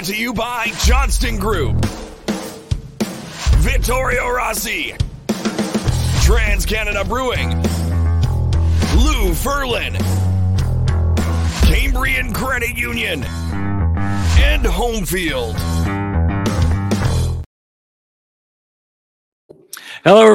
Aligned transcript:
brought 0.00 0.14
to 0.14 0.16
you 0.16 0.32
by 0.32 0.72
Johnston 0.84 1.36
Group, 1.36 1.84
Vittorio 3.58 4.30
Rossi, 4.30 4.94
Trans 6.22 6.64
Canada 6.64 7.04
Brewing, 7.04 7.50
Lou 8.96 9.34
Ferlin, 9.34 9.98
Cambrian 11.66 12.32
Credit 12.32 12.74
Union, 12.78 13.24
and 13.24 14.64
Homefield. 14.64 15.79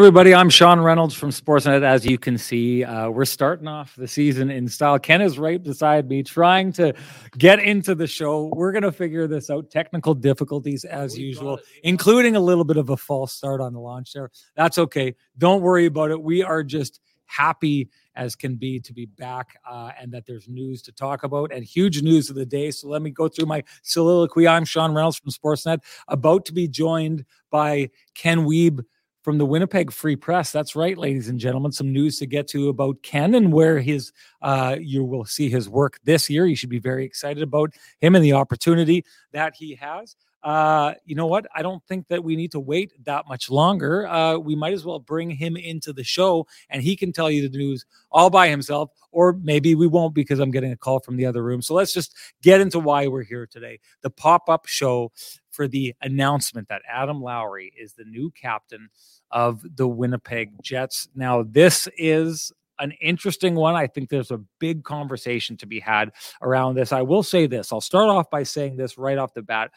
Everybody. 0.05 0.35
I'm 0.35 0.51
Sean 0.51 0.81
Reynolds 0.81 1.15
from 1.15 1.31
Sportsnet. 1.31 1.81
As 1.81 2.05
you 2.05 2.19
can 2.19 2.37
see, 2.37 2.83
uh, 2.83 3.09
we're 3.09 3.25
starting 3.25 3.67
off 3.67 3.95
the 3.95 4.07
season 4.07 4.51
in 4.51 4.67
style. 4.67 4.99
Ken 4.99 5.19
is 5.19 5.39
right 5.39 5.61
beside 5.61 6.07
me, 6.07 6.21
trying 6.21 6.71
to 6.73 6.93
get 7.39 7.57
into 7.57 7.95
the 7.95 8.05
show. 8.05 8.51
We're 8.53 8.71
going 8.71 8.83
to 8.83 8.91
figure 8.91 9.25
this 9.25 9.49
out. 9.49 9.71
Technical 9.71 10.13
difficulties, 10.13 10.85
as 10.85 11.17
usual, 11.17 11.57
including 11.81 12.35
a 12.35 12.39
little 12.39 12.65
bit 12.65 12.77
of 12.77 12.91
a 12.91 12.97
false 12.97 13.33
start 13.33 13.61
on 13.61 13.73
the 13.73 13.79
launch 13.79 14.13
there. 14.13 14.29
That's 14.55 14.77
okay. 14.77 15.15
Don't 15.39 15.63
worry 15.63 15.87
about 15.87 16.11
it. 16.11 16.21
We 16.21 16.43
are 16.43 16.61
just 16.61 16.99
happy 17.25 17.89
as 18.15 18.35
can 18.35 18.57
be 18.57 18.79
to 18.81 18.93
be 18.93 19.07
back 19.07 19.57
uh, 19.67 19.89
and 19.99 20.11
that 20.11 20.27
there's 20.27 20.47
news 20.47 20.83
to 20.83 20.91
talk 20.91 21.23
about 21.23 21.51
and 21.51 21.63
huge 21.65 22.03
news 22.03 22.29
of 22.29 22.35
the 22.35 22.45
day. 22.45 22.69
So 22.69 22.87
let 22.89 23.01
me 23.01 23.09
go 23.09 23.27
through 23.27 23.47
my 23.47 23.63
soliloquy. 23.81 24.47
I'm 24.47 24.65
Sean 24.65 24.93
Reynolds 24.93 25.17
from 25.17 25.31
Sportsnet, 25.31 25.79
about 26.07 26.45
to 26.45 26.53
be 26.53 26.67
joined 26.67 27.25
by 27.49 27.89
Ken 28.13 28.45
Wiebe 28.45 28.85
from 29.25 29.39
the 29.39 29.45
Winnipeg 29.45 29.91
Free 29.91 30.15
Press. 30.15 30.51
That's 30.51 30.75
right, 30.75 30.95
ladies 30.95 31.29
and 31.29 31.39
gentlemen. 31.39 31.71
Some 31.71 31.91
news 31.91 32.19
to 32.19 32.27
get 32.27 32.47
to 32.49 32.69
about 32.69 33.01
Ken 33.01 33.33
and 33.33 33.51
where 33.51 33.79
his 33.79 34.13
uh, 34.43 34.75
you 34.79 35.03
will 35.03 35.25
see 35.25 35.49
his 35.49 35.67
work 35.67 35.97
this 36.03 36.29
year. 36.29 36.45
You 36.45 36.55
should 36.55 36.69
be 36.69 36.77
very 36.77 37.03
excited 37.03 37.41
about 37.41 37.73
him 37.99 38.13
and 38.13 38.23
the 38.23 38.33
opportunity 38.33 39.03
that 39.31 39.55
he 39.55 39.73
has. 39.75 40.15
Uh, 40.43 40.93
you 41.05 41.15
know 41.15 41.25
what? 41.25 41.47
I 41.55 41.63
don't 41.63 41.83
think 41.87 42.07
that 42.09 42.23
we 42.23 42.35
need 42.35 42.51
to 42.51 42.59
wait 42.59 42.93
that 43.05 43.27
much 43.27 43.49
longer. 43.49 44.05
Uh, 44.05 44.37
we 44.37 44.55
might 44.55 44.73
as 44.73 44.85
well 44.85 44.99
bring 44.99 45.31
him 45.31 45.57
into 45.57 45.91
the 45.91 46.03
show 46.03 46.45
and 46.69 46.83
he 46.83 46.95
can 46.95 47.11
tell 47.11 47.31
you 47.31 47.49
the 47.49 47.57
news 47.57 47.83
all 48.11 48.29
by 48.29 48.47
himself, 48.47 48.91
or 49.11 49.33
maybe 49.41 49.73
we 49.73 49.87
won't 49.87 50.13
because 50.13 50.37
I'm 50.37 50.51
getting 50.51 50.71
a 50.71 50.77
call 50.77 50.99
from 50.99 51.17
the 51.17 51.25
other 51.25 51.41
room. 51.41 51.63
So 51.63 51.73
let's 51.73 51.93
just 51.93 52.15
get 52.43 52.61
into 52.61 52.77
why 52.77 53.07
we're 53.07 53.23
here 53.23 53.47
today. 53.47 53.79
The 54.01 54.11
pop 54.11 54.47
up 54.47 54.67
show 54.67 55.11
for 55.55 55.67
the 55.67 55.95
announcement 56.01 56.67
that 56.69 56.81
Adam 56.87 57.21
Lowry 57.21 57.71
is 57.79 57.93
the 57.93 58.03
new 58.03 58.31
captain 58.31 58.89
of 59.31 59.61
the 59.75 59.87
Winnipeg 59.87 60.51
Jets. 60.61 61.07
Now, 61.15 61.43
this 61.43 61.87
is 61.97 62.51
an 62.79 62.91
interesting 63.01 63.55
one. 63.55 63.75
I 63.75 63.87
think 63.87 64.09
there's 64.09 64.31
a 64.31 64.41
big 64.59 64.83
conversation 64.83 65.55
to 65.57 65.65
be 65.65 65.79
had 65.79 66.11
around 66.41 66.75
this. 66.75 66.91
I 66.91 67.01
will 67.01 67.23
say 67.23 67.47
this 67.47 67.71
I'll 67.71 67.81
start 67.81 68.09
off 68.09 68.29
by 68.29 68.43
saying 68.43 68.75
this 68.75 68.97
right 68.97 69.17
off 69.17 69.33
the 69.33 69.41
bat. 69.41 69.71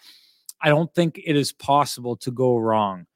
I 0.61 0.69
don't 0.69 0.93
think 0.93 1.21
it 1.25 1.37
is 1.37 1.53
possible 1.53 2.17
to 2.17 2.33
go 2.33 2.57
wrong 2.57 3.07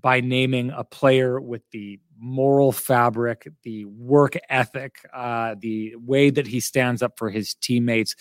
by 0.00 0.20
naming 0.20 0.70
a 0.70 0.84
player 0.84 1.40
with 1.40 1.62
the 1.70 1.98
moral 2.18 2.72
fabric, 2.72 3.48
the 3.62 3.84
work 3.86 4.36
ethic, 4.50 4.96
uh, 5.14 5.54
the 5.58 5.94
way 5.96 6.28
that 6.28 6.46
he 6.46 6.60
stands 6.60 7.02
up 7.02 7.18
for 7.18 7.30
his 7.30 7.54
teammates 7.54 8.14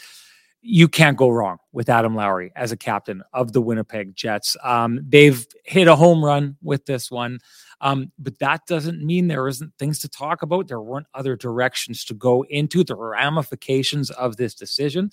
you 0.62 0.88
can't 0.88 1.18
go 1.18 1.30
wrong 1.30 1.58
with 1.72 1.90
Adam 1.90 2.16
Lowry 2.16 2.52
as 2.56 2.72
a 2.72 2.78
captain 2.78 3.24
of 3.34 3.52
the 3.52 3.62
Winnipeg 3.62 4.16
Jets. 4.16 4.56
Um, 4.64 5.00
they've 5.08 5.46
hit 5.66 5.88
a 5.88 5.96
home 5.96 6.24
run 6.24 6.58
with 6.62 6.86
this 6.86 7.10
one, 7.10 7.40
um, 7.82 8.12
but 8.20 8.38
that 8.40 8.66
doesn't 8.68 9.04
mean 9.04 9.28
there 9.28 9.48
isn't 9.48 9.74
things 9.80 10.00
to 10.00 10.10
talk 10.10 10.44
about. 10.44 10.68
There 10.68 10.82
weren't 10.82 11.08
other 11.14 11.36
directions 11.36 12.06
to 12.06 12.14
go 12.14 12.44
into 12.44 12.84
the 12.84 12.96
ramifications 12.96 14.12
of 14.12 14.38
this 14.38 14.54
decision. 14.54 15.12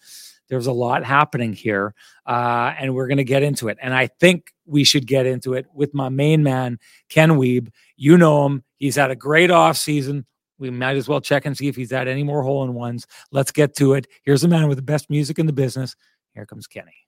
There's 0.49 0.67
a 0.67 0.73
lot 0.73 1.05
happening 1.05 1.53
here, 1.53 1.95
uh, 2.27 2.75
and 2.79 2.95
we're 2.95 3.09
going 3.09 3.19
to 3.19 3.25
get 3.25 3.43
into 3.43 3.69
it. 3.69 3.79
And 3.81 3.95
I 3.95 4.07
think 4.07 4.53
we 4.67 4.85
should 4.85 5.07
get 5.07 5.27
into 5.27 5.55
it 5.55 5.67
with 5.75 5.95
my 5.95 6.09
main 6.09 6.43
man, 6.43 6.79
Ken 7.09 7.33
Weeb. 7.33 7.69
You 7.97 8.17
know 8.19 8.47
him. 8.47 8.65
He's 8.77 8.97
had 8.97 9.11
a 9.11 9.17
great 9.17 9.51
off 9.51 9.77
season. 9.77 10.27
We 10.59 10.71
might 10.71 10.97
as 10.97 11.09
well 11.09 11.21
check 11.21 11.47
and 11.47 11.57
see 11.57 11.69
if 11.69 11.77
he's 11.77 11.91
had 11.91 12.09
any 12.09 12.25
more 12.25 12.43
hole 12.43 12.65
in 12.65 12.75
ones. 12.75 13.07
Let's 13.31 13.53
get 13.53 13.77
to 13.77 13.95
it. 13.95 14.07
Here's 14.25 14.45
a 14.45 14.49
man 14.49 14.69
with 14.69 14.77
the 14.77 14.83
best 14.83 15.09
music 15.11 15.39
in 15.39 15.47
the 15.47 15.53
business. 15.53 15.95
Here 16.35 16.47
comes 16.47 16.67
Kenny. 16.67 17.08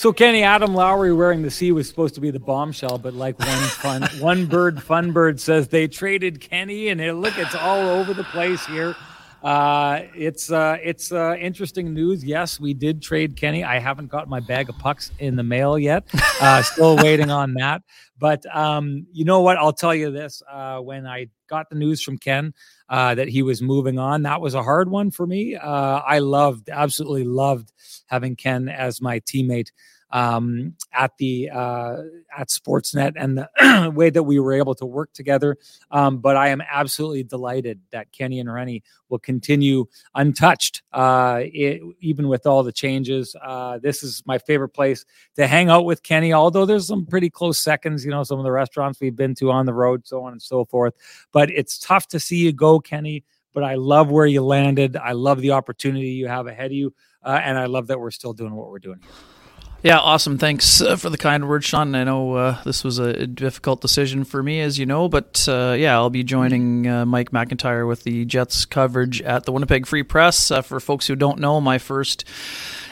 So 0.00 0.14
Kenny 0.14 0.42
Adam 0.42 0.74
Lowry 0.74 1.12
wearing 1.12 1.42
the 1.42 1.50
C 1.50 1.72
was 1.72 1.86
supposed 1.86 2.14
to 2.14 2.22
be 2.22 2.30
the 2.30 2.38
bombshell, 2.38 2.96
but 2.96 3.12
like 3.12 3.38
one 3.38 3.48
fun 3.48 4.02
one 4.18 4.46
bird 4.46 4.82
fun 4.82 5.12
bird 5.12 5.38
says 5.38 5.68
they 5.68 5.88
traded 5.88 6.40
Kenny, 6.40 6.88
and 6.88 7.02
it, 7.02 7.12
look, 7.12 7.36
it's 7.36 7.54
all 7.54 7.86
over 7.86 8.14
the 8.14 8.24
place 8.24 8.64
here. 8.64 8.96
Uh, 9.42 10.02
it's 10.14 10.52
uh, 10.52 10.76
it's 10.82 11.12
uh, 11.12 11.34
interesting 11.40 11.94
news. 11.94 12.22
Yes, 12.22 12.60
we 12.60 12.74
did 12.74 13.00
trade 13.00 13.36
Kenny. 13.36 13.64
I 13.64 13.78
haven't 13.78 14.08
got 14.08 14.28
my 14.28 14.40
bag 14.40 14.68
of 14.68 14.76
pucks 14.78 15.10
in 15.18 15.36
the 15.36 15.42
mail 15.42 15.78
yet. 15.78 16.04
Uh, 16.40 16.62
still 16.62 16.96
waiting 16.96 17.30
on 17.30 17.52
that. 17.52 17.82
But 18.18 18.46
um, 18.56 19.06
you 19.12 19.26
know 19.26 19.42
what? 19.42 19.58
I'll 19.58 19.74
tell 19.74 19.94
you 19.94 20.10
this: 20.10 20.42
uh, 20.50 20.78
when 20.78 21.06
I 21.06 21.26
got 21.48 21.68
the 21.68 21.76
news 21.76 22.00
from 22.00 22.16
Ken 22.16 22.54
uh, 22.88 23.14
that 23.14 23.28
he 23.28 23.42
was 23.42 23.60
moving 23.60 23.98
on, 23.98 24.22
that 24.22 24.40
was 24.40 24.54
a 24.54 24.62
hard 24.62 24.90
one 24.90 25.10
for 25.10 25.26
me. 25.26 25.54
Uh, 25.54 26.00
I 26.00 26.20
loved, 26.20 26.70
absolutely 26.70 27.24
loved 27.24 27.72
having 28.06 28.36
Ken 28.36 28.70
as 28.70 29.02
my 29.02 29.20
teammate 29.20 29.68
um, 30.12 30.74
at 30.92 31.16
the 31.18 31.50
uh, 31.50 31.96
at 32.36 32.48
Sportsnet 32.48 33.12
and 33.16 33.38
the 33.38 33.92
way 33.94 34.10
that 34.10 34.22
we 34.22 34.38
were 34.40 34.52
able 34.52 34.74
to 34.76 34.86
work 34.86 35.12
together. 35.12 35.56
Um, 35.90 36.18
but 36.18 36.36
I 36.36 36.48
am 36.48 36.60
absolutely 36.60 37.22
delighted 37.22 37.80
that 37.92 38.12
Kenny 38.12 38.40
and 38.40 38.52
Renny 38.52 38.82
will 39.08 39.18
continue 39.18 39.86
untouched, 40.14 40.82
uh, 40.92 41.40
it, 41.42 41.80
even 42.00 42.28
with 42.28 42.46
all 42.46 42.62
the 42.62 42.72
changes. 42.72 43.36
Uh, 43.42 43.78
this 43.78 44.02
is 44.02 44.22
my 44.26 44.38
favorite 44.38 44.70
place 44.70 45.04
to 45.36 45.46
hang 45.46 45.68
out 45.68 45.84
with 45.84 46.02
Kenny. 46.02 46.32
Although 46.32 46.66
there's 46.66 46.86
some 46.86 47.06
pretty 47.06 47.30
close 47.30 47.58
seconds, 47.58 48.04
you 48.04 48.10
know, 48.10 48.22
some 48.22 48.38
of 48.38 48.44
the 48.44 48.52
restaurants 48.52 49.00
we've 49.00 49.16
been 49.16 49.34
to 49.36 49.50
on 49.50 49.66
the 49.66 49.74
road, 49.74 50.06
so 50.06 50.22
on 50.24 50.32
and 50.32 50.42
so 50.42 50.64
forth. 50.64 50.94
But 51.32 51.50
it's 51.50 51.78
tough 51.78 52.08
to 52.08 52.20
see 52.20 52.36
you 52.36 52.52
go, 52.52 52.80
Kenny. 52.80 53.24
But 53.52 53.64
I 53.64 53.74
love 53.74 54.12
where 54.12 54.26
you 54.26 54.42
landed. 54.42 54.96
I 54.96 55.10
love 55.10 55.40
the 55.40 55.50
opportunity 55.50 56.10
you 56.10 56.28
have 56.28 56.46
ahead 56.46 56.66
of 56.66 56.72
you, 56.72 56.94
uh, 57.24 57.40
and 57.42 57.58
I 57.58 57.66
love 57.66 57.88
that 57.88 57.98
we're 57.98 58.12
still 58.12 58.32
doing 58.32 58.54
what 58.54 58.70
we're 58.70 58.78
doing 58.78 59.00
here. 59.02 59.39
Yeah, 59.82 59.98
awesome. 59.98 60.36
Thanks 60.36 60.82
uh, 60.82 60.96
for 60.96 61.08
the 61.08 61.16
kind 61.16 61.48
words, 61.48 61.64
Sean. 61.64 61.94
I 61.94 62.04
know 62.04 62.34
uh, 62.34 62.62
this 62.64 62.84
was 62.84 62.98
a 62.98 63.26
difficult 63.26 63.80
decision 63.80 64.24
for 64.24 64.42
me, 64.42 64.60
as 64.60 64.78
you 64.78 64.84
know, 64.84 65.08
but 65.08 65.46
uh, 65.48 65.74
yeah, 65.78 65.94
I'll 65.94 66.10
be 66.10 66.22
joining 66.22 66.86
uh, 66.86 67.06
Mike 67.06 67.30
McIntyre 67.30 67.88
with 67.88 68.02
the 68.02 68.26
Jets 68.26 68.66
coverage 68.66 69.22
at 69.22 69.44
the 69.44 69.52
Winnipeg 69.52 69.86
Free 69.86 70.02
Press. 70.02 70.50
Uh, 70.50 70.60
for 70.60 70.80
folks 70.80 71.06
who 71.06 71.16
don't 71.16 71.38
know, 71.38 71.62
my 71.62 71.78
first 71.78 72.26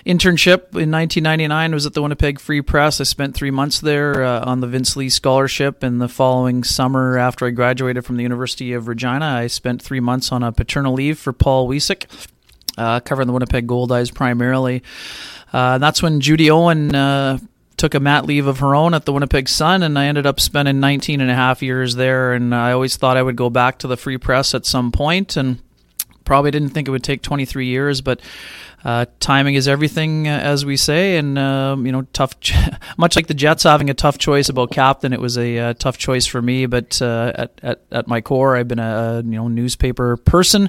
internship 0.06 0.68
in 0.72 0.90
1999 0.90 1.74
was 1.74 1.84
at 1.84 1.92
the 1.92 2.00
Winnipeg 2.00 2.40
Free 2.40 2.62
Press. 2.62 3.02
I 3.02 3.04
spent 3.04 3.34
three 3.34 3.50
months 3.50 3.80
there 3.80 4.24
on 4.24 4.60
the 4.60 4.66
Vince 4.66 4.96
Leah 4.96 5.10
Scholarship, 5.10 5.82
and 5.82 6.00
the 6.00 6.08
following 6.08 6.64
summer, 6.64 7.18
after 7.18 7.44
I 7.44 7.50
graduated 7.50 8.06
from 8.06 8.16
the 8.16 8.22
University 8.22 8.72
of 8.72 8.88
Regina, 8.88 9.26
I 9.26 9.48
spent 9.48 9.82
three 9.82 10.00
months 10.00 10.32
on 10.32 10.42
a 10.42 10.52
paternal 10.52 10.94
leave 10.94 11.18
for 11.18 11.34
Paul 11.34 11.66
Wiecek, 12.78 13.04
covering 13.04 13.26
the 13.26 13.32
Winnipeg 13.32 13.66
Goldeyes 13.66 14.12
primarily. 14.12 14.82
Uh, 15.52 15.78
that's 15.78 16.02
when 16.02 16.20
Judy 16.20 16.50
Owen 16.50 16.94
uh, 16.94 17.38
took 17.76 17.94
a 17.94 18.00
mat 18.00 18.26
leave 18.26 18.46
of 18.46 18.58
her 18.58 18.74
own 18.74 18.94
at 18.94 19.04
the 19.04 19.12
Winnipeg 19.12 19.48
Sun, 19.48 19.82
and 19.82 19.98
I 19.98 20.06
ended 20.06 20.26
up 20.26 20.40
spending 20.40 20.80
19 20.80 21.20
and 21.20 21.30
a 21.30 21.34
half 21.34 21.62
years 21.62 21.94
there. 21.94 22.32
And 22.32 22.54
I 22.54 22.72
always 22.72 22.96
thought 22.96 23.16
I 23.16 23.22
would 23.22 23.36
go 23.36 23.50
back 23.50 23.78
to 23.78 23.86
the 23.86 23.96
Free 23.96 24.18
Press 24.18 24.54
at 24.54 24.66
some 24.66 24.92
point, 24.92 25.36
and 25.36 25.60
probably 26.28 26.50
didn't 26.50 26.68
think 26.68 26.86
it 26.86 26.90
would 26.90 27.02
take 27.02 27.22
23 27.22 27.64
years, 27.66 28.02
but 28.02 28.20
uh, 28.84 29.06
timing 29.18 29.54
is 29.54 29.66
everything, 29.66 30.28
uh, 30.28 30.38
as 30.38 30.62
we 30.62 30.76
say, 30.76 31.16
and 31.16 31.38
um, 31.38 31.86
you 31.86 31.90
know, 31.90 32.02
tough. 32.12 32.34
much 32.98 33.16
like 33.16 33.28
the 33.28 33.34
Jets 33.34 33.62
having 33.62 33.88
a 33.88 33.94
tough 33.94 34.18
choice 34.18 34.50
about 34.50 34.70
captain, 34.70 35.14
it 35.14 35.20
was 35.20 35.38
a 35.38 35.58
uh, 35.58 35.74
tough 35.74 35.96
choice 35.96 36.26
for 36.26 36.42
me. 36.42 36.66
But 36.66 37.00
uh, 37.00 37.32
at, 37.34 37.58
at 37.62 37.82
at 37.90 38.08
my 38.08 38.20
core, 38.20 38.56
I've 38.56 38.68
been 38.68 38.78
a, 38.78 39.22
you 39.24 39.32
know 39.32 39.48
newspaper 39.48 40.18
person, 40.18 40.68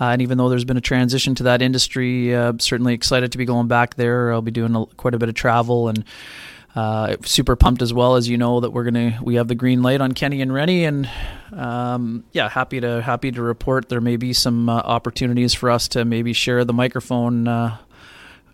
uh, 0.00 0.06
and 0.06 0.22
even 0.22 0.38
though 0.38 0.48
there's 0.48 0.64
been 0.64 0.78
a 0.78 0.80
transition 0.80 1.34
to 1.36 1.42
that 1.44 1.60
industry, 1.60 2.34
uh, 2.34 2.54
certainly 2.58 2.94
excited 2.94 3.30
to 3.32 3.38
be 3.38 3.44
going 3.44 3.68
back 3.68 3.96
there. 3.96 4.32
I'll 4.32 4.40
be 4.42 4.50
doing 4.50 4.74
a, 4.74 4.86
quite 4.96 5.14
a 5.14 5.18
bit 5.18 5.28
of 5.28 5.34
travel 5.34 5.88
and. 5.88 6.04
Uh, 6.74 7.16
super 7.24 7.54
pumped 7.54 7.82
as 7.82 7.94
well 7.94 8.16
as 8.16 8.28
you 8.28 8.36
know 8.36 8.58
that 8.58 8.70
we're 8.70 8.82
gonna 8.82 9.16
we 9.22 9.36
have 9.36 9.46
the 9.46 9.54
green 9.54 9.80
light 9.80 10.00
on 10.00 10.10
Kenny 10.10 10.42
and 10.42 10.52
Renny 10.52 10.84
and 10.84 11.08
um, 11.52 12.24
yeah 12.32 12.48
happy 12.48 12.80
to 12.80 13.00
happy 13.00 13.30
to 13.30 13.40
report 13.40 13.88
there 13.88 14.00
may 14.00 14.16
be 14.16 14.32
some 14.32 14.68
uh, 14.68 14.78
opportunities 14.78 15.54
for 15.54 15.70
us 15.70 15.86
to 15.88 16.04
maybe 16.04 16.32
share 16.32 16.64
the 16.64 16.72
microphone 16.72 17.46
uh, 17.46 17.76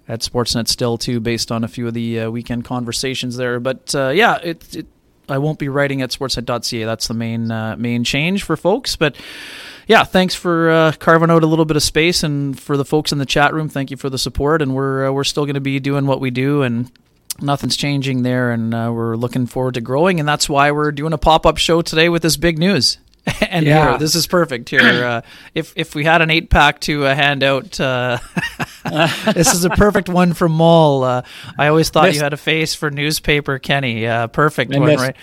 at 0.06 0.20
Sportsnet 0.20 0.69
still 0.69 0.99
too 0.99 1.19
based 1.19 1.50
on 1.50 1.64
a 1.64 1.69
few 1.69 1.88
of 1.88 1.94
the 1.94 2.20
uh, 2.20 2.31
weekend 2.31 2.67
conversations 2.67 3.38
there 3.38 3.58
but 3.58 3.94
uh, 3.94 4.11
yeah 4.11 4.37
it, 4.43 4.76
it, 4.76 4.87
I 5.26 5.38
won't 5.38 5.58
be 5.58 5.70
writing 5.70 6.02
at 6.02 6.11
sportsnet.ca 6.11 6.84
that's 6.84 7.08
the 7.08 7.14
main 7.14 7.50
uh, 7.50 7.76
main 7.78 8.05
change 8.05 8.43
for 8.43 8.55
folks 8.55 8.96
but 8.96 9.17
yeah, 9.87 10.05
thanks 10.05 10.34
for 10.37 10.93
carving 11.00 11.31
out 11.31 11.43
a 11.43 11.46
little 11.46 11.64
bit 11.64 11.76
of 11.76 11.82
space, 11.82 12.22
and 12.22 12.56
for 12.56 12.76
the 12.76 12.84
folks 12.84 13.11
in 13.11 13.19
the 13.19 13.26
chat 13.26 13.52
room, 13.52 13.69
thank 13.69 13.90
you 13.90 13.96
for 13.96 14.08
the 14.08 14.19
support. 14.19 14.62
And 14.62 14.72
we're 14.72 15.11
we're 15.11 15.25
still 15.25 15.46
going 15.46 15.55
to 15.55 15.61
be 15.61 15.81
doing 15.81 16.06
what 16.06 16.20
we 16.20 16.31
do, 16.31 16.62
and 16.62 16.93
nothing's 17.42 17.76
changing 17.76 18.22
there, 18.22 18.50
and 18.50 18.75
uh, 18.75 18.90
we're 18.92 19.16
looking 19.16 19.46
forward 19.46 19.75
to 19.75 19.81
growing, 19.81 20.20
and 20.20 20.28
that's 20.28 20.48
why 20.48 20.70
we're 20.70 20.92
doing 20.92 21.12
a 21.12 21.19
pop 21.19 21.46
up 21.46 21.58
show 21.58 21.82
today 21.82 22.08
with 22.08 22.22
this 22.22 22.37
big 22.37 22.58
news. 22.58 22.98
and 23.48 23.66
yeah. 23.66 23.90
here, 23.90 23.98
this 23.98 24.14
is 24.14 24.26
perfect. 24.26 24.69
Here, 24.70 25.04
uh, 25.04 25.20
if 25.54 25.72
if 25.76 25.94
we 25.94 26.04
had 26.04 26.22
an 26.22 26.31
eight 26.31 26.50
pack 26.50 26.81
to 26.82 27.06
uh, 27.06 27.14
hand 27.14 27.42
out, 27.42 27.78
uh, 27.78 28.19
this 29.34 29.52
is 29.52 29.64
a 29.64 29.70
perfect 29.70 30.08
one 30.08 30.32
for 30.32 30.48
Mall. 30.48 31.04
Uh, 31.04 31.22
I 31.58 31.69
always 31.69 31.90
thought 31.90 32.14
you 32.14 32.20
had 32.20 32.32
a 32.32 32.38
face 32.38 32.75
for 32.75 32.90
newspaper, 32.90 33.58
Kenny. 33.58 34.06
Uh, 34.06 34.26
perfect 34.28 34.75
I 34.75 34.78
one, 34.78 34.88
missed, 34.88 35.02
right? 35.02 35.16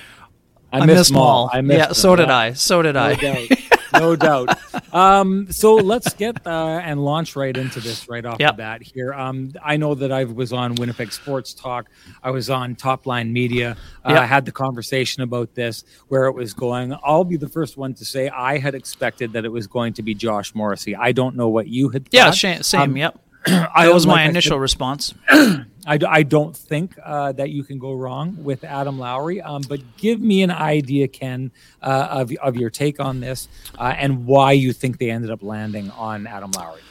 I, 0.71 0.79
I 0.79 0.85
missed 0.85 1.11
Mall. 1.11 1.49
I 1.51 1.61
missed 1.61 1.79
yeah, 1.79 1.93
so 1.93 2.15
did 2.15 2.29
I. 2.29 2.53
So 2.53 2.81
did 2.81 2.95
I 2.95 3.15
no 3.99 4.15
doubt. 4.15 4.57
Um, 4.93 5.51
so 5.51 5.75
let's 5.75 6.13
get 6.13 6.45
uh, 6.45 6.79
and 6.83 7.03
launch 7.03 7.35
right 7.35 7.55
into 7.55 7.79
this 7.79 8.07
right 8.09 8.25
off 8.25 8.37
yep. 8.39 8.53
the 8.53 8.57
bat 8.57 8.81
here. 8.81 9.13
Um, 9.13 9.51
I 9.63 9.77
know 9.77 9.95
that 9.95 10.11
I 10.11 10.23
was 10.23 10.53
on 10.53 10.75
Winnipeg 10.75 11.11
Sports 11.11 11.53
Talk. 11.53 11.89
I 12.23 12.31
was 12.31 12.49
on 12.49 12.75
Top 12.75 13.05
Line 13.05 13.31
Media. 13.31 13.77
Uh, 14.05 14.13
yep. 14.13 14.21
I 14.21 14.25
had 14.25 14.45
the 14.45 14.51
conversation 14.51 15.23
about 15.23 15.53
this, 15.55 15.83
where 16.07 16.25
it 16.25 16.33
was 16.33 16.53
going. 16.53 16.95
I'll 17.03 17.23
be 17.23 17.37
the 17.37 17.49
first 17.49 17.77
one 17.77 17.93
to 17.95 18.05
say 18.05 18.29
I 18.29 18.57
had 18.57 18.75
expected 18.75 19.33
that 19.33 19.45
it 19.45 19.51
was 19.51 19.67
going 19.67 19.93
to 19.93 20.01
be 20.01 20.13
Josh 20.13 20.55
Morrissey. 20.55 20.95
I 20.95 21.11
don't 21.11 21.35
know 21.35 21.49
what 21.49 21.67
you 21.67 21.89
had. 21.89 22.05
Thought. 22.05 22.43
Yeah, 22.43 22.61
same. 22.61 22.81
Um, 22.81 22.97
yep. 22.97 23.19
that 23.45 23.93
was 23.93 24.05
my 24.05 24.23
initial 24.23 24.59
response. 24.59 25.13
I, 25.87 25.97
I 26.07 26.23
don't 26.23 26.55
think 26.55 26.95
uh, 27.03 27.31
that 27.33 27.49
you 27.49 27.63
can 27.63 27.79
go 27.79 27.93
wrong 27.93 28.43
with 28.43 28.63
Adam 28.63 28.99
Lowry. 28.99 29.41
Um, 29.41 29.63
but 29.67 29.79
give 29.97 30.19
me 30.19 30.43
an 30.43 30.51
idea, 30.51 31.07
Ken, 31.07 31.51
uh, 31.81 32.07
of, 32.11 32.31
of 32.33 32.57
your 32.57 32.69
take 32.69 32.99
on 32.99 33.21
this 33.21 33.47
uh, 33.79 33.93
and 33.97 34.25
why 34.25 34.51
you 34.51 34.73
think 34.73 34.97
they 34.97 35.09
ended 35.09 35.31
up 35.31 35.41
landing 35.41 35.89
on 35.91 36.27
Adam 36.27 36.51
Lowry. 36.51 36.81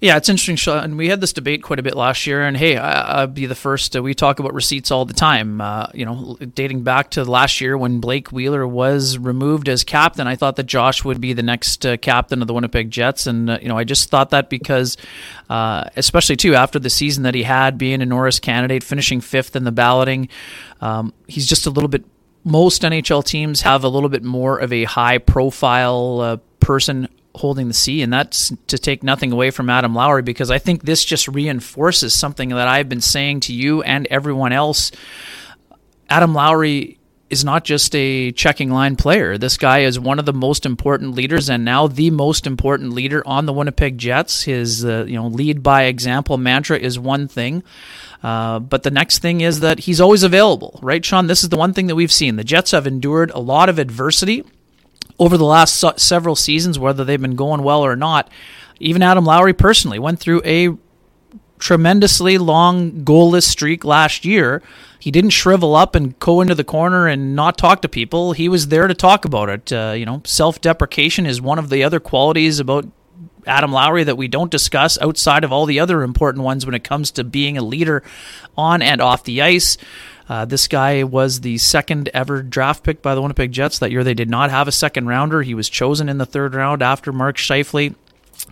Yeah, 0.00 0.16
it's 0.16 0.28
interesting, 0.28 0.72
and 0.74 0.96
we 0.96 1.08
had 1.08 1.20
this 1.20 1.32
debate 1.32 1.64
quite 1.64 1.80
a 1.80 1.82
bit 1.82 1.96
last 1.96 2.24
year. 2.24 2.42
And 2.42 2.56
hey, 2.56 2.76
I, 2.76 3.22
will 3.22 3.26
be 3.26 3.46
the 3.46 3.56
first. 3.56 3.96
Uh, 3.96 4.02
we 4.02 4.14
talk 4.14 4.38
about 4.38 4.54
receipts 4.54 4.92
all 4.92 5.04
the 5.04 5.12
time. 5.12 5.60
Uh, 5.60 5.88
you 5.92 6.04
know, 6.04 6.36
dating 6.54 6.84
back 6.84 7.10
to 7.12 7.24
last 7.24 7.60
year 7.60 7.76
when 7.76 7.98
Blake 7.98 8.30
Wheeler 8.30 8.64
was 8.64 9.18
removed 9.18 9.68
as 9.68 9.82
captain, 9.82 10.28
I 10.28 10.36
thought 10.36 10.54
that 10.54 10.66
Josh 10.66 11.04
would 11.04 11.20
be 11.20 11.32
the 11.32 11.42
next 11.42 11.84
uh, 11.84 11.96
captain 11.96 12.40
of 12.40 12.46
the 12.46 12.54
Winnipeg 12.54 12.92
Jets, 12.92 13.26
and 13.26 13.50
uh, 13.50 13.58
you 13.60 13.66
know, 13.66 13.76
I 13.76 13.82
just 13.82 14.08
thought 14.08 14.30
that 14.30 14.48
because, 14.48 14.96
uh, 15.50 15.88
especially 15.96 16.36
too 16.36 16.54
after 16.54 16.78
the 16.78 16.90
season 16.90 17.24
that 17.24 17.34
he 17.34 17.42
had, 17.42 17.76
being 17.76 18.00
a 18.00 18.06
Norris 18.06 18.38
candidate, 18.38 18.84
finishing 18.84 19.20
fifth 19.20 19.56
in 19.56 19.64
the 19.64 19.72
balloting, 19.72 20.28
um, 20.80 21.12
he's 21.26 21.46
just 21.46 21.66
a 21.66 21.70
little 21.70 21.88
bit. 21.88 22.04
Most 22.44 22.82
NHL 22.82 23.24
teams 23.24 23.62
have 23.62 23.82
a 23.82 23.88
little 23.88 24.08
bit 24.08 24.22
more 24.22 24.58
of 24.58 24.72
a 24.72 24.84
high 24.84 25.18
profile 25.18 26.20
uh, 26.20 26.36
person 26.60 27.08
holding 27.38 27.68
the 27.68 27.74
C, 27.74 28.02
and 28.02 28.12
that's 28.12 28.52
to 28.68 28.78
take 28.78 29.02
nothing 29.02 29.32
away 29.32 29.50
from 29.50 29.70
Adam 29.70 29.94
Lowry 29.94 30.22
because 30.22 30.50
I 30.50 30.58
think 30.58 30.82
this 30.82 31.04
just 31.04 31.28
reinforces 31.28 32.18
something 32.18 32.50
that 32.50 32.68
I've 32.68 32.88
been 32.88 33.00
saying 33.00 33.40
to 33.40 33.52
you 33.52 33.82
and 33.82 34.06
everyone 34.08 34.52
else. 34.52 34.90
Adam 36.08 36.34
Lowry 36.34 36.98
is 37.30 37.44
not 37.44 37.64
just 37.64 37.94
a 37.94 38.32
checking 38.32 38.70
line 38.70 38.96
player. 38.96 39.36
This 39.36 39.56
guy 39.56 39.80
is 39.80 40.00
one 40.00 40.18
of 40.18 40.24
the 40.24 40.32
most 40.32 40.64
important 40.64 41.14
leaders, 41.14 41.50
and 41.50 41.64
now 41.64 41.86
the 41.86 42.10
most 42.10 42.46
important 42.46 42.92
leader 42.92 43.22
on 43.26 43.46
the 43.46 43.52
Winnipeg 43.52 43.98
Jets. 43.98 44.42
His 44.44 44.84
uh, 44.84 45.04
you 45.06 45.16
know 45.16 45.26
lead 45.26 45.62
by 45.62 45.84
example 45.84 46.38
mantra 46.38 46.78
is 46.78 46.98
one 46.98 47.28
thing. 47.28 47.62
Uh, 48.22 48.58
but 48.58 48.82
the 48.82 48.90
next 48.90 49.20
thing 49.20 49.42
is 49.42 49.60
that 49.60 49.80
he's 49.80 50.00
always 50.00 50.24
available, 50.24 50.80
right, 50.82 51.04
Sean? 51.04 51.28
This 51.28 51.44
is 51.44 51.50
the 51.50 51.56
one 51.56 51.72
thing 51.72 51.86
that 51.86 51.94
we've 51.94 52.10
seen. 52.12 52.36
The 52.36 52.44
Jets 52.44 52.72
have 52.72 52.86
endured 52.86 53.30
a 53.30 53.38
lot 53.38 53.68
of 53.68 53.78
adversity 53.78 54.44
over 55.18 55.36
the 55.36 55.44
last 55.44 55.84
several 55.98 56.36
seasons, 56.36 56.78
whether 56.78 57.04
they've 57.04 57.20
been 57.20 57.36
going 57.36 57.62
well 57.62 57.84
or 57.84 57.96
not. 57.96 58.30
Even 58.80 59.02
Adam 59.02 59.24
Lowry 59.24 59.52
personally 59.52 59.98
went 59.98 60.20
through 60.20 60.42
a 60.44 60.76
tremendously 61.58 62.38
long 62.38 62.92
goalless 63.04 63.42
streak 63.42 63.84
last 63.84 64.24
year. 64.24 64.62
He 65.00 65.10
didn't 65.10 65.30
shrivel 65.30 65.74
up 65.74 65.94
and 65.94 66.18
go 66.18 66.40
into 66.40 66.54
the 66.54 66.64
corner 66.64 67.08
and 67.08 67.34
not 67.34 67.58
talk 67.58 67.82
to 67.82 67.88
people. 67.88 68.32
He 68.32 68.48
was 68.48 68.68
there 68.68 68.86
to 68.86 68.94
talk 68.94 69.24
about 69.24 69.48
it. 69.48 69.72
Uh, 69.72 69.94
you 69.96 70.06
know, 70.06 70.22
self-deprecation 70.24 71.26
is 71.26 71.40
one 71.40 71.58
of 71.58 71.68
the 71.68 71.82
other 71.82 72.00
qualities 72.00 72.60
about 72.60 72.86
Adam 73.46 73.72
Lowry 73.72 74.04
that 74.04 74.16
we 74.16 74.28
don't 74.28 74.50
discuss 74.50 75.00
outside 75.00 75.42
of 75.42 75.52
all 75.52 75.66
the 75.66 75.80
other 75.80 76.02
important 76.02 76.44
ones 76.44 76.66
when 76.66 76.74
it 76.74 76.84
comes 76.84 77.10
to 77.12 77.24
being 77.24 77.56
a 77.56 77.62
leader 77.62 78.02
on 78.56 78.82
and 78.82 79.00
off 79.00 79.24
the 79.24 79.42
ice. 79.42 79.78
Uh, 80.28 80.44
this 80.44 80.68
guy 80.68 81.04
was 81.04 81.40
the 81.40 81.56
second 81.58 82.10
ever 82.12 82.42
draft 82.42 82.84
pick 82.84 83.00
by 83.00 83.14
the 83.14 83.22
Winnipeg 83.22 83.50
Jets. 83.50 83.78
That 83.78 83.90
year 83.90 84.04
they 84.04 84.14
did 84.14 84.28
not 84.28 84.50
have 84.50 84.68
a 84.68 84.72
second 84.72 85.06
rounder. 85.06 85.42
He 85.42 85.54
was 85.54 85.68
chosen 85.68 86.08
in 86.08 86.18
the 86.18 86.26
third 86.26 86.54
round 86.54 86.82
after 86.82 87.12
Mark 87.12 87.36
Scheifele. 87.36 87.94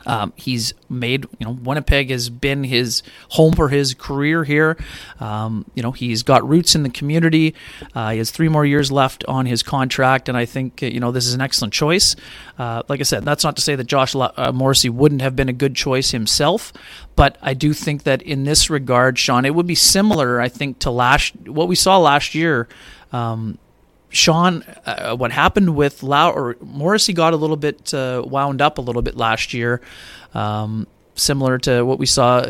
Um, 0.05 0.33
he's 0.37 0.73
made, 0.89 1.27
you 1.39 1.47
know, 1.47 1.53
Winnipeg 1.53 2.11
has 2.11 2.29
been 2.31 2.65
his 2.65 3.03
home 3.31 3.53
for 3.55 3.69
his 3.69 3.95
career 3.95 4.45
here. 4.45 4.77
Um, 5.21 5.65
you 5.75 5.83
know, 5.83 5.91
he's 5.93 6.23
got 6.23 6.49
roots 6.49 6.75
in 6.75 6.83
the 6.83 6.89
community. 6.89 7.55
Uh, 7.95 8.11
he 8.11 8.19
has 8.19 8.31
three 8.31 8.49
more 8.49 8.65
years 8.65 8.93
left 8.93 9.25
on 9.27 9.47
his 9.47 9.63
contract, 9.63 10.29
and 10.29 10.39
I 10.39 10.45
think, 10.45 10.83
you 10.83 11.01
know, 11.01 11.11
this 11.11 11.27
is 11.27 11.35
an 11.35 11.41
excellent 11.41 11.75
choice. 11.75 12.15
Uh, 12.59 12.83
like 12.89 13.01
I 13.01 13.05
said, 13.05 13.25
that's 13.25 13.45
not 13.45 13.57
to 13.57 13.63
say 13.63 13.75
that 13.75 13.85
Josh 13.85 14.15
uh, 14.15 14.53
Morrissey 14.55 14.89
wouldn't 14.89 15.23
have 15.23 15.35
been 15.35 15.49
a 15.49 15.53
good 15.53 15.75
choice 15.75 16.13
himself, 16.13 16.73
but 17.17 17.37
I 17.43 17.55
do 17.55 17.73
think 17.73 18.05
that 18.05 18.23
in 18.23 18.45
this 18.45 18.71
regard, 18.71 19.19
Sean, 19.19 19.45
it 19.45 19.55
would 19.55 19.67
be 19.67 19.75
similar, 19.75 20.41
I 20.41 20.49
think, 20.49 20.79
to 20.81 20.91
last 20.91 21.35
what 21.49 21.69
we 21.69 21.75
saw 21.75 21.99
last 21.99 22.35
year. 22.35 22.69
Um, 23.13 23.59
Sean, 24.09 24.63
uh, 24.85 25.17
what 25.17 25.33
happened 25.33 25.77
with 25.77 26.03
Lau 26.03 26.31
or 26.31 26.57
Morrissey 26.61 27.13
got 27.13 27.33
a 27.33 27.37
little 27.37 27.57
bit 27.57 27.93
uh, 27.93 28.23
wound 28.25 28.63
up 28.63 28.79
a 28.79 28.81
little 28.81 29.03
bit 29.03 29.17
last 29.17 29.53
year. 29.53 29.81
Um, 30.35 30.87
similar 31.17 31.59
to 31.59 31.83
what 31.83 31.99
we 31.99 32.07
saw 32.07 32.45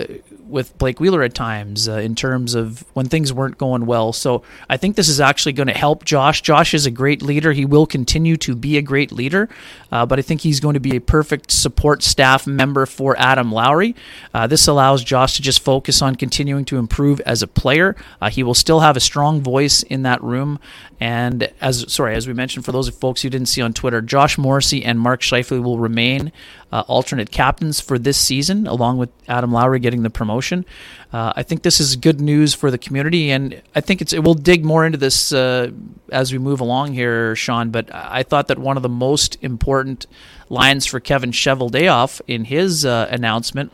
with 0.49 0.77
Blake 0.79 1.01
Wheeler 1.01 1.23
at 1.23 1.35
times 1.35 1.89
uh, 1.89 1.95
in 1.95 2.15
terms 2.15 2.55
of 2.55 2.85
when 2.95 3.09
things 3.09 3.33
weren't 3.33 3.59
going 3.59 3.87
well. 3.87 4.13
So 4.13 4.43
I 4.69 4.77
think 4.77 4.97
this 4.97 5.09
is 5.09 5.21
actually 5.21 5.55
going 5.55 5.67
to 5.67 5.75
help 5.75 6.05
Josh. 6.05 6.43
Josh 6.43 6.75
is 6.75 6.87
a 6.87 6.91
great 6.91 7.23
leader. 7.23 7.53
He 7.53 7.65
will 7.65 7.87
continue 7.87 8.37
to 8.39 8.55
be 8.55 8.77
a 8.77 8.83
great 8.83 9.11
leader, 9.13 9.49
uh, 9.91 10.07
but 10.07 10.19
I 10.19 10.23
think 10.23 10.43
he's 10.43 10.61
going 10.61 10.75
to 10.75 10.81
be 10.81 10.97
a 10.97 11.01
perfect 11.01 11.51
support 11.51 12.03
staff 12.03 12.47
member 12.47 12.87
for 12.87 13.19
Adam 13.19 13.51
Lowry. 13.51 13.95
Uh, 14.33 14.47
this 14.47 14.67
allows 14.69 15.03
Josh 15.03 15.37
to 15.37 15.43
just 15.43 15.63
focus 15.63 16.03
on 16.03 16.15
continuing 16.15 16.65
to 16.67 16.79
improve 16.79 17.21
as 17.21 17.43
a 17.43 17.49
player. 17.49 17.97
Uh, 18.21 18.31
he 18.31 18.43
will 18.43 18.55
still 18.55 18.81
have 18.81 18.97
a 18.97 19.01
strong 19.01 19.41
voice 19.41 19.83
in 19.83 20.03
that 20.03 20.23
room. 20.23 20.59
And 21.01 21.53
as 21.61 21.93
sorry, 21.93 22.15
as 22.15 22.27
we 22.27 22.33
mentioned, 22.33 22.65
for 22.65 22.73
those 22.73 22.89
folks 22.89 23.23
who 23.23 23.29
didn't 23.29 23.49
see 23.49 23.61
on 23.61 23.73
Twitter, 23.73 24.01
Josh 24.01 24.39
Morrissey 24.39 24.85
and 24.85 24.99
Mark 24.99 25.21
Scheifele 25.21 25.63
will 25.63 25.79
remain 25.79 26.33
uh, 26.73 26.83
alternate 26.89 27.31
captains 27.31 27.81
for 27.81 27.99
this 27.99 28.17
season, 28.17 28.67
along 28.67 28.99
with 28.99 29.11
Adam 29.29 29.53
Lowry 29.53 29.79
getting 29.79 30.03
the 30.03 30.11
promotion. 30.11 30.65
Uh, 31.13 31.33
I 31.37 31.43
think 31.43 31.63
this 31.63 31.81
is 31.81 31.97
good 31.97 32.21
news 32.21 32.55
for 32.55 32.71
the 32.71 32.79
community, 32.79 33.31
and 33.31 33.63
I 33.75 33.81
think 33.81 34.03
it's. 34.03 34.13
We'll 34.13 34.35
dig 34.35 34.65
more 34.65 34.85
into 34.85 34.99
this 34.99 35.33
uh, 35.33 35.71
as 36.11 36.33
we 36.33 36.39
move 36.39 36.61
along 36.61 36.95
here, 36.95 37.37
Sean. 37.37 37.71
But 37.71 37.95
I 37.95 38.23
thought 38.23 38.49
that 38.49 38.59
one 38.59 38.77
of 38.77 38.83
the 38.83 38.89
most 38.89 39.37
important 39.43 40.07
lines 40.49 40.87
for 40.87 41.01
Kevin 41.01 41.31
Cheveldayoff 41.31 42.21
in 42.27 42.45
his 42.45 42.85
uh, 42.85 43.09
announcement 43.11 43.73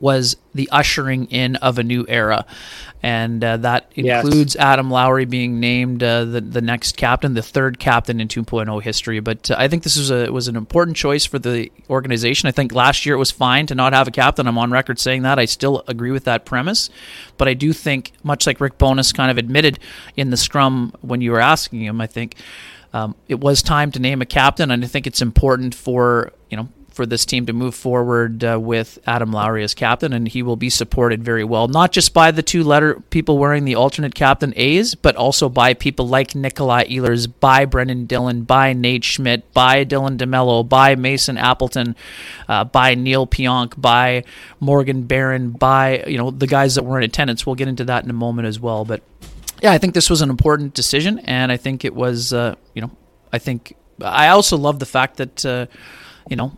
was 0.00 0.36
the 0.54 0.68
ushering 0.70 1.26
in 1.26 1.56
of 1.56 1.78
a 1.78 1.82
new 1.82 2.04
era 2.08 2.44
and 3.02 3.44
uh, 3.44 3.56
that 3.58 3.92
includes 3.94 4.54
yes. 4.54 4.64
Adam 4.64 4.90
Lowry 4.90 5.26
being 5.26 5.60
named 5.60 6.02
uh, 6.02 6.24
the 6.24 6.40
the 6.40 6.60
next 6.60 6.96
captain, 6.96 7.34
the 7.34 7.42
third 7.42 7.78
captain 7.78 8.20
in 8.20 8.26
2.0 8.26 8.82
history. 8.82 9.20
But 9.20 9.50
uh, 9.50 9.56
I 9.58 9.68
think 9.68 9.82
this 9.82 9.96
was 9.96 10.10
a 10.10 10.30
was 10.32 10.48
an 10.48 10.56
important 10.56 10.96
choice 10.96 11.24
for 11.24 11.38
the 11.38 11.70
organization. 11.90 12.48
I 12.48 12.52
think 12.52 12.72
last 12.72 13.06
year 13.06 13.14
it 13.14 13.18
was 13.18 13.30
fine 13.30 13.66
to 13.66 13.74
not 13.74 13.92
have 13.92 14.08
a 14.08 14.10
captain. 14.10 14.48
I'm 14.48 14.58
on 14.58 14.70
record 14.70 14.98
saying 14.98 15.22
that. 15.22 15.38
I 15.38 15.44
still 15.44 15.84
agree 15.86 16.10
with 16.10 16.24
that 16.24 16.44
premise, 16.44 16.90
but 17.36 17.48
I 17.48 17.54
do 17.54 17.72
think, 17.72 18.12
much 18.22 18.46
like 18.46 18.60
Rick 18.60 18.78
Bowness 18.78 19.12
kind 19.12 19.30
of 19.30 19.38
admitted 19.38 19.78
in 20.16 20.30
the 20.30 20.36
scrum 20.36 20.92
when 21.00 21.20
you 21.20 21.30
were 21.30 21.40
asking 21.40 21.84
him, 21.84 22.00
I 22.00 22.06
think. 22.06 22.34
Um, 22.92 23.14
it 23.28 23.40
was 23.40 23.62
time 23.62 23.92
to 23.92 24.00
name 24.00 24.22
a 24.22 24.26
captain, 24.26 24.70
and 24.70 24.82
I 24.82 24.86
think 24.86 25.06
it's 25.06 25.20
important 25.20 25.74
for 25.74 26.32
you 26.50 26.56
know 26.56 26.68
for 26.96 27.06
this 27.06 27.26
team 27.26 27.44
to 27.46 27.52
move 27.52 27.74
forward 27.74 28.42
uh, 28.42 28.58
with 28.58 28.98
Adam 29.06 29.30
Lowry 29.30 29.62
as 29.62 29.74
captain, 29.74 30.14
and 30.14 30.26
he 30.26 30.42
will 30.42 30.56
be 30.56 30.70
supported 30.70 31.22
very 31.22 31.44
well, 31.44 31.68
not 31.68 31.92
just 31.92 32.14
by 32.14 32.30
the 32.30 32.42
two 32.42 32.64
letter 32.64 32.98
people 33.10 33.38
wearing 33.38 33.66
the 33.66 33.74
alternate 33.74 34.14
captain 34.14 34.54
A's, 34.56 34.94
but 34.94 35.14
also 35.14 35.48
by 35.48 35.74
people 35.74 36.08
like 36.08 36.34
Nikolai 36.34 36.84
Ehlers, 36.86 37.30
by 37.40 37.66
Brendan 37.66 38.06
Dillon, 38.06 38.42
by 38.42 38.72
Nate 38.72 39.04
Schmidt, 39.04 39.52
by 39.52 39.84
Dylan 39.84 40.16
DeMelo, 40.16 40.66
by 40.66 40.96
Mason 40.96 41.36
Appleton, 41.36 41.94
uh, 42.48 42.64
by 42.64 42.94
Neal 42.94 43.26
Pionk, 43.26 43.78
by 43.80 44.24
Morgan 44.58 45.02
Barron, 45.02 45.50
by 45.50 46.02
you 46.06 46.16
know 46.16 46.30
the 46.30 46.46
guys 46.46 46.74
that 46.76 46.84
were 46.84 46.98
in 46.98 47.04
attendance. 47.04 47.44
We'll 47.44 47.54
get 47.54 47.68
into 47.68 47.84
that 47.84 48.02
in 48.02 48.10
a 48.10 48.14
moment 48.14 48.48
as 48.48 48.58
well, 48.58 48.86
but 48.86 49.02
yeah, 49.62 49.72
I 49.72 49.78
think 49.78 49.94
this 49.94 50.10
was 50.10 50.22
an 50.22 50.30
important 50.30 50.74
decision, 50.74 51.18
and 51.20 51.52
I 51.52 51.56
think 51.56 51.84
it 51.84 51.94
was, 51.94 52.32
uh, 52.32 52.56
you 52.74 52.82
know, 52.82 52.90
I 53.32 53.38
think 53.38 53.76
I 54.02 54.28
also 54.28 54.56
love 54.56 54.78
the 54.78 54.86
fact 54.86 55.16
that, 55.16 55.46
uh, 55.46 55.66
you 56.28 56.36
know, 56.36 56.52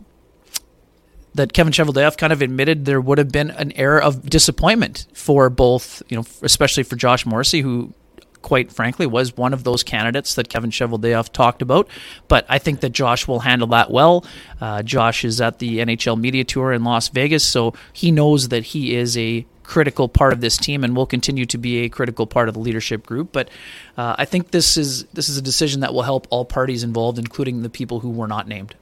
that 1.35 1.53
Kevin 1.53 1.71
Cheveldayoff 1.71 2.17
kind 2.17 2.33
of 2.33 2.41
admitted 2.41 2.85
there 2.85 3.01
would 3.01 3.17
have 3.17 3.31
been 3.31 3.51
an 3.51 3.71
air 3.73 4.01
of 4.01 4.29
disappointment 4.29 5.05
for 5.13 5.49
both, 5.49 6.01
you 6.09 6.17
know, 6.17 6.25
especially 6.41 6.83
for 6.83 6.95
Josh 6.95 7.25
Morrissey, 7.25 7.61
who 7.61 7.93
quite 8.41 8.71
frankly 8.71 9.05
was 9.05 9.35
one 9.35 9.53
of 9.53 9.63
those 9.63 9.83
candidates 9.83 10.35
that 10.35 10.49
Kevin 10.49 10.69
Cheveldayoff 10.69 11.31
talked 11.31 11.61
about. 11.61 11.89
But 12.27 12.45
I 12.49 12.57
think 12.57 12.79
that 12.81 12.91
Josh 12.91 13.27
will 13.27 13.39
handle 13.39 13.67
that 13.69 13.91
well. 13.91 14.25
Uh, 14.61 14.81
Josh 14.83 15.25
is 15.25 15.41
at 15.41 15.59
the 15.59 15.79
NHL 15.79 16.19
Media 16.19 16.43
Tour 16.43 16.71
in 16.71 16.83
Las 16.83 17.09
Vegas, 17.09 17.43
so 17.43 17.73
he 17.93 18.11
knows 18.11 18.49
that 18.49 18.63
he 18.63 18.95
is 18.95 19.17
a 19.17 19.45
critical 19.63 20.09
part 20.09 20.33
of 20.33 20.41
this 20.41 20.57
team 20.57 20.83
and 20.83 20.95
will 20.95 21.05
continue 21.05 21.45
to 21.45 21.57
be 21.57 21.83
a 21.83 21.89
critical 21.89 22.25
part 22.25 22.47
of 22.47 22.55
the 22.55 22.59
leadership 22.59 23.05
group. 23.05 23.31
But 23.31 23.49
uh, 23.97 24.15
I 24.17 24.25
think 24.25 24.51
this 24.51 24.77
is 24.77 25.03
this 25.13 25.29
is 25.29 25.37
a 25.37 25.41
decision 25.41 25.81
that 25.81 25.93
will 25.93 26.01
help 26.01 26.27
all 26.29 26.45
parties 26.45 26.83
involved, 26.83 27.19
including 27.19 27.61
the 27.61 27.69
people 27.69 27.99
who 27.99 28.09
were 28.09 28.27
not 28.27 28.47
named. 28.47 28.75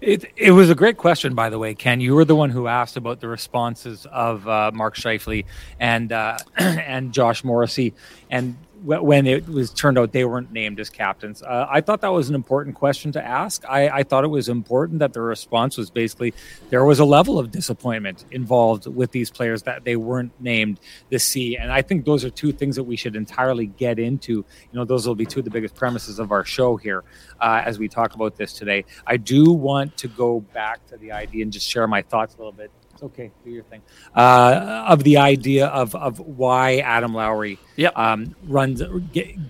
It 0.00 0.24
it 0.36 0.52
was 0.52 0.70
a 0.70 0.74
great 0.74 0.96
question, 0.96 1.34
by 1.34 1.50
the 1.50 1.58
way, 1.58 1.74
Ken. 1.74 2.00
You 2.00 2.14
were 2.14 2.24
the 2.24 2.36
one 2.36 2.50
who 2.50 2.66
asked 2.66 2.96
about 2.96 3.20
the 3.20 3.28
responses 3.28 4.06
of 4.12 4.46
uh, 4.48 4.70
Mark 4.74 4.96
Scheifele 4.96 5.44
and 5.80 6.12
uh, 6.12 6.38
and 6.56 7.12
Josh 7.12 7.44
Morrissey, 7.44 7.94
and 8.30 8.56
when 8.86 9.26
it 9.26 9.48
was 9.48 9.72
turned 9.72 9.98
out 9.98 10.12
they 10.12 10.24
weren't 10.24 10.52
named 10.52 10.78
as 10.78 10.88
captains. 10.88 11.42
Uh, 11.42 11.66
I 11.68 11.80
thought 11.80 12.00
that 12.02 12.12
was 12.12 12.28
an 12.28 12.36
important 12.36 12.76
question 12.76 13.10
to 13.12 13.24
ask. 13.24 13.64
I, 13.68 13.88
I, 13.88 14.02
thought 14.04 14.22
it 14.22 14.28
was 14.28 14.48
important 14.48 15.00
that 15.00 15.12
the 15.12 15.20
response 15.20 15.76
was 15.76 15.90
basically 15.90 16.32
there 16.70 16.84
was 16.84 17.00
a 17.00 17.04
level 17.04 17.36
of 17.36 17.50
disappointment 17.50 18.24
involved 18.30 18.86
with 18.86 19.10
these 19.10 19.28
players 19.28 19.64
that 19.64 19.82
they 19.82 19.96
weren't 19.96 20.32
named 20.40 20.78
the 21.10 21.18
C. 21.18 21.56
And 21.56 21.72
I 21.72 21.82
think 21.82 22.04
those 22.04 22.24
are 22.24 22.30
two 22.30 22.52
things 22.52 22.76
that 22.76 22.84
we 22.84 22.94
should 22.94 23.16
entirely 23.16 23.66
get 23.66 23.98
into. 23.98 24.32
You 24.32 24.44
know, 24.72 24.84
those 24.84 25.04
will 25.04 25.16
be 25.16 25.26
two 25.26 25.40
of 25.40 25.44
the 25.44 25.50
biggest 25.50 25.74
premises 25.74 26.20
of 26.20 26.30
our 26.30 26.44
show 26.44 26.76
here 26.76 27.02
uh, 27.40 27.62
as 27.64 27.80
we 27.80 27.88
talk 27.88 28.14
about 28.14 28.36
this 28.36 28.52
today. 28.52 28.84
I 29.04 29.16
do 29.16 29.50
want 29.50 29.96
to 29.96 30.08
go 30.08 30.40
back 30.40 30.86
to 30.86 30.96
the 30.96 31.10
idea 31.10 31.42
and 31.42 31.52
just 31.52 31.68
share 31.68 31.88
my 31.88 32.02
thoughts 32.02 32.34
a 32.34 32.38
little 32.38 32.52
bit 32.52 32.70
it's 32.96 33.02
okay. 33.02 33.30
Do 33.44 33.50
your 33.50 33.64
thing. 33.64 33.82
Uh, 34.14 34.86
of 34.88 35.04
the 35.04 35.18
idea 35.18 35.66
of 35.66 35.94
of 35.94 36.18
why 36.18 36.78
Adam 36.78 37.12
Lowry 37.12 37.58
yep. 37.76 37.92
um, 37.94 38.34
runs 38.48 38.82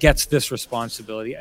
gets 0.00 0.26
this 0.26 0.50
responsibility. 0.50 1.36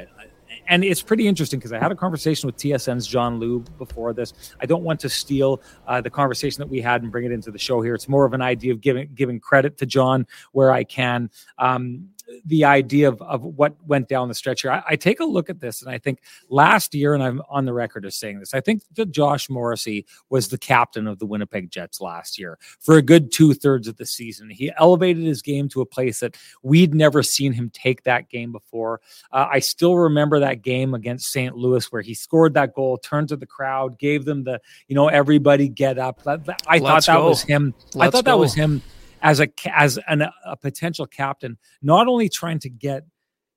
And 0.68 0.84
it's 0.84 1.02
pretty 1.02 1.28
interesting 1.28 1.60
because 1.60 1.74
I 1.74 1.80
had 1.80 1.92
a 1.92 1.96
conversation 1.96 2.48
with 2.48 2.58
TSN's 2.58 3.08
John 3.08 3.40
Lu 3.40 3.60
before 3.78 4.14
this. 4.14 4.34
I 4.60 4.66
don't 4.66 4.84
want 4.84 5.00
to 5.02 5.10
steal 5.10 5.62
uh, 5.88 6.02
the 6.02 6.10
conversation 6.10 6.60
that 6.60 6.70
we 6.70 6.80
had 6.80 7.02
and 7.02 7.12
bring 7.12 7.26
it 7.26 7.32
into 7.32 7.52
the 7.52 7.60
show 7.60 7.82
here. 7.82 7.96
It's 7.96 8.08
more 8.08 8.26
of 8.26 8.34
an 8.34 8.42
idea 8.42 8.72
of 8.72 8.82
giving 8.82 9.10
giving 9.16 9.40
credit 9.40 9.78
to 9.80 9.88
John 9.88 10.28
where 10.52 10.72
I 10.72 10.84
can. 10.84 11.32
Um, 11.58 12.10
the 12.46 12.64
idea 12.66 13.08
of, 13.08 13.22
of 13.22 13.44
what 13.44 13.76
went 13.86 14.08
down 14.08 14.28
the 14.28 14.34
stretch 14.34 14.62
here. 14.62 14.72
I, 14.72 14.84
I, 14.90 14.96
take 14.96 15.20
a 15.20 15.26
look 15.26 15.50
at 15.50 15.60
this 15.60 15.82
and 15.82 15.92
I 15.92 15.98
think 15.98 16.22
last 16.50 16.96
year, 16.96 17.14
and 17.14 17.24
I'm 17.24 17.42
on 17.50 17.66
the 17.66 17.74
record 17.74 18.06
of 18.06 18.14
saying 18.14 18.40
this, 18.40 18.54
I 18.54 18.62
think 18.62 18.82
that 18.96 19.12
Josh 19.12 19.50
Morrissey 19.50 20.06
was 20.30 20.48
the 20.48 20.58
captain 20.58 21.08
of 21.08 21.20
the 21.20 21.26
Winnipeg 21.26 21.70
Jets 21.70 22.02
last 22.02 22.40
year 22.40 22.58
for 22.80 22.98
a 22.98 23.02
good 23.02 23.32
two 23.32 23.54
thirds 23.54 23.88
of 23.88 23.98
the 23.98 24.06
season. 24.06 24.50
He 24.50 24.72
elevated 24.78 25.24
his 25.24 25.42
game 25.42 25.70
to 25.70 25.82
a 25.82 25.86
place 25.86 26.20
that 26.20 26.36
we'd 26.64 26.96
never 26.96 27.22
seen 27.22 27.54
him 27.54 27.70
take 27.70 28.04
that 28.04 28.30
game 28.30 28.52
before. 28.52 29.02
Uh, 29.32 29.48
I 29.52 29.60
still 29.60 29.96
remember 29.96 30.40
that 30.40 30.62
game 30.62 30.94
against 30.94 31.32
St. 31.32 31.56
Louis 31.56 31.92
where 31.92 32.02
he 32.02 32.14
scored 32.14 32.54
that 32.56 32.74
goal, 32.74 32.98
turned 32.98 33.30
to 33.30 33.38
the 33.38 33.46
crowd, 33.46 34.00
gave 34.00 34.26
them 34.26 34.44
the, 34.44 34.60
you 34.88 34.96
know, 34.96 35.08
everybody 35.08 35.70
get 35.70 35.98
up. 36.00 36.22
I 36.26 36.38
Let's 36.38 37.06
thought 37.06 37.06
that 37.06 37.18
go. 37.18 37.30
was 37.30 37.42
him. 37.42 37.74
Let's 37.94 38.08
I 38.08 38.10
thought 38.10 38.26
go. 38.26 38.32
that 38.32 38.40
was 38.40 38.54
him 38.54 38.82
as 39.26 39.40
a 39.40 39.48
as 39.74 39.98
an, 40.08 40.22
a 40.46 40.56
potential 40.56 41.08
captain, 41.08 41.58
not 41.82 42.08
only 42.08 42.30
trying 42.30 42.60
to 42.60 42.70
get 42.70 43.04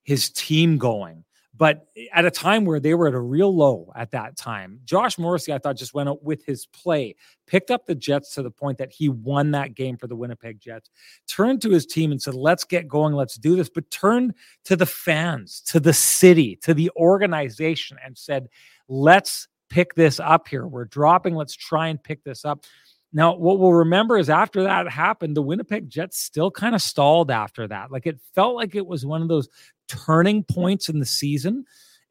his 0.03 0.31
team 0.31 0.79
going, 0.79 1.25
but 1.55 1.89
at 2.15 2.25
a 2.25 2.31
time 2.31 2.65
where 2.65 2.81
they 2.81 2.95
were 2.95 3.07
at 3.07 3.13
a 3.13 3.21
real 3.21 3.55
low 3.55 3.93
at 3.95 4.11
that 4.13 4.35
time. 4.39 4.81
Josh 4.87 5.19
Morrissey, 5.19 5.53
I 5.53 5.59
thought, 5.59 5.77
just 5.77 5.93
went 5.93 6.09
out 6.09 6.23
with 6.23 6.43
his 6.47 6.65
play, 6.67 7.17
picked 7.47 7.71
up 7.71 7.85
the 7.85 7.95
Jets 7.95 8.35
to 8.35 8.43
the 8.43 8.51
point 8.51 8.79
that 8.79 8.93
he 8.93 9.11
won 9.11 9.51
that 9.51 9.75
game 9.75 9.99
for 9.99 10.07
the 10.07 10.17
Winnipeg 10.17 10.59
Jets, 10.59 10.89
turned 11.27 11.61
to 11.61 11.71
his 11.71 11.85
team 11.85 12.13
and 12.13 12.23
said, 12.23 12.35
Let's 12.35 12.65
get 12.65 12.89
going, 12.89 13.13
let's 13.13 13.37
do 13.37 13.55
this, 13.55 13.69
but 13.69 13.91
turned 13.91 14.33
to 14.65 14.75
the 14.75 14.87
fans, 14.87 15.61
to 15.67 15.81
the 15.81 15.93
city, 15.93 16.57
to 16.63 16.73
the 16.73 16.91
organization, 16.97 17.99
and 18.03 18.17
said, 18.17 18.49
Let's 18.89 19.49
pick 19.69 19.95
this 19.95 20.19
up 20.19 20.49
here. 20.49 20.67
We're 20.67 20.87
dropping, 20.87 21.35
let's 21.35 21.55
try 21.55 21.89
and 21.89 22.03
pick 22.03 22.25
this 22.25 22.47
up. 22.47 22.65
Now, 23.13 23.35
what 23.35 23.59
we'll 23.59 23.73
remember 23.73 24.19
is 24.19 24.29
after 24.29 24.63
that 24.65 24.89
happened, 24.91 25.37
the 25.37 25.43
Winnipeg 25.43 25.89
Jets 25.89 26.19
still 26.19 26.51
kind 26.51 26.75
of 26.75 26.83
stalled 26.83 27.31
after 27.31 27.67
that. 27.67 27.91
Like 27.91 28.07
it 28.07 28.21
felt 28.35 28.55
like 28.55 28.75
it 28.75 28.87
was 28.87 29.07
one 29.07 29.23
of 29.23 29.29
those 29.29 29.49
turning 29.89 30.45
points 30.45 30.89
in 30.89 30.99
the 30.99 31.07
season 31.07 31.65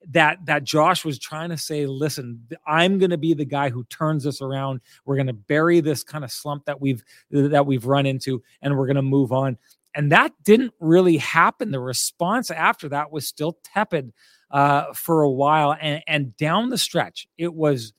that 0.10 0.38
that 0.46 0.64
Josh 0.64 1.04
was 1.04 1.20
trying 1.20 1.50
to 1.50 1.58
say, 1.58 1.86
listen, 1.86 2.48
I'm 2.66 2.98
going 2.98 3.10
to 3.10 3.18
be 3.18 3.34
the 3.34 3.46
guy 3.46 3.70
who 3.70 3.84
turns 3.86 4.24
this 4.24 4.42
around. 4.42 4.82
We're 5.06 5.16
going 5.16 5.28
to 5.28 5.34
bury 5.34 5.80
this 5.80 6.04
kind 6.04 6.24
of 6.24 6.32
slump 6.32 6.66
that 6.66 6.82
we've 6.82 7.04
that 7.32 7.66
we've 7.66 7.86
run 7.86 8.06
into 8.06 8.42
and 8.62 8.78
we're 8.78 8.88
going 8.88 8.96
to 8.96 9.02
move 9.02 9.32
on. 9.32 9.58
And 9.96 10.12
that 10.12 10.34
didn't 10.44 10.74
really 10.80 11.18
happen. 11.18 11.72
The 11.72 11.80
response 11.80 12.52
after 12.52 12.90
that 12.90 13.12
was 13.12 13.28
still 13.28 13.58
tepid 13.64 14.14
uh, 14.52 14.94
for 14.94 15.24
a 15.24 15.30
while 15.30 15.76
and 15.80 16.02
and 16.08 16.36
down 16.38 16.70
the 16.70 16.78
stretch, 16.78 17.28
it 17.38 17.54
was 17.54 17.94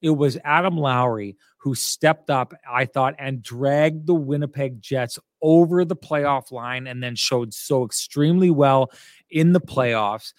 it 0.00 0.10
was 0.10 0.38
Adam 0.44 0.76
Lowry 0.76 1.36
who 1.62 1.76
stepped 1.76 2.28
up, 2.28 2.52
I 2.68 2.86
thought, 2.86 3.14
and 3.20 3.40
dragged 3.40 4.08
the 4.08 4.14
Winnipeg 4.14 4.82
Jets 4.82 5.16
over 5.40 5.84
the 5.84 5.94
playoff 5.94 6.50
line 6.50 6.88
and 6.88 7.00
then 7.00 7.14
showed 7.14 7.54
so 7.54 7.84
extremely 7.84 8.50
well 8.50 8.90
in 9.30 9.52
the 9.52 9.60
playoffs. 9.60 10.32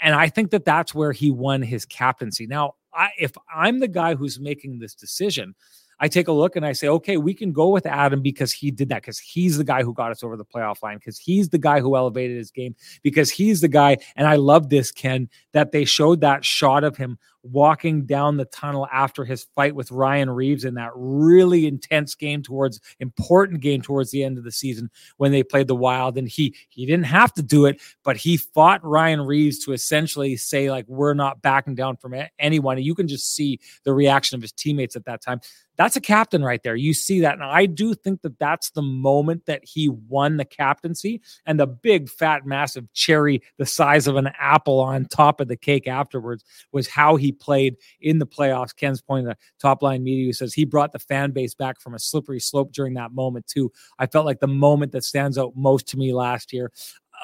And 0.00 0.14
I 0.14 0.28
think 0.28 0.52
that 0.52 0.64
that's 0.64 0.94
where 0.94 1.10
he 1.10 1.32
won 1.32 1.62
his 1.62 1.84
captaincy. 1.84 2.46
Now, 2.46 2.74
I, 2.94 3.08
if 3.18 3.32
I'm 3.52 3.80
the 3.80 3.88
guy 3.88 4.14
who's 4.14 4.38
making 4.38 4.78
this 4.78 4.94
decision, 4.94 5.56
I 5.98 6.06
take 6.06 6.28
a 6.28 6.32
look 6.32 6.54
and 6.54 6.64
I 6.64 6.74
say, 6.74 6.86
okay, 6.86 7.16
we 7.16 7.34
can 7.34 7.50
go 7.50 7.70
with 7.70 7.84
Adam 7.84 8.22
because 8.22 8.52
he 8.52 8.70
did 8.70 8.88
that, 8.90 9.02
because 9.02 9.18
he's 9.18 9.58
the 9.58 9.64
guy 9.64 9.82
who 9.82 9.92
got 9.92 10.12
us 10.12 10.22
over 10.22 10.36
the 10.36 10.44
playoff 10.44 10.80
line, 10.80 10.98
because 10.98 11.18
he's 11.18 11.48
the 11.48 11.58
guy 11.58 11.80
who 11.80 11.96
elevated 11.96 12.36
his 12.36 12.52
game, 12.52 12.76
because 13.02 13.30
he's 13.30 13.60
the 13.62 13.68
guy. 13.68 13.96
And 14.14 14.28
I 14.28 14.36
love 14.36 14.68
this, 14.68 14.92
Ken, 14.92 15.28
that 15.54 15.72
they 15.72 15.84
showed 15.84 16.20
that 16.20 16.44
shot 16.44 16.84
of 16.84 16.96
him 16.96 17.18
walking 17.52 18.06
down 18.06 18.36
the 18.36 18.44
tunnel 18.46 18.88
after 18.92 19.24
his 19.24 19.46
fight 19.54 19.74
with 19.74 19.90
Ryan 19.90 20.30
Reaves 20.30 20.64
in 20.64 20.74
that 20.74 20.90
really 20.94 21.66
intense 21.66 22.14
game 22.14 22.42
towards 22.42 22.80
important 23.00 23.60
game 23.60 23.82
towards 23.82 24.10
the 24.10 24.24
end 24.24 24.38
of 24.38 24.44
the 24.44 24.52
season 24.52 24.90
when 25.16 25.32
they 25.32 25.42
played 25.42 25.68
the 25.68 25.74
Wild 25.74 26.18
and 26.18 26.28
he 26.28 26.54
he 26.68 26.86
didn't 26.86 27.06
have 27.06 27.32
to 27.34 27.42
do 27.42 27.66
it 27.66 27.80
but 28.04 28.16
he 28.16 28.36
fought 28.36 28.84
Ryan 28.84 29.20
Reaves 29.20 29.58
to 29.64 29.72
essentially 29.72 30.36
say 30.36 30.70
like 30.70 30.86
we're 30.88 31.14
not 31.14 31.42
backing 31.42 31.74
down 31.74 31.96
from 31.96 32.14
anyone 32.38 32.76
and 32.76 32.86
you 32.86 32.94
can 32.94 33.08
just 33.08 33.34
see 33.34 33.60
the 33.84 33.92
reaction 33.92 34.36
of 34.36 34.42
his 34.42 34.52
teammates 34.52 34.96
at 34.96 35.04
that 35.04 35.22
time 35.22 35.40
that's 35.78 35.94
a 35.94 36.00
captain 36.00 36.42
right 36.42 36.60
there. 36.64 36.74
You 36.74 36.92
see 36.92 37.20
that. 37.20 37.34
And 37.34 37.44
I 37.44 37.66
do 37.66 37.94
think 37.94 38.22
that 38.22 38.38
that's 38.40 38.70
the 38.70 38.82
moment 38.82 39.46
that 39.46 39.64
he 39.64 39.88
won 39.88 40.36
the 40.36 40.44
captaincy 40.44 41.22
and 41.46 41.58
the 41.58 41.68
big, 41.68 42.10
fat, 42.10 42.44
massive 42.44 42.92
cherry 42.94 43.40
the 43.58 43.64
size 43.64 44.08
of 44.08 44.16
an 44.16 44.28
apple 44.40 44.80
on 44.80 45.04
top 45.06 45.40
of 45.40 45.46
the 45.46 45.56
cake 45.56 45.86
afterwards 45.86 46.44
was 46.72 46.88
how 46.88 47.14
he 47.14 47.30
played 47.40 47.76
in 48.00 48.18
the 48.18 48.26
playoffs. 48.26 48.74
Ken's 48.74 49.00
pointing 49.00 49.26
the 49.26 49.36
top 49.60 49.82
line 49.82 50.02
media 50.02 50.26
who 50.26 50.32
says 50.32 50.54
he 50.54 50.64
brought 50.64 50.92
the 50.92 50.98
fan 50.98 51.30
base 51.30 51.54
back 51.54 51.80
from 51.80 51.94
a 51.94 51.98
slippery 51.98 52.40
slope 52.40 52.72
during 52.72 52.94
that 52.94 53.12
moment, 53.12 53.46
too. 53.46 53.72
I 53.98 54.06
felt 54.06 54.26
like 54.26 54.40
the 54.40 54.46
moment 54.46 54.92
that 54.92 55.04
stands 55.04 55.38
out 55.38 55.56
most 55.56 55.88
to 55.88 55.96
me 55.96 56.12
last 56.12 56.52
year. 56.52 56.72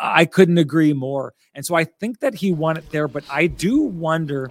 I 0.00 0.24
couldn't 0.24 0.58
agree 0.58 0.92
more. 0.92 1.34
And 1.54 1.64
so 1.64 1.74
I 1.74 1.84
think 1.84 2.20
that 2.20 2.34
he 2.34 2.52
won 2.52 2.76
it 2.76 2.90
there, 2.90 3.06
but 3.06 3.24
I 3.30 3.46
do 3.46 3.82
wonder 3.82 4.50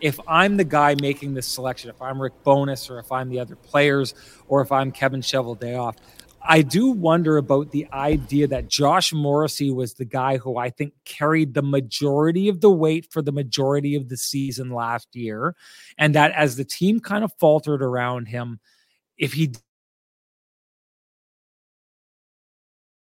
if 0.00 0.18
I'm 0.26 0.56
the 0.56 0.64
guy 0.64 0.96
making 1.00 1.34
this 1.34 1.46
selection, 1.46 1.88
if 1.88 2.02
I'm 2.02 2.20
Rick 2.20 2.32
Bowness 2.42 2.90
or 2.90 2.98
if 2.98 3.12
I'm 3.12 3.28
the 3.28 3.38
other 3.38 3.54
players 3.54 4.14
or 4.48 4.60
if 4.60 4.72
I'm 4.72 4.90
Kevin 4.90 5.20
Cheveldayoff, 5.20 5.96
I 6.44 6.62
do 6.62 6.90
wonder 6.90 7.36
about 7.36 7.70
the 7.70 7.86
idea 7.92 8.48
that 8.48 8.68
Josh 8.68 9.12
Morrissey 9.12 9.70
was 9.70 9.94
the 9.94 10.04
guy 10.04 10.38
who 10.38 10.56
I 10.56 10.70
think 10.70 10.92
carried 11.04 11.54
the 11.54 11.62
majority 11.62 12.48
of 12.48 12.60
the 12.60 12.70
weight 12.70 13.06
for 13.10 13.22
the 13.22 13.32
majority 13.32 13.94
of 13.94 14.08
the 14.08 14.16
season 14.16 14.70
last 14.70 15.14
year. 15.14 15.54
And 15.98 16.14
that 16.14 16.32
as 16.32 16.56
the 16.56 16.64
team 16.64 17.00
kind 17.00 17.22
of 17.22 17.32
faltered 17.38 17.82
around 17.82 18.26
him, 18.26 18.58
if 19.16 19.32
he 19.32 19.52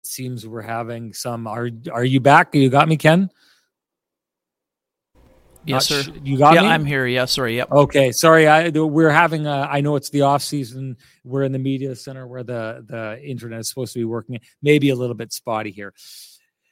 seems 0.02 0.47
we're 0.47 0.62
having 0.62 1.12
some 1.12 1.47
are 1.47 1.69
are 1.93 2.05
you 2.05 2.21
back? 2.21 2.55
You 2.55 2.71
got 2.71 2.88
me, 2.88 2.97
Ken? 2.97 3.31
Yes, 5.66 5.87
sir. 5.87 6.02
Sh- 6.02 6.11
you 6.23 6.38
got 6.38 6.54
yeah, 6.54 6.62
me. 6.62 6.68
I'm 6.68 6.85
here. 6.85 7.06
Yeah, 7.06 7.25
sorry. 7.25 7.56
Yep. 7.56 7.73
Okay, 7.73 8.12
sorry. 8.12 8.46
I 8.46 8.70
we're 8.70 9.11
having 9.11 9.46
a. 9.46 9.68
I 9.70 9.80
know 9.80 9.96
it's 9.96 10.11
the 10.11 10.23
off 10.23 10.42
season. 10.42 10.96
We're 11.25 11.42
in 11.42 11.52
the 11.52 11.58
media 11.58 11.94
center 11.96 12.26
where 12.26 12.42
the 12.42 12.85
the 12.87 13.20
internet 13.23 13.61
is 13.61 13.68
supposed 13.68 13.92
to 13.94 13.99
be 13.99 14.04
working. 14.04 14.40
Maybe 14.62 14.90
a 14.90 14.94
little 14.94 15.16
bit 15.16 15.32
spotty 15.32 15.70
here, 15.70 15.92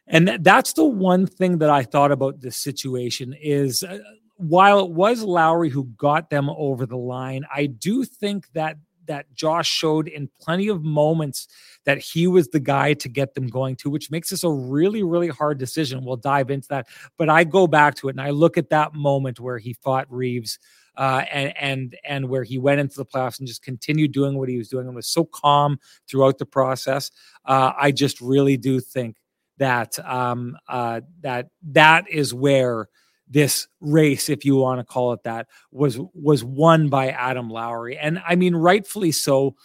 and 0.07 0.27
th- 0.27 0.41
that's 0.43 0.73
the 0.75 0.85
one 0.85 1.27
thing 1.27 1.59
that 1.59 1.71
I 1.71 1.83
thought 1.83 2.13
about 2.13 2.41
this 2.41 2.57
situation 2.57 3.35
is. 3.41 3.83
Uh, 3.83 3.99
while 4.37 4.81
it 4.81 4.91
was 4.91 5.23
Lowry 5.23 5.69
who 5.71 5.85
got 5.97 6.29
them 6.29 6.51
over 6.51 6.87
the 6.87 6.97
line, 6.97 7.45
I 7.55 7.67
do 7.67 8.05
think 8.05 8.49
that 8.55 8.77
that 9.07 9.33
Josh 9.35 9.69
showed 9.69 10.09
in 10.09 10.29
plenty 10.41 10.69
of 10.69 10.83
moments 10.83 11.49
that 11.85 11.99
he 11.99 12.27
was 12.27 12.49
the 12.49 12.61
guy 12.61 12.95
to 12.95 13.09
get 13.09 13.35
them 13.35 13.47
going 13.47 13.77
to, 13.77 13.91
which 13.91 14.11
makes 14.11 14.31
this 14.31 14.45
a 14.45 14.51
really, 14.51 15.03
really 15.03 15.29
hard 15.29 15.59
decision. 15.59 16.05
We'll 16.05 16.17
dive 16.17 16.51
into 16.51 16.69
that. 16.69 16.89
But 17.19 17.29
I 17.29 17.45
go 17.45 17.67
back 17.67 17.95
to 17.97 18.09
it 18.09 18.13
and 18.13 18.21
I 18.21 18.31
look 18.31 18.57
at 18.57 18.71
that 18.71 18.95
moment 18.95 19.41
where 19.41 19.59
he 19.59 19.75
fought 19.75 20.11
Reaves. 20.11 20.59
Uh, 20.97 21.25
and 21.33 21.53
and 21.59 21.97
and 22.05 22.29
where 22.29 22.45
he 22.45 22.57
went 22.57 22.79
into 22.79 22.95
the 22.95 23.05
playoffs 23.05 23.41
and 23.41 23.49
just 23.49 23.65
continued 23.65 24.13
doing 24.13 24.39
what 24.39 24.49
he 24.49 24.57
was 24.57 24.69
doing 24.69 24.87
and 24.87 24.95
was 24.95 25.09
so 25.09 25.25
calm 25.25 25.77
throughout 26.09 26.39
the 26.39 26.47
process. 26.47 27.11
Uh, 27.45 27.73
I 27.77 27.91
just 27.91 28.21
really 28.21 28.57
do 28.57 28.79
think 28.79 29.17
that 29.59 29.99
um, 30.09 30.57
uh, 30.69 31.01
that 31.23 31.49
that 31.73 32.09
is 32.09 32.33
where 32.33 32.89
this 33.29 33.67
race, 33.81 34.29
if 34.29 34.45
you 34.45 34.57
want 34.57 34.81
to 34.81 34.85
call 34.85 35.13
it 35.13 35.23
that, 35.25 35.49
was 35.71 35.99
was 36.15 36.45
won 36.45 36.89
by 36.89 37.09
Adam 37.09 37.49
Lowry, 37.51 37.97
and 37.97 38.23
I 38.27 38.37
mean 38.37 38.55
rightfully 38.55 39.13
so. 39.13 39.57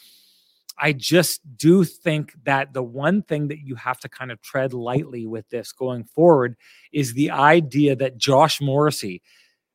I 0.82 0.94
just 0.94 1.42
do 1.58 1.84
think 1.84 2.34
that 2.46 2.72
the 2.72 2.82
one 2.82 3.22
thing 3.22 3.50
that 3.50 3.60
you 3.60 3.76
have 3.76 4.00
to 4.00 4.08
kind 4.08 4.32
of 4.32 4.42
tread 4.42 4.74
lightly 4.74 5.26
with 5.26 5.50
this 5.50 5.74
going 5.74 6.06
forward 6.06 6.56
is 6.94 7.14
the 7.14 7.32
idea 7.32 7.98
that 7.98 8.18
Josh 8.18 8.62
Morrissey 8.62 9.22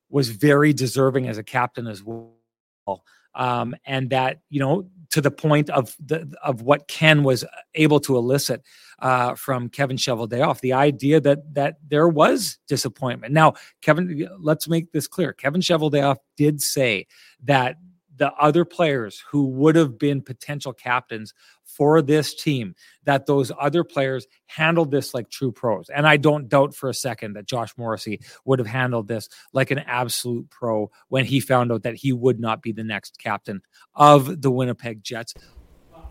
was 0.09 0.31
very 0.31 0.73
deserving 0.73 1.29
as 1.29 1.37
a 1.37 1.43
captain 1.43 1.87
as 1.87 2.03
well. 2.03 3.05
Um, 3.35 3.75
and 3.85 4.11
that 4.11 4.41
you 4.49 4.61
know 4.61 4.87
to 5.11 5.21
the 5.21 5.31
point 5.31 5.71
of 5.71 5.97
the 6.05 6.33
of 6.43 6.63
what 6.63 6.89
Ken 6.89 7.23
was 7.23 7.45
able 7.75 8.01
to 8.01 8.17
elicit 8.17 8.63
uh, 8.99 9.35
from 9.35 9.69
Kevin 9.69 9.97
Shovel 9.97 10.29
Cheveldayoff, 10.29 10.61
the 10.61 10.73
idea 10.73 11.21
that 11.21 11.55
that 11.55 11.77
there 11.89 12.09
was 12.09 12.59
disappointment. 12.67 13.33
Now, 13.33 13.55
Kevin, 13.81 14.29
let's 14.39 14.69
make 14.69 14.93
this 14.93 15.07
clear. 15.07 15.33
Kevin 15.33 15.61
Shovel 15.61 15.91
Cheveldayoff 15.91 16.17
did 16.37 16.61
say 16.61 17.07
that 17.45 17.77
the 18.17 18.33
other 18.35 18.65
players 18.65 19.23
who 19.31 19.47
would 19.47 19.77
have 19.77 19.99
been 19.99 20.23
potential 20.23 20.73
captains 20.73 21.35
for 21.65 22.03
this 22.03 22.35
team 22.35 22.75
that 23.05 23.27
those 23.27 23.51
other 23.59 23.83
players 23.83 24.27
handled 24.47 24.91
this 24.91 25.15
like 25.15 25.31
true 25.31 25.51
pros. 25.53 25.89
And 25.89 26.07
i 26.07 26.17
don't 26.17 26.49
doubt 26.49 26.75
for 26.75 26.89
a 26.89 26.95
second 26.95 27.35
that 27.35 27.47
josh 27.47 27.77
morrissey 27.77 28.21
would 28.45 28.59
have 28.59 28.69
handled 28.69 29.09
this 29.09 29.29
like 29.53 29.71
an 29.71 29.81
absolute 29.81 30.49
pro 30.51 30.91
when 31.09 31.25
he 31.25 31.41
found 31.41 31.73
out 31.73 31.83
that 31.83 31.97
he 31.97 32.13
would 32.13 32.39
not 32.39 32.63
be 32.63 32.73
the 32.73 32.85
next 32.85 33.19
captain 33.19 33.63
of 33.95 34.43
the 34.43 34.51
winnipeg 34.51 35.03
jets. 35.03 35.35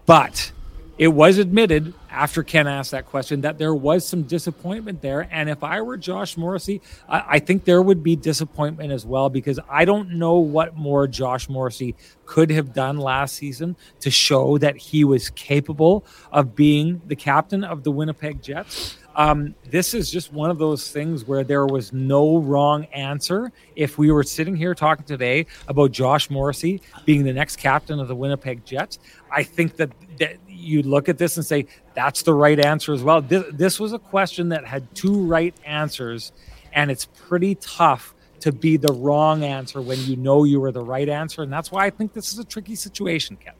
But 0.05 0.51
it 0.97 1.07
was 1.07 1.39
admitted 1.39 1.93
after 2.09 2.43
Ken 2.43 2.67
asked 2.67 2.91
that 2.91 3.07
question 3.07 3.41
that 3.41 3.57
there 3.57 3.73
was 3.73 4.07
some 4.07 4.23
disappointment 4.23 5.01
there. 5.01 5.27
And 5.31 5.49
if 5.49 5.63
I 5.63 5.81
were 5.81 5.97
Josh 5.97 6.37
Morrissey, 6.37 6.81
I, 7.09 7.23
I, 7.27 7.39
think 7.39 7.65
there 7.65 7.81
would 7.81 8.03
be 8.03 8.15
disappointment 8.15 8.91
as 8.91 9.03
well 9.03 9.29
because 9.29 9.59
I 9.67 9.85
don't 9.85 10.11
know 10.11 10.35
what 10.35 10.75
more 10.75 11.07
Josh 11.07 11.49
Morrissey 11.49 11.95
could 12.25 12.51
have 12.51 12.73
done 12.73 12.97
last 12.97 13.35
season 13.35 13.75
to 14.01 14.11
show 14.11 14.59
that 14.59 14.77
he 14.77 15.03
was 15.03 15.31
capable 15.31 16.05
of 16.31 16.55
being 16.55 17.01
the 17.07 17.15
captain 17.15 17.63
of 17.63 17.83
the 17.83 17.91
Winnipeg 17.91 18.43
Jets. 18.43 18.97
Um, 19.15 19.53
this 19.69 19.93
is 19.93 20.09
just 20.09 20.33
one 20.33 20.49
of 20.49 20.57
those 20.57 20.91
things 20.91 21.25
where 21.25 21.43
there 21.43 21.65
was 21.65 21.93
no 21.93 22.37
wrong 22.37 22.85
answer. 22.85 23.51
If 23.75 23.97
we 23.97 24.11
were 24.11 24.23
sitting 24.23 24.55
here 24.55 24.73
talking 24.73 25.05
today 25.05 25.45
about 25.67 25.91
Josh 25.91 26.29
Morrissey 26.29 26.81
being 27.05 27.23
the 27.23 27.33
next 27.33 27.57
captain 27.57 27.99
of 27.99 28.07
the 28.07 28.15
Winnipeg 28.15 28.65
Jets, 28.65 28.99
I 29.31 29.43
think 29.43 29.75
that, 29.77 29.91
that 30.19 30.37
you 30.63 30.81
look 30.81 31.09
at 31.09 31.17
this 31.17 31.37
and 31.37 31.45
say 31.45 31.67
that's 31.93 32.23
the 32.23 32.33
right 32.33 32.59
answer 32.59 32.93
as 32.93 33.03
well. 33.03 33.21
This, 33.21 33.43
this 33.51 33.79
was 33.79 33.93
a 33.93 33.99
question 33.99 34.49
that 34.49 34.65
had 34.65 34.93
two 34.95 35.25
right 35.25 35.53
answers, 35.65 36.31
and 36.71 36.89
it's 36.89 37.05
pretty 37.05 37.55
tough 37.55 38.13
to 38.41 38.51
be 38.51 38.75
the 38.75 38.91
wrong 38.91 39.43
answer 39.43 39.81
when 39.81 39.99
you 39.99 40.17
know 40.17 40.43
you 40.43 40.59
were 40.59 40.71
the 40.71 40.83
right 40.83 41.07
answer. 41.07 41.43
And 41.43 41.53
that's 41.53 41.71
why 41.71 41.85
I 41.85 41.89
think 41.89 42.13
this 42.13 42.33
is 42.33 42.39
a 42.39 42.43
tricky 42.43 42.75
situation, 42.75 43.37
Kevin. 43.37 43.59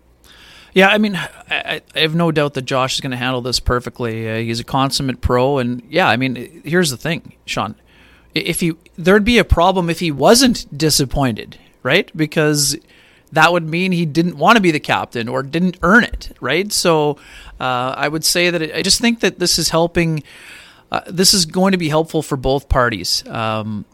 Yeah, 0.74 0.90
I 0.90 0.98
mean, 0.98 1.16
I, 1.16 1.82
I, 1.96 2.00
have 2.00 2.16
no 2.16 2.32
doubt 2.32 2.56
that 2.56 2.64
Josh 2.64 2.96
is 2.96 3.02
going 3.02 3.12
to 3.12 3.18
handle 3.18 3.42
this 3.42 3.60
perfectly. 3.60 4.30
Uh, 4.30 4.38
he's 4.38 4.60
a 4.60 4.64
consummate 4.64 5.22
pro, 5.22 5.60
and 5.60 5.84
yeah, 5.88 6.10
I 6.10 6.18
mean, 6.18 6.64
here's 6.66 6.90
the 6.90 6.98
thing, 6.98 7.34
Sean. 7.46 7.76
If 8.34 8.60
he 8.60 8.74
there'd 8.98 9.24
be 9.24 9.38
a 9.38 9.44
problem 9.46 9.90
if 9.90 10.00
he 10.00 10.12
wasn't 10.12 10.76
disappointed, 10.76 11.60
right? 11.84 12.12
Because 12.18 12.76
that 13.34 13.52
would 13.52 13.68
mean 13.68 13.92
he 13.92 14.06
didn't 14.06 14.38
want 14.38 14.56
to 14.56 14.62
be 14.62 14.72
the 14.72 14.80
captain 14.80 15.28
or 15.28 15.44
didn't 15.44 15.78
earn 15.82 16.04
it, 16.04 16.32
right? 16.40 16.72
So 16.72 17.18
uh, 17.60 17.94
I 17.98 18.08
would 18.08 18.24
say 18.24 18.50
that 18.50 18.62
it, 18.62 18.76
I 18.76 18.82
just 18.82 19.02
think 19.02 19.20
that 19.22 19.40
this 19.40 19.60
is 19.60 19.70
helping. 19.70 20.24
Uh, 20.92 21.02
this 21.08 21.34
is 21.34 21.48
going 21.48 21.72
to 21.72 21.78
be 21.78 21.90
helpful 21.90 22.22
for 22.22 22.38
both 22.38 22.70
parties. 22.70 23.28
Um, 23.28 23.86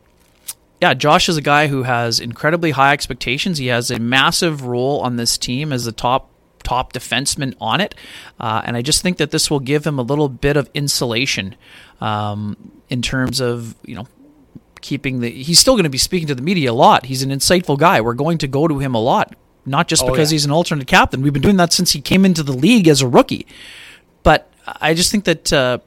yeah, 0.81 0.93
Josh 0.93 1.29
is 1.29 1.37
a 1.37 1.41
guy 1.41 1.67
who 1.67 1.83
has 1.83 2.19
incredibly 2.19 2.71
high 2.71 2.91
expectations. 2.91 3.57
He 3.57 3.67
has 3.67 3.89
a 3.89 3.99
massive 3.99 4.65
role 4.65 4.99
on 5.01 5.15
this 5.15 5.37
team 5.37 5.71
as 5.71 5.85
the 5.85 5.91
top 5.93 6.29
top 6.63 6.91
defenseman 6.91 7.55
on 7.61 7.79
it. 7.79 7.95
Uh, 8.39 8.61
and 8.65 8.75
I 8.75 8.81
just 8.81 9.01
think 9.01 9.17
that 9.17 9.31
this 9.31 9.49
will 9.49 9.61
give 9.61 9.87
him 9.87 9.97
a 9.97 10.01
little 10.01 10.29
bit 10.29 10.57
of 10.57 10.69
insulation 10.73 11.55
um, 12.01 12.71
in 12.89 13.01
terms 13.01 13.39
of, 13.39 13.75
you 13.85 13.95
know, 13.95 14.07
keeping 14.81 15.19
the. 15.21 15.29
He's 15.29 15.59
still 15.59 15.75
going 15.75 15.83
to 15.83 15.89
be 15.89 15.97
speaking 15.97 16.27
to 16.27 16.35
the 16.35 16.41
media 16.41 16.71
a 16.71 16.73
lot. 16.73 17.05
He's 17.05 17.23
an 17.23 17.29
insightful 17.29 17.77
guy. 17.77 18.01
We're 18.01 18.13
going 18.13 18.37
to 18.39 18.47
go 18.47 18.67
to 18.67 18.79
him 18.79 18.95
a 18.95 19.01
lot, 19.01 19.35
not 19.65 19.87
just 19.87 20.03
oh, 20.03 20.11
because 20.11 20.31
yeah. 20.31 20.35
he's 20.35 20.45
an 20.45 20.51
alternate 20.51 20.87
captain. 20.87 21.21
We've 21.21 21.33
been 21.33 21.41
doing 21.41 21.57
that 21.57 21.73
since 21.73 21.91
he 21.91 22.01
came 22.01 22.25
into 22.25 22.43
the 22.43 22.53
league 22.53 22.87
as 22.87 23.01
a 23.01 23.07
rookie. 23.07 23.47
But 24.23 24.51
I 24.65 24.93
just 24.93 25.11
think 25.11 25.25
that. 25.25 25.53
Uh, 25.53 25.79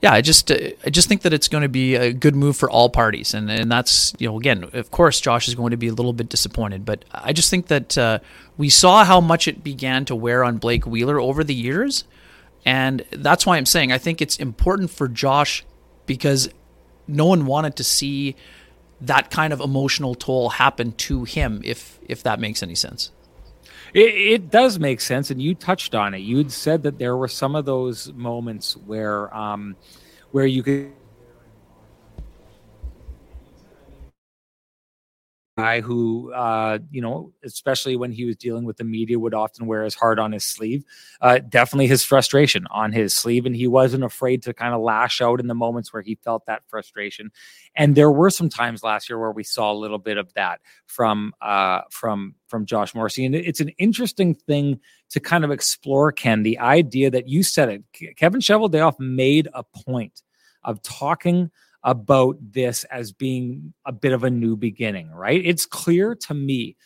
yeah, 0.00 0.12
I 0.12 0.20
just 0.20 0.50
uh, 0.50 0.56
I 0.84 0.90
just 0.90 1.08
think 1.08 1.22
that 1.22 1.32
it's 1.32 1.48
going 1.48 1.62
to 1.62 1.68
be 1.68 1.96
a 1.96 2.12
good 2.12 2.36
move 2.36 2.56
for 2.56 2.70
all 2.70 2.88
parties, 2.88 3.34
and 3.34 3.50
and 3.50 3.70
that's 3.70 4.14
you 4.18 4.28
know 4.28 4.38
again, 4.38 4.68
of 4.72 4.90
course, 4.90 5.20
Josh 5.20 5.48
is 5.48 5.54
going 5.54 5.72
to 5.72 5.76
be 5.76 5.88
a 5.88 5.92
little 5.92 6.12
bit 6.12 6.28
disappointed, 6.28 6.84
but 6.84 7.04
I 7.12 7.32
just 7.32 7.50
think 7.50 7.66
that 7.66 7.98
uh, 7.98 8.20
we 8.56 8.68
saw 8.68 9.04
how 9.04 9.20
much 9.20 9.48
it 9.48 9.64
began 9.64 10.04
to 10.04 10.14
wear 10.14 10.44
on 10.44 10.58
Blake 10.58 10.86
Wheeler 10.86 11.20
over 11.20 11.42
the 11.42 11.54
years, 11.54 12.04
and 12.64 13.04
that's 13.10 13.44
why 13.44 13.56
I'm 13.56 13.66
saying 13.66 13.90
I 13.90 13.98
think 13.98 14.22
it's 14.22 14.36
important 14.36 14.90
for 14.90 15.08
Josh 15.08 15.64
because 16.06 16.48
no 17.08 17.26
one 17.26 17.46
wanted 17.46 17.76
to 17.76 17.84
see 17.84 18.36
that 19.00 19.30
kind 19.30 19.52
of 19.52 19.60
emotional 19.60 20.14
toll 20.14 20.50
happen 20.50 20.92
to 20.92 21.24
him, 21.24 21.60
if 21.64 21.98
if 22.06 22.22
that 22.22 22.40
makes 22.40 22.62
any 22.62 22.74
sense. 22.74 23.10
It, 23.94 24.14
it, 24.14 24.50
does 24.50 24.78
make 24.78 25.00
sense, 25.00 25.30
and 25.30 25.40
you 25.40 25.54
touched 25.54 25.94
on 25.94 26.12
it. 26.12 26.18
You'd 26.18 26.52
said 26.52 26.82
that 26.82 26.98
there 26.98 27.16
were 27.16 27.28
some 27.28 27.56
of 27.56 27.64
those 27.64 28.12
moments 28.12 28.76
where, 28.76 29.34
um, 29.34 29.76
where 30.30 30.44
you 30.44 30.62
could 30.62 30.92
guy 35.58 35.80
who, 35.80 36.32
uh, 36.32 36.78
you 36.90 37.02
know, 37.02 37.32
especially 37.42 37.96
when 37.96 38.12
he 38.12 38.24
was 38.24 38.36
dealing 38.36 38.64
with 38.64 38.76
the 38.76 38.84
media, 38.84 39.18
would 39.18 39.34
often 39.34 39.66
wear 39.66 39.82
his 39.82 39.94
heart 39.94 40.18
on 40.20 40.30
his 40.30 40.44
sleeve. 40.44 40.84
Uh, 41.20 41.40
definitely 41.48 41.88
his 41.88 42.04
frustration 42.04 42.64
on 42.70 42.92
his 42.92 43.12
sleeve, 43.12 43.44
and 43.44 43.56
he 43.56 43.66
wasn't 43.66 44.04
afraid 44.04 44.40
to 44.40 44.54
kind 44.54 44.72
of 44.72 44.80
lash 44.80 45.20
out 45.20 45.40
in 45.40 45.48
the 45.48 45.54
moments 45.54 45.92
where 45.92 46.02
he 46.02 46.14
felt 46.14 46.46
that 46.46 46.62
frustration. 46.68 47.30
And 47.74 47.96
there 47.96 48.10
were 48.10 48.30
some 48.30 48.48
times 48.48 48.84
last 48.84 49.10
year 49.10 49.18
where 49.18 49.32
we 49.32 49.42
saw 49.42 49.72
a 49.72 49.74
little 49.74 49.98
bit 49.98 50.16
of 50.16 50.32
that 50.34 50.60
from 50.86 51.32
uh, 51.42 51.80
from 51.90 52.36
from 52.46 52.64
Josh 52.64 52.94
Morrissey, 52.94 53.24
and 53.24 53.34
it's 53.34 53.60
an 53.60 53.70
interesting 53.78 54.34
thing 54.34 54.78
to 55.10 55.18
kind 55.18 55.44
of 55.44 55.50
explore. 55.50 56.12
Ken, 56.12 56.44
the 56.44 56.58
idea 56.60 57.10
that 57.10 57.28
you 57.28 57.42
said 57.42 57.68
it, 57.68 58.16
Kevin 58.16 58.40
Cheveldayoff 58.40 59.00
made 59.00 59.48
a 59.54 59.64
point 59.64 60.22
of 60.62 60.80
talking 60.82 61.50
about 61.84 62.36
this 62.40 62.84
as 62.84 63.12
being 63.12 63.72
a 63.86 63.92
bit 63.92 64.12
of 64.12 64.24
a 64.24 64.30
new 64.30 64.56
beginning, 64.56 65.10
right? 65.10 65.40
It's 65.44 65.66
clear 65.66 66.14
to 66.14 66.34
me 66.34 66.76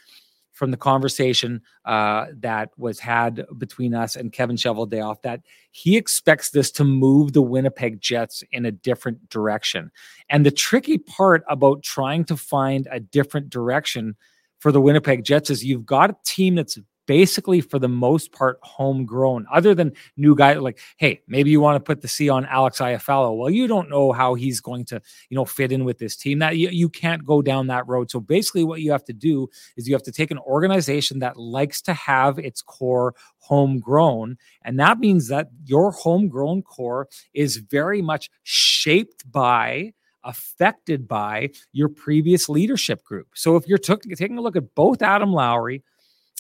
from 0.53 0.71
the 0.71 0.77
conversation 0.77 1.63
uh, 1.87 2.27
that 2.39 2.71
was 2.77 3.01
had 3.01 3.45
between 3.59 3.95
us 3.95 4.17
and 4.17 4.33
Kevin 4.33 4.57
Cheveldayoff 4.57 5.23
that 5.23 5.41
he 5.71 5.97
expects 5.97 6.51
this 6.51 6.71
to 6.73 6.85
move 6.85 7.33
the 7.33 7.43
Winnipeg 7.43 8.01
Jets 8.01 8.45
in 8.53 8.67
a 8.67 8.71
different 8.71 9.29
direction. 9.29 9.91
And 10.29 10.45
the 10.45 10.51
tricky 10.51 10.99
part 10.99 11.43
about 11.49 11.83
trying 11.83 12.25
to 12.27 12.37
find 12.37 12.87
a 12.93 13.01
different 13.01 13.51
direction 13.51 14.15
for 14.61 14.71
the 14.71 14.81
Winnipeg 14.81 15.25
Jets 15.25 15.51
is 15.51 15.65
you've 15.65 15.87
got 15.87 16.11
a 16.11 16.17
team 16.25 16.55
that's 16.55 16.79
basically 17.12 17.61
for 17.61 17.79
the 17.79 17.90
most 17.90 18.33
part 18.33 18.59
homegrown, 18.62 19.44
other 19.53 19.75
than 19.75 19.92
new 20.16 20.35
guy 20.35 20.55
like, 20.55 20.79
hey, 20.96 21.20
maybe 21.29 21.51
you 21.51 21.61
want 21.61 21.77
to 21.77 21.81
put 21.81 22.01
the 22.01 22.09
C 22.09 22.31
on 22.31 22.46
Alex 22.46 22.79
Iafallo. 22.79 23.37
Well, 23.37 23.51
you 23.51 23.66
don't 23.66 23.90
know 23.90 24.12
how 24.12 24.33
he's 24.33 24.62
going 24.62 24.87
to, 24.87 24.98
you 25.29 25.35
know, 25.35 25.44
fit 25.44 25.72
in 25.72 25.85
with 25.85 25.98
this 25.98 26.16
team. 26.16 26.38
That 26.38 26.57
you, 26.57 26.70
you 26.70 26.88
can't 26.88 27.22
go 27.22 27.42
down 27.42 27.66
that 27.66 27.87
road. 27.87 28.11
So 28.11 28.18
basically, 28.18 28.64
what 28.64 28.81
you 28.81 28.92
have 28.92 29.05
to 29.05 29.12
do 29.12 29.51
is 29.77 29.87
you 29.87 29.94
have 29.94 30.03
to 30.05 30.11
take 30.11 30.31
an 30.31 30.38
organization 30.38 31.18
that 31.18 31.37
likes 31.37 31.83
to 31.83 31.92
have 31.92 32.38
its 32.38 32.62
core 32.62 33.14
homegrown. 33.40 34.38
And 34.62 34.81
that 34.81 34.98
means 34.98 35.29
that 35.29 35.51
your 35.66 35.90
homegrown 35.90 36.62
core 36.62 37.09
is 37.35 37.59
very 37.59 38.01
much 38.01 38.31
shaped 38.42 39.31
by 39.31 39.92
affected 40.25 41.07
by 41.07 41.51
your 41.72 41.90
previous 41.90 42.48
leadership 42.48 43.05
group. 43.05 43.27
So 43.35 43.57
if 43.57 43.66
you're 43.66 43.77
taking 43.77 44.38
a 44.38 44.40
look 44.40 44.57
at 44.57 44.75
both 44.75 45.03
Adam 45.03 45.33
Lowry 45.33 45.83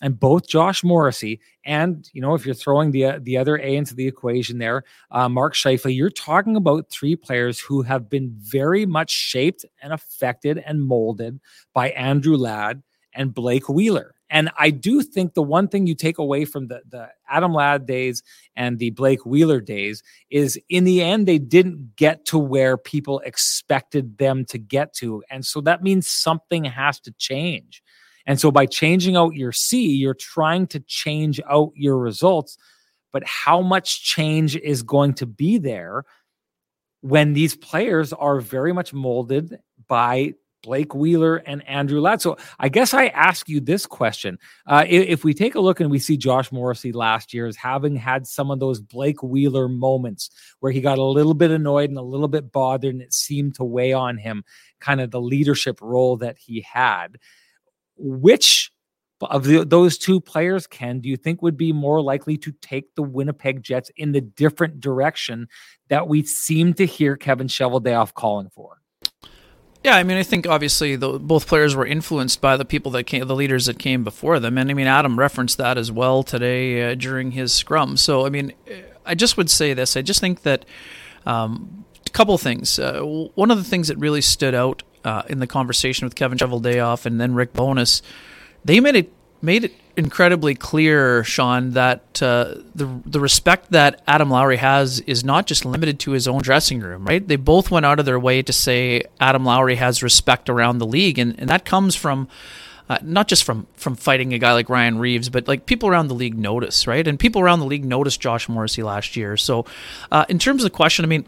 and 0.02 0.18
both 0.18 0.48
Josh 0.48 0.84
Morrissey, 0.84 1.40
and 1.64 2.10
you 2.12 2.20
know 2.20 2.34
if 2.34 2.44
you're 2.44 2.54
throwing 2.54 2.90
the 2.90 3.04
uh, 3.06 3.20
the 3.22 3.38
other 3.38 3.56
A 3.56 3.76
into 3.76 3.94
the 3.94 4.06
equation 4.06 4.58
there, 4.58 4.84
uh, 5.12 5.28
Mark 5.28 5.54
Scheifele, 5.54 5.96
you're 5.96 6.10
talking 6.10 6.56
about 6.56 6.90
three 6.90 7.16
players 7.16 7.60
who 7.60 7.82
have 7.82 8.10
been 8.10 8.34
very 8.36 8.84
much 8.84 9.10
shaped 9.10 9.64
and 9.80 9.92
affected 9.92 10.58
and 10.58 10.82
molded 10.82 11.40
by 11.72 11.90
Andrew 11.90 12.36
Ladd 12.36 12.82
and 13.14 13.32
Blake 13.32 13.68
Wheeler. 13.68 14.14
And 14.28 14.50
I 14.58 14.70
do 14.70 15.02
think 15.02 15.34
the 15.34 15.42
one 15.42 15.68
thing 15.68 15.86
you 15.86 15.94
take 15.94 16.16
away 16.16 16.46
from 16.46 16.68
the, 16.68 16.80
the 16.88 17.10
Adam 17.28 17.52
Ladd 17.52 17.84
days 17.84 18.22
and 18.56 18.78
the 18.78 18.88
Blake 18.88 19.26
Wheeler 19.26 19.60
days 19.60 20.02
is 20.30 20.58
in 20.70 20.84
the 20.84 21.02
end, 21.02 21.28
they 21.28 21.38
didn't 21.38 21.96
get 21.96 22.24
to 22.26 22.38
where 22.38 22.78
people 22.78 23.20
expected 23.26 24.16
them 24.16 24.46
to 24.46 24.56
get 24.56 24.94
to. 24.94 25.22
And 25.30 25.44
so 25.44 25.60
that 25.60 25.82
means 25.82 26.08
something 26.08 26.64
has 26.64 26.98
to 27.00 27.12
change. 27.18 27.82
And 28.26 28.40
so 28.40 28.50
by 28.50 28.66
changing 28.66 29.16
out 29.16 29.34
your 29.34 29.52
C, 29.52 29.86
you're 29.88 30.14
trying 30.14 30.66
to 30.68 30.80
change 30.80 31.40
out 31.48 31.72
your 31.74 31.98
results. 31.98 32.56
But 33.12 33.24
how 33.26 33.60
much 33.60 34.02
change 34.02 34.56
is 34.56 34.82
going 34.82 35.14
to 35.14 35.26
be 35.26 35.58
there 35.58 36.04
when 37.02 37.32
these 37.32 37.54
players 37.54 38.12
are 38.12 38.40
very 38.40 38.72
much 38.72 38.94
molded 38.94 39.58
by 39.88 40.34
Blake 40.62 40.94
Wheeler 40.94 41.36
and 41.36 41.66
Andrew 41.68 42.00
Ladd. 42.00 42.22
So 42.22 42.36
I 42.58 42.68
guess 42.68 42.94
I 42.94 43.08
ask 43.08 43.48
you 43.48 43.60
this 43.60 43.84
question. 43.84 44.38
Uh, 44.66 44.84
if, 44.88 45.08
if, 45.08 45.24
we 45.24 45.34
take 45.34 45.56
a 45.56 45.60
look 45.60 45.80
and 45.80 45.90
we 45.90 45.98
see 45.98 46.16
Josh 46.16 46.52
Morrissey 46.52 46.92
last 46.92 47.34
year 47.34 47.46
as 47.46 47.56
having 47.56 47.96
had 47.96 48.26
some 48.26 48.50
of 48.50 48.60
those 48.60 48.80
Blake 48.80 49.22
Wheeler 49.22 49.68
moments 49.68 50.30
where 50.60 50.72
he 50.72 50.80
got 50.80 50.98
a 50.98 51.04
little 51.04 51.34
bit 51.34 51.50
annoyed 51.50 51.90
and 51.90 51.98
a 51.98 52.02
little 52.02 52.28
bit 52.28 52.52
bothered 52.52 52.94
and 52.94 53.02
it 53.02 53.12
seemed 53.12 53.56
to 53.56 53.64
weigh 53.64 53.92
on 53.92 54.16
him, 54.16 54.44
kind 54.80 55.00
of 55.00 55.10
the 55.10 55.20
leadership 55.20 55.80
role 55.82 56.16
that 56.18 56.38
he 56.38 56.60
had. 56.60 57.18
Which 57.96 58.70
of 59.20 59.44
the, 59.44 59.64
those 59.64 59.98
two 59.98 60.20
players, 60.20 60.66
Ken, 60.66 61.00
do 61.00 61.08
you 61.08 61.16
think 61.16 61.42
would 61.42 61.56
be 61.56 61.72
more 61.72 62.02
likely 62.02 62.36
to 62.38 62.52
take 62.60 62.94
the 62.94 63.02
Winnipeg 63.02 63.62
Jets 63.62 63.90
in 63.96 64.12
the 64.12 64.20
different 64.20 64.80
direction 64.80 65.48
that 65.88 66.08
we 66.08 66.24
seem 66.24 66.74
to 66.74 66.86
hear 66.86 67.16
Kevin 67.16 67.46
Cheveldayoff 67.46 68.14
calling 68.14 68.50
for? 68.50 68.78
Yeah, 69.84 69.96
I 69.96 70.04
mean, 70.04 70.16
I 70.16 70.22
think 70.22 70.46
obviously 70.46 70.94
the, 70.94 71.18
both 71.18 71.48
players 71.48 71.74
were 71.74 71.86
influenced 71.86 72.40
by 72.40 72.56
the 72.56 72.64
people 72.64 72.92
that 72.92 73.04
came, 73.04 73.26
the 73.26 73.34
leaders 73.34 73.66
that 73.66 73.80
came 73.80 74.04
before 74.04 74.38
them, 74.38 74.56
and 74.56 74.70
I 74.70 74.74
mean, 74.74 74.86
Adam 74.86 75.18
referenced 75.18 75.58
that 75.58 75.76
as 75.76 75.90
well 75.90 76.22
today 76.22 76.92
uh, 76.92 76.94
during 76.94 77.32
his 77.32 77.52
scrum. 77.52 77.96
So, 77.96 78.24
I 78.24 78.28
mean, 78.28 78.52
I 79.04 79.16
just 79.16 79.36
would 79.36 79.50
say 79.50 79.74
this: 79.74 79.96
I 79.96 80.02
just 80.02 80.20
think 80.20 80.42
that 80.42 80.64
um, 81.26 81.84
a 82.06 82.10
couple 82.10 82.38
things. 82.38 82.78
Uh, 82.78 83.00
one 83.34 83.50
of 83.50 83.58
the 83.58 83.64
things 83.64 83.88
that 83.88 83.98
really 83.98 84.20
stood 84.20 84.54
out 84.54 84.84
uh, 85.04 85.22
in 85.28 85.38
the 85.40 85.46
conversation 85.46 86.06
with 86.06 86.14
Kevin 86.14 86.38
Cheveldayoff 86.38 87.06
and 87.06 87.20
then 87.20 87.34
Rick 87.34 87.52
Bowness, 87.52 88.02
they 88.64 88.80
made 88.80 88.96
it 88.96 89.12
made 89.42 89.64
it 89.64 89.74
incredibly 89.96 90.54
clear, 90.54 91.22
Sean, 91.24 91.72
that 91.72 92.22
uh, 92.22 92.54
the 92.74 93.00
the 93.04 93.20
respect 93.20 93.70
that 93.72 94.02
Adam 94.06 94.30
Lowry 94.30 94.56
has 94.56 95.00
is 95.00 95.24
not 95.24 95.46
just 95.46 95.64
limited 95.64 95.98
to 96.00 96.12
his 96.12 96.26
own 96.26 96.42
dressing 96.42 96.80
room, 96.80 97.04
right? 97.04 97.26
They 97.26 97.36
both 97.36 97.70
went 97.70 97.84
out 97.84 97.98
of 97.98 98.06
their 98.06 98.18
way 98.18 98.42
to 98.42 98.52
say 98.52 99.02
Adam 99.20 99.44
Lowry 99.44 99.76
has 99.76 100.02
respect 100.02 100.48
around 100.48 100.78
the 100.78 100.86
league, 100.86 101.18
and, 101.18 101.38
and 101.38 101.48
that 101.50 101.64
comes 101.64 101.94
from 101.94 102.28
uh, 102.88 102.98
not 103.02 103.28
just 103.28 103.44
from 103.44 103.66
from 103.74 103.96
fighting 103.96 104.32
a 104.32 104.38
guy 104.38 104.52
like 104.52 104.68
Ryan 104.68 104.98
Reaves, 104.98 105.28
but 105.28 105.48
like 105.48 105.66
people 105.66 105.88
around 105.88 106.08
the 106.08 106.14
league 106.14 106.38
notice, 106.38 106.86
right? 106.86 107.06
And 107.06 107.18
people 107.18 107.42
around 107.42 107.60
the 107.60 107.66
league 107.66 107.84
noticed 107.84 108.20
Josh 108.20 108.48
Morrissey 108.48 108.82
last 108.82 109.16
year. 109.16 109.36
So, 109.36 109.66
uh, 110.10 110.24
in 110.28 110.38
terms 110.38 110.62
of 110.62 110.70
the 110.70 110.76
question, 110.76 111.04
I 111.04 111.08
mean. 111.08 111.26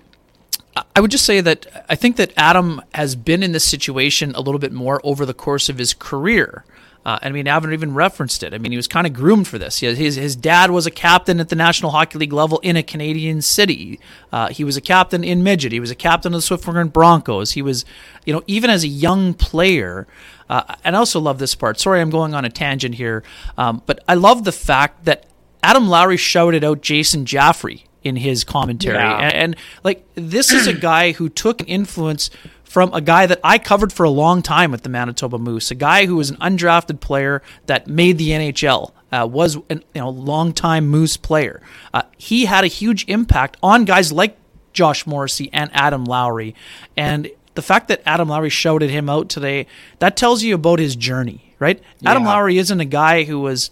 I 0.77 1.01
would 1.01 1.11
just 1.11 1.25
say 1.25 1.41
that 1.41 1.87
I 1.89 1.95
think 1.95 2.17
that 2.17 2.33
Adam 2.37 2.83
has 2.95 3.15
been 3.15 3.43
in 3.43 3.53
this 3.53 3.65
situation 3.65 4.35
a 4.35 4.41
little 4.41 4.59
bit 4.59 4.73
more 4.73 5.01
over 5.05 5.25
the 5.25 5.35
course 5.35 5.69
of 5.69 5.79
his 5.79 5.95
career. 5.95 6.65
Uh, 7.05 7.19
I 7.21 7.31
mean, 7.31 7.47
I 7.47 7.53
haven't 7.53 7.75
even 7.75 7.93
referenced 7.93 8.43
it. 8.43 8.55
I 8.55 8.59
mean, 8.59 8.73
he 8.73 8.79
was 8.79 8.89
kind 8.89 9.07
of 9.07 9.13
groomed 9.13 9.47
for 9.47 9.59
this. 9.59 9.81
His, 9.81 10.17
his 10.17 10.35
dad 10.35 10.71
was 10.71 10.87
a 10.87 10.91
captain 10.91 11.39
at 11.39 11.51
the 11.51 11.57
National 11.57 11.91
Hockey 11.91 12.19
League 12.19 12.33
level 12.33 12.61
in 12.61 12.77
a 12.77 12.83
Canadian 12.83 13.43
city. 13.43 14.01
Uh, 14.33 14.49
he 14.49 14.65
was 14.65 14.79
a 14.79 14.81
captain 14.81 15.23
in 15.23 15.43
midget. 15.43 15.71
He 15.71 15.81
was 15.81 15.91
a 15.91 15.95
captain 15.95 16.33
of 16.33 16.39
the 16.39 16.43
Swift 16.43 16.65
Current 16.65 16.95
Broncos. 16.95 17.53
He 17.53 17.61
was, 17.61 17.85
you 18.25 18.33
know, 18.33 18.43
even 18.47 18.71
as 18.71 18.85
a 18.85 18.89
young 18.89 19.35
player. 19.35 20.07
Uh, 20.49 20.77
and 20.83 20.97
I 20.97 20.99
also 20.99 21.21
love 21.21 21.39
this 21.39 21.55
part. 21.55 21.79
Sorry, 21.79 22.01
I'm 22.01 22.11
going 22.11 22.33
on 22.33 22.47
a 22.47 22.51
tangent 22.51 22.95
here, 22.95 23.23
um, 23.59 23.83
but 23.85 24.03
I 24.09 24.15
love 24.15 24.45
the 24.45 24.53
fact 24.53 25.05
that 25.05 25.27
Adam 25.63 25.89
Lowry 25.89 26.17
shouted 26.17 26.65
out 26.65 26.81
Jason 26.81 27.27
Jaffray 27.27 27.85
in 28.05 28.17
his 28.17 28.45
commentary, 28.45 28.97
yeah. 28.97 29.19
and, 29.19 29.35
and 29.35 29.57
like 29.83 30.07
this 30.15 30.53
is 30.53 30.67
a 30.67 30.73
guy 30.91 31.13
who 31.13 31.29
took 31.29 31.61
an 31.63 31.67
influence 31.67 32.31
from 32.75 32.93
a 32.93 33.01
guy 33.01 33.25
that 33.27 33.39
I 33.45 33.59
covered 33.59 33.93
for 33.93 34.03
a 34.03 34.11
long 34.11 34.43
time 34.43 34.73
with 34.73 34.83
the 34.83 34.89
Manitoba 34.89 35.39
Moose, 35.39 35.71
a 35.71 35.77
guy 35.77 36.07
who 36.07 36.17
was 36.17 36.31
an 36.31 36.37
undrafted 36.39 36.99
player 36.99 37.41
that 37.67 37.87
made 37.87 38.19
the 38.19 38.31
NHL, 38.31 38.91
uh, 39.13 39.27
was 39.31 39.57
a 39.71 39.75
you 39.75 39.83
know 39.95 40.11
longtime 40.11 40.89
Moose 40.89 41.17
player. 41.17 41.63
Uh, 41.93 42.03
he 42.17 42.47
had 42.47 42.65
a 42.65 42.67
huge 42.67 43.05
impact 43.09 43.57
on 43.63 43.85
guys 43.85 44.13
like 44.13 44.37
Josh 44.73 45.07
Morrissey 45.07 45.51
and 45.53 45.71
Adam 45.73 46.05
Lowry, 46.05 46.55
and 46.97 47.31
the 47.55 47.63
fact 47.63 47.89
that 47.89 48.03
Adam 48.05 48.29
Lowry 48.29 48.51
shouted 48.51 48.91
him 48.91 49.09
out 49.09 49.29
today 49.29 49.67
that 50.01 50.17
tells 50.17 50.43
you 50.43 50.55
about 50.55 50.79
his 50.79 50.97
journey, 50.97 51.55
right? 51.59 51.81
Yeah. 52.01 52.11
Adam 52.11 52.25
Lowry 52.25 52.59
isn't 52.59 52.81
a 52.81 52.85
guy 52.85 53.23
who 53.25 53.41
was, 53.41 53.71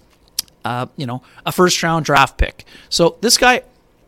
uh, 0.64 0.86
you 0.96 1.06
know, 1.06 1.22
a 1.44 1.52
first 1.52 1.82
round 1.82 2.04
draft 2.04 2.38
pick. 2.38 2.64
So 2.88 3.18
this 3.20 3.36
guy 3.36 3.62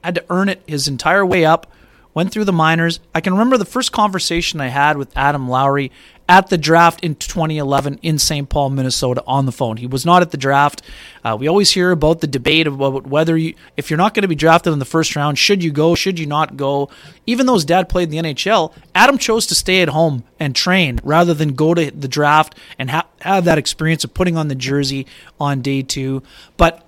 had 0.04 0.14
to 0.16 0.24
earn 0.28 0.48
it 0.48 0.62
his 0.66 0.86
entire 0.86 1.24
way 1.24 1.44
up 1.44 1.66
went 2.14 2.30
through 2.30 2.44
the 2.44 2.52
minors. 2.52 3.00
I 3.14 3.20
can 3.20 3.32
remember 3.32 3.58
the 3.58 3.64
first 3.64 3.90
conversation 3.90 4.60
I 4.60 4.68
had 4.68 4.96
with 4.96 5.14
Adam 5.16 5.48
Lowry 5.48 5.90
at 6.28 6.48
the 6.48 6.56
draft 6.56 7.04
in 7.04 7.14
2011 7.16 7.98
in 8.00 8.18
St. 8.18 8.48
Paul, 8.48 8.70
Minnesota, 8.70 9.22
on 9.26 9.44
the 9.44 9.52
phone. 9.52 9.76
He 9.76 9.86
was 9.86 10.06
not 10.06 10.22
at 10.22 10.30
the 10.30 10.38
draft. 10.38 10.80
Uh, 11.22 11.36
we 11.38 11.48
always 11.48 11.72
hear 11.72 11.90
about 11.90 12.20
the 12.20 12.26
debate 12.26 12.66
about 12.66 13.06
whether 13.06 13.36
you, 13.36 13.54
if 13.76 13.90
you're 13.90 13.98
not 13.98 14.14
going 14.14 14.22
to 14.22 14.28
be 14.28 14.34
drafted 14.34 14.72
in 14.72 14.78
the 14.78 14.86
first 14.86 15.16
round, 15.16 15.38
should 15.38 15.62
you 15.62 15.70
go, 15.70 15.94
should 15.94 16.18
you 16.18 16.26
not 16.26 16.56
go? 16.56 16.88
Even 17.26 17.46
though 17.46 17.54
his 17.54 17.66
dad 17.66 17.88
played 17.90 18.10
in 18.10 18.24
the 18.24 18.32
NHL, 18.32 18.72
Adam 18.94 19.18
chose 19.18 19.46
to 19.48 19.54
stay 19.54 19.82
at 19.82 19.88
home 19.88 20.24
and 20.38 20.56
train 20.56 21.00
rather 21.02 21.34
than 21.34 21.54
go 21.54 21.74
to 21.74 21.90
the 21.90 22.08
draft 22.08 22.56
and 22.78 22.90
ha- 22.90 23.08
have 23.20 23.44
that 23.44 23.58
experience 23.58 24.04
of 24.04 24.14
putting 24.14 24.36
on 24.36 24.48
the 24.48 24.54
jersey 24.54 25.06
on 25.38 25.60
day 25.60 25.82
two. 25.82 26.22
But 26.56 26.83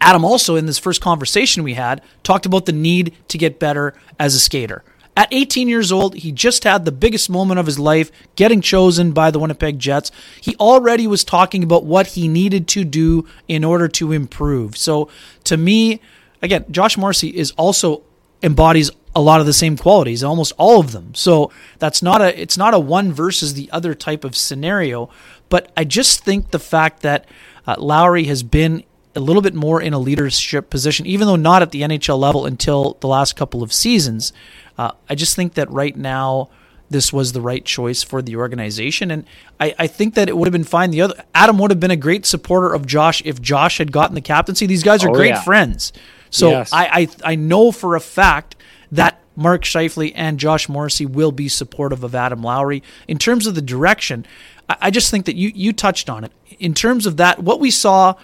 Adam 0.00 0.24
also, 0.24 0.56
in 0.56 0.66
this 0.66 0.78
first 0.78 1.00
conversation 1.00 1.62
we 1.62 1.74
had, 1.74 2.02
talked 2.22 2.46
about 2.46 2.66
the 2.66 2.72
need 2.72 3.14
to 3.28 3.38
get 3.38 3.58
better 3.58 3.94
as 4.18 4.34
a 4.34 4.40
skater. 4.40 4.82
At 5.16 5.28
18 5.32 5.68
years 5.68 5.92
old, 5.92 6.14
he 6.14 6.32
just 6.32 6.64
had 6.64 6.84
the 6.84 6.92
biggest 6.92 7.28
moment 7.28 7.60
of 7.60 7.66
his 7.66 7.78
life 7.78 8.10
getting 8.36 8.60
chosen 8.60 9.12
by 9.12 9.30
the 9.30 9.38
Winnipeg 9.38 9.78
Jets. 9.78 10.10
He 10.40 10.56
already 10.56 11.06
was 11.06 11.24
talking 11.24 11.62
about 11.62 11.84
what 11.84 12.08
he 12.08 12.28
needed 12.28 12.68
to 12.68 12.84
do 12.84 13.26
in 13.46 13.64
order 13.64 13.88
to 13.88 14.12
improve. 14.12 14.76
So, 14.76 15.10
to 15.44 15.56
me, 15.56 16.00
again, 16.40 16.64
Josh 16.70 16.96
Morrissey 16.96 17.36
is 17.36 17.50
also 17.52 18.02
embodies 18.42 18.90
a 19.14 19.20
lot 19.20 19.40
of 19.40 19.46
the 19.46 19.52
same 19.52 19.76
qualities, 19.76 20.24
almost 20.24 20.52
all 20.56 20.80
of 20.80 20.92
them. 20.92 21.14
So, 21.14 21.50
that's 21.78 22.02
not 22.02 22.22
a 22.22 22.40
it's 22.40 22.56
not 22.56 22.72
a 22.72 22.78
one 22.78 23.12
versus 23.12 23.54
the 23.54 23.70
other 23.72 23.94
type 23.94 24.24
of 24.24 24.36
scenario, 24.36 25.10
but 25.50 25.70
I 25.76 25.84
just 25.84 26.24
think 26.24 26.50
the 26.50 26.60
fact 26.60 27.02
that 27.02 27.26
uh, 27.66 27.74
Lowry 27.78 28.24
has 28.24 28.42
been 28.42 28.84
a 29.14 29.20
little 29.20 29.42
bit 29.42 29.54
more 29.54 29.80
in 29.80 29.92
a 29.92 29.98
leadership 29.98 30.70
position, 30.70 31.06
even 31.06 31.26
though 31.26 31.36
not 31.36 31.62
at 31.62 31.70
the 31.70 31.82
NHL 31.82 32.18
level 32.18 32.46
until 32.46 32.96
the 33.00 33.08
last 33.08 33.34
couple 33.36 33.62
of 33.62 33.72
seasons. 33.72 34.32
Uh, 34.78 34.92
I 35.08 35.14
just 35.14 35.34
think 35.36 35.54
that 35.54 35.70
right 35.70 35.96
now 35.96 36.48
this 36.90 37.12
was 37.12 37.32
the 37.32 37.40
right 37.40 37.64
choice 37.64 38.02
for 38.02 38.20
the 38.22 38.36
organization, 38.36 39.10
and 39.10 39.24
I, 39.58 39.74
I, 39.78 39.86
think 39.86 40.14
that 40.14 40.28
it 40.28 40.36
would 40.36 40.46
have 40.46 40.52
been 40.52 40.64
fine. 40.64 40.90
The 40.90 41.02
other 41.02 41.24
Adam 41.34 41.58
would 41.58 41.70
have 41.70 41.78
been 41.78 41.92
a 41.92 41.96
great 41.96 42.26
supporter 42.26 42.72
of 42.72 42.84
Josh 42.86 43.22
if 43.24 43.40
Josh 43.40 43.78
had 43.78 43.92
gotten 43.92 44.14
the 44.14 44.20
captaincy. 44.20 44.66
These 44.66 44.82
guys 44.82 45.04
are 45.04 45.10
oh, 45.10 45.14
great 45.14 45.28
yeah. 45.28 45.42
friends, 45.42 45.92
so 46.30 46.50
yes. 46.50 46.72
I, 46.72 46.86
I 47.24 47.32
I 47.32 47.34
know 47.36 47.70
for 47.70 47.94
a 47.94 48.00
fact 48.00 48.56
that 48.90 49.20
Mark 49.36 49.62
Scheifele 49.62 50.12
and 50.16 50.38
Josh 50.38 50.68
Morrissey 50.68 51.06
will 51.06 51.32
be 51.32 51.48
supportive 51.48 52.02
of 52.02 52.14
Adam 52.14 52.42
Lowry 52.42 52.82
in 53.06 53.18
terms 53.18 53.46
of 53.46 53.54
the 53.54 53.62
direction. 53.62 54.26
I, 54.68 54.76
I 54.82 54.90
just 54.90 55.10
think 55.10 55.26
that 55.26 55.36
you 55.36 55.52
you 55.54 55.72
touched 55.72 56.10
on 56.10 56.24
it 56.24 56.32
in 56.58 56.74
terms 56.74 57.06
of 57.06 57.18
that. 57.18 57.40
What 57.40 57.60
we 57.60 57.70
saw 57.70 58.14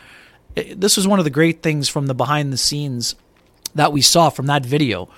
this 0.56 0.96
was 0.96 1.06
one 1.06 1.18
of 1.18 1.24
the 1.24 1.30
great 1.30 1.62
things 1.62 1.88
from 1.88 2.06
the 2.06 2.14
behind 2.14 2.52
the 2.52 2.56
scenes 2.56 3.14
that 3.74 3.92
we 3.92 4.00
saw 4.00 4.30
from 4.30 4.46
that 4.46 4.64
video. 4.64 5.08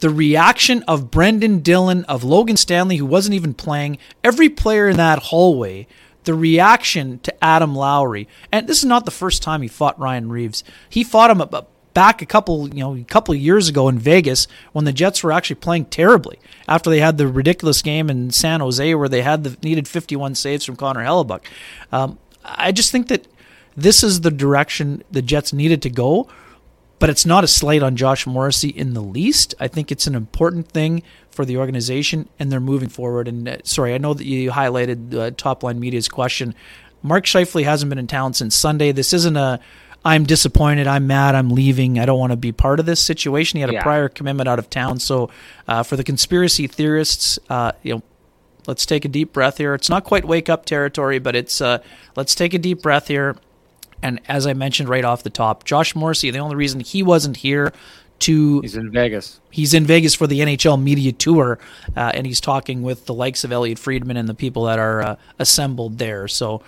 The 0.00 0.10
reaction 0.10 0.82
of 0.84 1.10
Brendan 1.10 1.60
Dillon, 1.60 2.04
of 2.04 2.24
Logan 2.24 2.56
Stanley, 2.56 2.96
who 2.96 3.06
wasn't 3.06 3.34
even 3.34 3.54
playing, 3.54 3.98
every 4.22 4.48
player 4.48 4.88
in 4.88 4.96
that 4.96 5.18
hallway, 5.24 5.86
the 6.24 6.34
reaction 6.34 7.18
to 7.20 7.44
Adam 7.44 7.74
Lowry. 7.74 8.28
And 8.52 8.66
this 8.66 8.78
is 8.78 8.84
not 8.84 9.04
the 9.04 9.10
first 9.10 9.42
time 9.42 9.62
he 9.62 9.68
fought 9.68 9.98
Ryan 9.98 10.28
Reaves. 10.28 10.62
He 10.88 11.02
fought 11.02 11.30
him 11.30 11.42
back 11.94 12.22
a 12.22 12.26
couple, 12.26 12.68
you 12.68 12.80
know, 12.80 12.94
a 12.94 13.02
couple 13.04 13.34
years 13.34 13.68
ago 13.68 13.88
in 13.88 13.98
Vegas 13.98 14.46
when 14.72 14.84
the 14.84 14.92
Jets 14.92 15.24
were 15.24 15.32
actually 15.32 15.56
playing 15.56 15.86
terribly 15.86 16.38
after 16.68 16.90
they 16.90 17.00
had 17.00 17.18
the 17.18 17.26
ridiculous 17.26 17.82
game 17.82 18.10
in 18.10 18.30
San 18.30 18.60
Jose 18.60 18.94
where 18.94 19.08
they 19.08 19.22
had 19.22 19.42
the 19.42 19.56
needed 19.62 19.88
51 19.88 20.34
saves 20.36 20.64
from 20.64 20.76
Connor 20.76 21.04
Hellebuyck. 21.04 21.44
Um, 21.90 22.18
I 22.44 22.72
just 22.72 22.92
think 22.92 23.08
that 23.08 23.26
this 23.78 24.02
is 24.02 24.20
the 24.22 24.30
direction 24.30 25.02
the 25.10 25.22
Jets 25.22 25.52
needed 25.52 25.82
to 25.82 25.90
go. 25.90 26.28
but 27.00 27.08
it's 27.08 27.24
not 27.24 27.44
a 27.44 27.46
slight 27.46 27.80
on 27.80 27.94
Josh 27.94 28.26
Morrissey 28.26 28.70
in 28.70 28.92
the 28.92 29.00
least. 29.00 29.54
I 29.60 29.68
think 29.68 29.92
it's 29.92 30.08
an 30.08 30.16
important 30.16 30.66
thing 30.68 31.04
for 31.30 31.44
the 31.44 31.56
organization, 31.56 32.28
and 32.40 32.50
they're 32.50 32.58
moving 32.58 32.88
forward. 32.88 33.28
And 33.28 33.48
uh, 33.48 33.58
sorry, 33.62 33.94
I 33.94 33.98
know 33.98 34.14
that 34.14 34.24
you 34.24 34.50
highlighted 34.50 35.14
uh, 35.14 35.30
Top 35.30 35.62
Line 35.62 35.78
Media's 35.78 36.08
question. 36.08 36.56
Mark 37.00 37.24
Scheifele 37.24 37.62
hasn't 37.62 37.88
been 37.88 38.00
in 38.00 38.08
town 38.08 38.34
since 38.34 38.56
Sunday. 38.56 38.90
This 38.90 39.12
isn't 39.12 39.36
a 39.36 39.60
I'm 40.04 40.24
disappointed, 40.24 40.86
I'm 40.86 41.06
mad, 41.06 41.34
I'm 41.34 41.50
leaving, 41.50 41.98
I 41.98 42.06
don't 42.06 42.18
want 42.18 42.30
to 42.32 42.36
be 42.36 42.52
part 42.52 42.80
of 42.80 42.86
this 42.86 43.00
situation. 43.00 43.58
He 43.58 43.60
had 43.60 43.70
a 43.70 43.74
yeah. 43.74 43.82
prior 43.82 44.08
commitment 44.08 44.48
out 44.48 44.58
of 44.58 44.70
town. 44.70 45.00
So 45.00 45.28
uh, 45.66 45.82
for 45.82 45.96
the 45.96 46.04
conspiracy 46.04 46.66
theorists, 46.66 47.38
uh, 47.50 47.72
you 47.82 47.94
know, 47.94 48.02
let's 48.66 48.86
take 48.86 49.04
a 49.04 49.08
deep 49.08 49.32
breath 49.32 49.58
here. 49.58 49.74
It's 49.74 49.90
not 49.90 50.04
quite 50.04 50.24
wake 50.24 50.48
up 50.48 50.64
territory, 50.64 51.18
but 51.18 51.34
it's 51.34 51.60
uh, 51.60 51.78
let's 52.16 52.34
take 52.34 52.54
a 52.54 52.58
deep 52.58 52.80
breath 52.82 53.08
here. 53.08 53.36
And 54.02 54.20
as 54.28 54.46
I 54.46 54.52
mentioned 54.52 54.88
right 54.88 55.04
off 55.04 55.22
the 55.22 55.30
top, 55.30 55.64
Josh 55.64 55.94
Morrissey, 55.94 56.30
the 56.30 56.38
only 56.38 56.56
reason 56.56 56.80
he 56.80 57.02
wasn't 57.02 57.38
here 57.38 57.72
to 58.20 58.60
he's 58.60 58.76
in 58.76 58.90
Vegas. 58.90 59.40
He's 59.50 59.74
in 59.74 59.84
Vegas 59.84 60.14
for 60.14 60.26
the 60.26 60.40
NHL 60.40 60.80
media 60.82 61.12
tour, 61.12 61.58
uh, 61.96 62.12
and 62.14 62.26
he's 62.26 62.40
talking 62.40 62.82
with 62.82 63.06
the 63.06 63.14
likes 63.14 63.44
of 63.44 63.52
Elliotte 63.52 63.78
Friedman 63.78 64.16
and 64.16 64.28
the 64.28 64.34
people 64.34 64.64
that 64.64 64.78
are 64.78 65.02
uh, 65.02 65.16
assembled 65.38 65.98
there. 65.98 66.26
So 66.28 66.62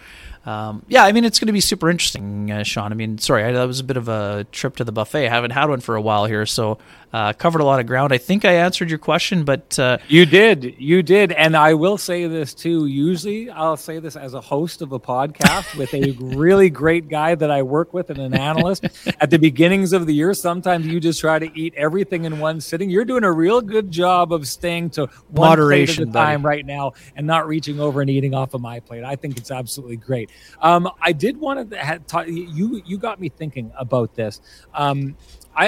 um, 0.47 0.85
yeah, 0.89 1.05
I 1.05 1.13
mean, 1.13 1.25
it's 1.25 1.39
going 1.39 1.49
to 1.49 1.53
be 1.53 1.61
super 1.61 1.91
interesting, 1.91 2.51
uh, 2.51 2.63
Sean. 2.63 2.93
I 2.93 2.95
mean, 2.95 3.19
sorry, 3.19 3.45
I, 3.45 3.53
that 3.53 3.65
was 3.65 3.81
a 3.81 3.85
bit 3.85 3.97
of 3.99 4.09
a 4.09 4.47
trip 4.53 4.77
to 4.77 4.85
the 4.85 4.93
buffet. 4.93 5.27
I 5.27 5.29
haven't 5.29 5.51
had 5.51 5.69
one 5.69 5.81
for 5.81 5.97
a 5.97 6.01
while 6.01 6.25
here, 6.25 6.47
so 6.47 6.79
uh, 7.13 7.33
covered 7.33 7.61
a 7.61 7.65
lot 7.65 7.81
of 7.81 7.87
ground. 7.87 8.13
I 8.13 8.19
think 8.19 8.45
I 8.45 8.53
answered 8.53 8.89
your 8.89 8.99
question, 8.99 9.45
but 9.45 9.79
uh, 9.79 9.99
you 10.09 10.27
did, 10.27 10.77
you 10.79 11.03
did, 11.03 11.33
and 11.33 11.57
I 11.57 11.75
will 11.75 11.99
say 11.99 12.27
this 12.27 12.55
too. 12.55 12.87
Usually, 12.87 13.51
I'll 13.51 13.77
say 13.77 13.99
this 13.99 14.17
as 14.17 14.35
a 14.35 14.41
host 14.41 14.83
of 14.83 14.93
a 14.93 15.01
podcast 15.01 15.77
with 15.77 15.93
a 15.95 16.13
really 16.21 16.71
great 16.71 17.09
guy 17.09 17.35
that 17.35 17.51
I 17.51 17.63
work 17.63 17.93
with 17.93 18.11
and 18.11 18.19
an 18.19 18.35
analyst. 18.35 18.87
At 19.21 19.31
the 19.31 19.39
beginnings 19.39 19.93
of 19.93 20.07
the 20.07 20.15
year, 20.15 20.35
sometimes 20.35 20.87
you 20.87 21.01
just 21.01 21.21
try 21.21 21.39
to 21.39 21.51
eat 21.59 21.75
everything 21.77 22.25
in 22.25 22.39
one 22.39 22.61
sitting. 22.61 22.91
You're 22.91 23.05
doing 23.05 23.25
a 23.25 23.33
real 23.33 23.61
good 23.61 23.91
job 23.91 24.33
of 24.33 24.47
staying 24.47 24.91
to 24.91 25.09
moderation 25.33 26.13
time 26.13 26.45
right 26.45 26.65
now 26.65 26.93
and 27.17 27.27
not 27.27 27.47
reaching 27.47 27.81
over 27.81 28.01
and 28.01 28.11
eating 28.11 28.35
off 28.35 28.55
of 28.55 28.61
my 28.61 28.81
plate. 28.81 29.05
I 29.05 29.17
think 29.17 29.37
it's 29.37 29.51
absolutely 29.51 29.97
great. 29.97 30.31
Um, 30.61 30.89
I 31.01 31.13
did 31.13 31.37
want 31.37 31.71
to 31.71 32.01
talk. 32.07 32.27
You 32.29 32.83
you 32.85 32.99
got 32.99 33.21
me 33.21 33.29
thinking 33.29 33.73
about 33.77 34.15
this. 34.15 34.41
Um, 34.75 35.17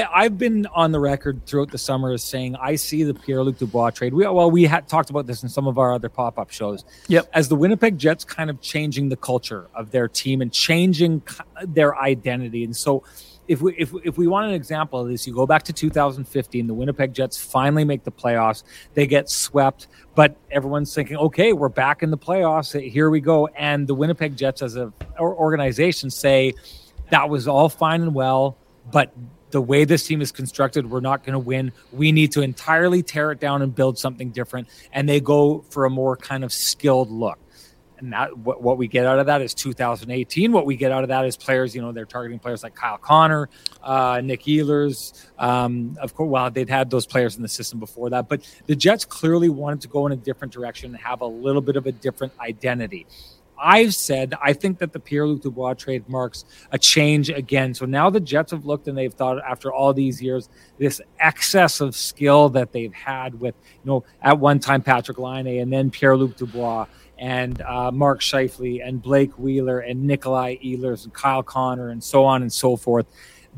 I, 0.01 0.23
have 0.23 0.39
been 0.39 0.67
on 0.67 0.93
the 0.93 1.01
record 1.01 1.45
throughout 1.47 1.71
the 1.71 1.79
summer 1.79 2.13
as 2.13 2.25
saying 2.25 2.57
I 2.57 2.77
see 2.77 3.03
the 3.03 3.13
Pierre 3.13 3.43
Luc 3.43 3.59
Dubois 3.59 3.91
trade. 3.91 4.15
We, 4.15 4.27
well, 4.27 4.51
we 4.51 4.65
had 4.65 4.89
talked 4.89 5.11
about 5.11 5.27
this 5.27 5.43
in 5.43 5.51
some 5.51 5.67
of 5.67 5.77
our 5.79 5.93
other 5.93 6.09
pop 6.09 6.39
up 6.39 6.51
shows. 6.51 6.85
Yep. 7.09 7.29
As 7.35 7.49
the 7.49 7.57
Winnipeg 7.57 7.99
Jets 7.99 8.25
kind 8.25 8.49
of 8.49 8.61
changing 8.63 9.11
the 9.11 9.17
culture 9.17 9.69
of 9.75 9.91
their 9.91 10.09
team 10.09 10.41
and 10.41 10.53
changing 10.53 11.23
their 11.67 11.99
identity. 11.99 12.65
And 12.65 12.75
so, 12.75 13.05
if 13.49 13.61
we 13.61 13.75
if, 13.77 13.93
if 14.05 14.17
we 14.17 14.29
want 14.29 14.49
an 14.49 14.55
example 14.55 15.01
of 15.01 15.09
this, 15.09 15.27
you 15.27 15.35
go 15.35 15.47
back 15.47 15.65
to 15.65 15.73
2015. 15.73 16.67
The 16.67 16.75
Winnipeg 16.75 17.13
Jets 17.13 17.37
finally 17.37 17.85
make 17.85 18.05
the 18.05 18.13
playoffs. 18.13 18.63
They 18.95 19.07
get 19.07 19.29
swept, 19.29 19.89
but 20.15 20.37
everyone's 20.51 20.95
thinking, 20.95 21.17
okay, 21.17 21.53
we're 21.53 21.69
back 21.69 22.03
in 22.03 22.11
the 22.11 22.19
playoffs. 22.19 22.81
Here 22.81 23.11
we 23.11 23.21
go. 23.21 23.49
And 23.49 23.87
the 23.87 23.95
Winnipeg 23.95 24.37
Jets, 24.37 24.63
as 24.63 24.77
an 24.77 24.93
organization, 25.19 26.09
say 26.09 26.55
that 27.11 27.29
was 27.29 27.49
all 27.49 27.69
fine 27.69 28.01
and 28.03 28.15
well, 28.15 28.57
but 28.91 29.13
the 29.53 29.61
way 29.61 29.85
this 29.85 30.07
team 30.07 30.21
is 30.21 30.33
constructed, 30.33 30.91
we're 30.91 31.01
not 31.01 31.25
going 31.25 31.35
to 31.35 31.39
win. 31.39 31.73
We 31.93 32.13
need 32.13 32.33
to 32.33 32.43
entirely 32.43 33.03
tear 33.03 33.31
it 33.31 33.41
down 33.41 33.63
and 33.63 33.75
build 33.75 33.99
something 33.99 34.31
different. 34.31 34.69
And 34.93 35.09
they 35.09 35.21
go 35.21 35.65
for 35.71 35.85
a 35.85 35.91
more 35.91 36.17
kind 36.17 36.45
of 36.45 36.53
skilled 36.53 37.11
look 37.11 37.39
and 38.03 38.13
that 38.13 38.37
what, 38.37 38.61
what 38.61 38.79
we 38.79 38.89
get 38.89 39.07
out 39.07 39.21
of 39.21 39.27
that 39.27 39.41
is 39.41 39.55
2018. 39.55 40.53
What 40.53 40.67
we 40.67 40.77
get 40.77 40.91
out 40.91 41.05
of 41.05 41.09
that 41.09 41.25
is 41.25 41.37
players, 41.37 41.75
you 41.75 41.81
know, 41.81 41.93
they're 41.93 42.05
targeting 42.05 42.41
players 42.41 42.65
like 42.65 42.75
Kyle 42.75 42.99
Connor, 42.99 43.49
uh, 43.83 44.21
Nick 44.23 44.43
Ehlers. 44.43 45.25
Um, 45.39 45.97
of 46.01 46.13
course, 46.15 46.29
well, 46.29 46.51
they'd 46.51 46.69
had 46.69 46.91
those 46.91 47.07
players 47.07 47.37
in 47.37 47.43
the 47.43 47.49
system 47.49 47.79
before 47.79 48.11
that, 48.11 48.29
but 48.29 48.43
the 48.67 48.75
Jets 48.75 49.05
clearly 49.05 49.49
wanted 49.49 49.83
to 49.83 49.89
go 49.89 50.05
in 50.07 50.13
a 50.13 50.17
different 50.17 50.53
direction 50.53 50.91
and 50.91 51.03
have 51.03 51.21
a 51.21 51.27
little 51.27 51.63
bit 51.63 51.77
of 51.77 51.87
a 51.87 51.93
different 51.93 52.33
identity. 52.41 53.07
I've 53.59 53.95
said 53.95 54.35
I 54.43 54.53
think 54.53 54.79
that 54.79 54.93
the 54.93 55.01
Pierre 55.01 55.27
Luc 55.27 55.43
Dubois 55.43 55.75
trade 55.75 56.09
marks 56.09 56.45
a 56.73 56.79
change 56.79 57.31
again. 57.31 57.75
So 57.75 57.87
now 57.87 58.11
the 58.11 58.21
Jets 58.21 58.51
have 58.51 58.67
looked 58.67 58.89
and 58.89 58.99
they've 58.99 59.13
thought 59.13 59.39
after 59.43 59.73
all 59.73 59.93
these 59.93 60.21
years, 60.21 60.49
this 60.79 61.01
excess 61.19 61.81
of 61.81 61.95
skill 61.95 62.49
that 62.51 62.73
they've 62.73 62.93
had 62.93 63.39
with, 63.39 63.55
you 63.65 63.91
know, 63.91 64.05
at 64.21 64.39
one 64.39 64.59
time 64.59 64.83
Patrik 64.83 65.19
Laine 65.19 65.61
and 65.61 65.73
then 65.73 65.91
Pierre 65.91 66.17
Luc 66.17 66.37
Dubois 66.37 66.87
and 67.19 67.61
uh, 67.63 67.91
Mark 67.93 68.21
Scheifele 68.21 68.87
and 68.87 69.01
Blake 69.01 69.39
Wheeler 69.39 69.81
and 69.81 70.03
Nikolai 70.03 70.57
Ehlers 70.57 71.05
and 71.05 71.15
Kyle 71.15 71.43
Connor 71.43 71.91
and 71.91 72.03
so 72.03 72.25
on 72.25 72.43
and 72.43 72.53
so 72.53 72.77
forth, 72.77 73.07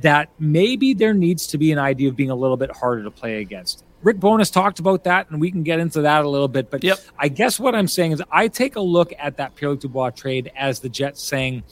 that 0.03 0.29
maybe 0.39 0.93
there 0.93 1.15
needs 1.15 1.47
to 1.47 1.57
be 1.57 1.73
an 1.73 1.79
idea 1.79 2.09
of 2.09 2.17
being 2.17 2.31
a 2.31 2.35
little 2.35 2.57
bit 2.57 2.71
harder 2.71 3.05
to 3.05 3.11
play 3.11 3.41
against. 3.41 3.85
Rick 4.05 4.21
Bowness 4.21 4.53
talked 4.53 4.79
about 4.79 5.05
that, 5.05 5.31
and 5.31 5.41
we 5.41 5.51
can 5.51 5.63
get 5.63 5.81
into 5.81 6.03
that 6.03 6.25
a 6.25 6.29
little 6.29 6.47
bit. 6.47 6.71
But 6.71 6.85
yep. 6.85 6.99
I 7.19 7.29
guess 7.29 7.59
what 7.59 7.75
I'm 7.75 7.89
saying 7.89 8.13
is 8.13 8.23
I 8.31 8.49
take 8.49 8.77
a 8.77 8.81
look 8.81 9.13
at 9.19 9.39
that 9.39 9.57
Pierre 9.57 9.75
Dubois 9.75 10.11
trade 10.11 10.53
as 10.55 10.81
the 10.81 10.91
Jets 10.91 11.23
saying, 11.23 11.65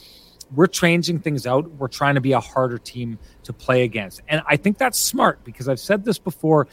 we're 0.53 0.67
changing 0.67 1.19
things 1.19 1.47
out. 1.47 1.69
We're 1.71 1.87
trying 1.87 2.15
to 2.15 2.21
be 2.21 2.33
a 2.33 2.39
harder 2.39 2.77
team 2.77 3.17
to 3.43 3.53
play 3.53 3.83
against. 3.83 4.21
And 4.27 4.41
I 4.47 4.57
think 4.57 4.77
that's 4.77 4.99
smart 4.99 5.43
because 5.43 5.69
I've 5.69 5.79
said 5.79 6.05
this 6.05 6.17
before. 6.17 6.67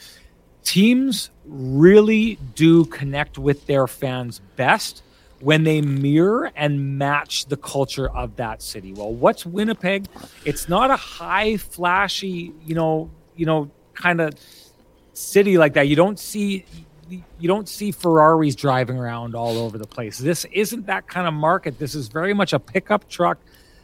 Teams 0.63 1.31
really 1.45 2.37
do 2.55 2.85
connect 2.85 3.37
with 3.37 3.65
their 3.65 3.87
fans 3.87 4.41
best 4.55 5.03
when 5.39 5.63
they 5.63 5.81
mirror 5.81 6.51
and 6.55 6.99
match 6.99 7.45
the 7.47 7.57
culture 7.57 8.09
of 8.15 8.35
that 8.35 8.61
city. 8.61 8.93
Well, 8.93 9.13
what's 9.13 9.45
Winnipeg? 9.45 10.05
It's 10.45 10.69
not 10.69 10.91
a 10.91 10.95
high 10.95 11.57
flashy, 11.57 12.53
you 12.63 12.75
know, 12.75 13.09
you 13.35 13.47
know, 13.47 13.71
kind 13.95 14.21
of 14.21 14.35
city 15.13 15.57
like 15.57 15.73
that. 15.73 15.87
You 15.87 15.95
don't 15.95 16.19
see 16.19 16.65
you 17.09 17.47
don't 17.47 17.67
see 17.67 17.91
Ferraris 17.91 18.55
driving 18.55 18.97
around 18.97 19.35
all 19.35 19.57
over 19.57 19.77
the 19.77 19.87
place. 19.87 20.17
This 20.17 20.45
isn't 20.45 20.85
that 20.85 21.07
kind 21.07 21.27
of 21.27 21.33
market. 21.33 21.77
This 21.77 21.93
is 21.93 22.07
very 22.07 22.33
much 22.33 22.53
a 22.53 22.59
pickup 22.59 23.09
truck 23.09 23.37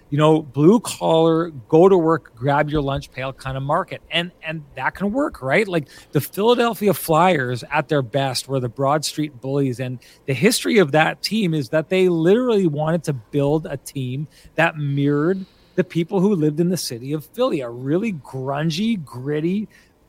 you 0.09 0.17
know, 0.17 0.41
blue 0.41 0.79
collar, 0.79 1.49
go 1.49 1.89
to 1.89 1.97
work, 1.97 2.33
grab 2.35 2.69
your 2.69 2.81
lunch 2.81 3.11
pail 3.11 3.33
kind 3.33 3.57
of 3.57 3.63
market. 3.63 4.01
And 4.09 4.31
and 4.41 4.63
that 4.75 4.95
can 4.95 5.11
work, 5.11 5.41
right? 5.41 5.67
Like 5.67 5.87
the 6.11 6.21
Philadelphia 6.21 6.93
Flyers 6.93 7.63
at 7.71 7.89
their 7.89 8.01
best 8.01 8.47
were 8.47 8.59
the 8.59 8.69
Broad 8.69 9.03
Street 9.03 9.41
Bullies. 9.41 9.79
And 9.79 9.99
the 10.25 10.33
history 10.33 10.77
of 10.77 10.91
that 10.93 11.21
team 11.21 11.53
is 11.53 11.69
that 11.69 11.89
they 11.89 12.09
literally 12.09 12.67
wanted 12.67 13.03
to 13.05 13.13
build 13.13 13.65
a 13.65 13.77
team 13.77 14.27
that 14.55 14.77
mirrored 14.77 15.45
the 15.75 15.83
people 15.83 16.19
who 16.19 16.33
lived 16.33 16.59
in 16.59 16.69
the 16.69 16.77
city 16.77 17.13
of 17.13 17.25
Philly, 17.25 17.61
a 17.61 17.69
really 17.69 18.13
grungy, 18.13 19.03
gritty, 19.03 19.67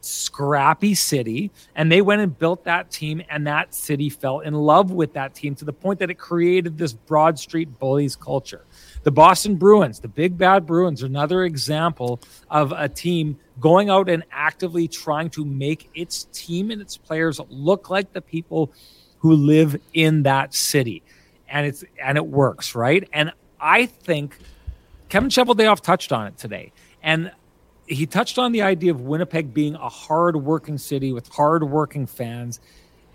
scrappy 0.09 0.95
city 0.95 1.51
and 1.75 1.91
they 1.91 2.01
went 2.01 2.21
and 2.21 2.39
built 2.39 2.65
that 2.65 2.91
team 2.91 3.23
and 3.29 3.47
that 3.47 3.75
city 3.75 4.09
fell 4.09 4.41
in 4.41 4.55
love 4.55 4.91
with 4.91 5.13
that 5.13 5.35
team 5.35 5.55
to 5.55 5.65
the 5.65 5.73
point 5.73 5.99
that 5.99 6.11
it 6.11 6.15
created 6.15 6.79
this 6.79 6.93
broad 6.93 7.39
street 7.39 7.79
bullies 7.79 8.17
culture 8.17 8.65
the 9.03 9.11
Boston 9.11 9.57
Bruins, 9.57 10.01
the 10.01 10.09
big 10.09 10.37
bad 10.37 10.67
Bruins, 10.67 11.03
another 11.03 11.45
example 11.45 12.21
of 12.51 12.73
a 12.73 12.89
team 12.89 13.39
going 13.61 13.91
out 13.91 14.09
and 14.09 14.25
actively 14.31 14.89
trying 14.89 15.31
to 15.31 15.45
make 15.45 15.89
its 15.95 16.25
team 16.33 16.71
and 16.71 16.81
its 16.81 16.97
players 16.97 17.41
look 17.49 17.91
like 17.91 18.13
the 18.13 18.21
people 18.21 18.73
who 19.19 19.33
live 19.33 19.81
in 19.95 20.25
that 20.25 20.55
city. 20.55 21.03
And 21.49 21.67
it's 21.67 21.85
and 22.03 22.19
it 22.19 22.27
works, 22.27 22.75
right? 22.75 23.09
And 23.13 23.33
I 23.61 23.87
think 23.87 24.37
Kevin 25.09 25.31
Cheveldayoff 25.31 25.81
touched 25.81 26.13
on 26.13 26.27
it 26.27 26.37
today. 26.37 26.73
And 27.03 27.33
he 27.89 28.07
touched 28.07 28.39
on 28.39 28.53
the 28.53 28.63
idea 28.63 28.91
of 28.91 29.01
Winnipeg 29.01 29.55
being 29.55 29.75
a 29.75 29.89
hard-working 29.89 30.79
city 30.79 31.13
with 31.13 31.29
hard-working 31.29 32.07
fans. 32.07 32.61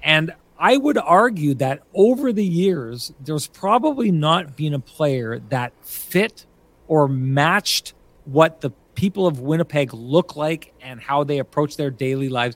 And 0.02 0.34
I 0.58 0.78
would 0.78 0.98
argue 0.98 1.54
that 1.56 1.84
over 1.94 2.34
the 2.34 2.46
years, 2.46 3.14
there's 3.20 3.48
probably 3.48 4.12
not 4.12 4.56
been 4.56 4.74
a 4.74 4.80
player 4.80 5.40
that 5.50 5.74
fit 5.82 6.46
or 6.88 7.08
matched 7.08 7.94
what 8.26 8.62
the 8.62 8.72
people 8.96 9.28
of 9.28 9.40
Winnipeg 9.40 9.94
look 9.94 10.36
like 10.36 10.74
and 10.82 11.00
how 11.02 11.24
they 11.24 11.40
approach 11.40 11.78
their 11.78 11.90
daily 11.90 12.30
lives 12.30 12.56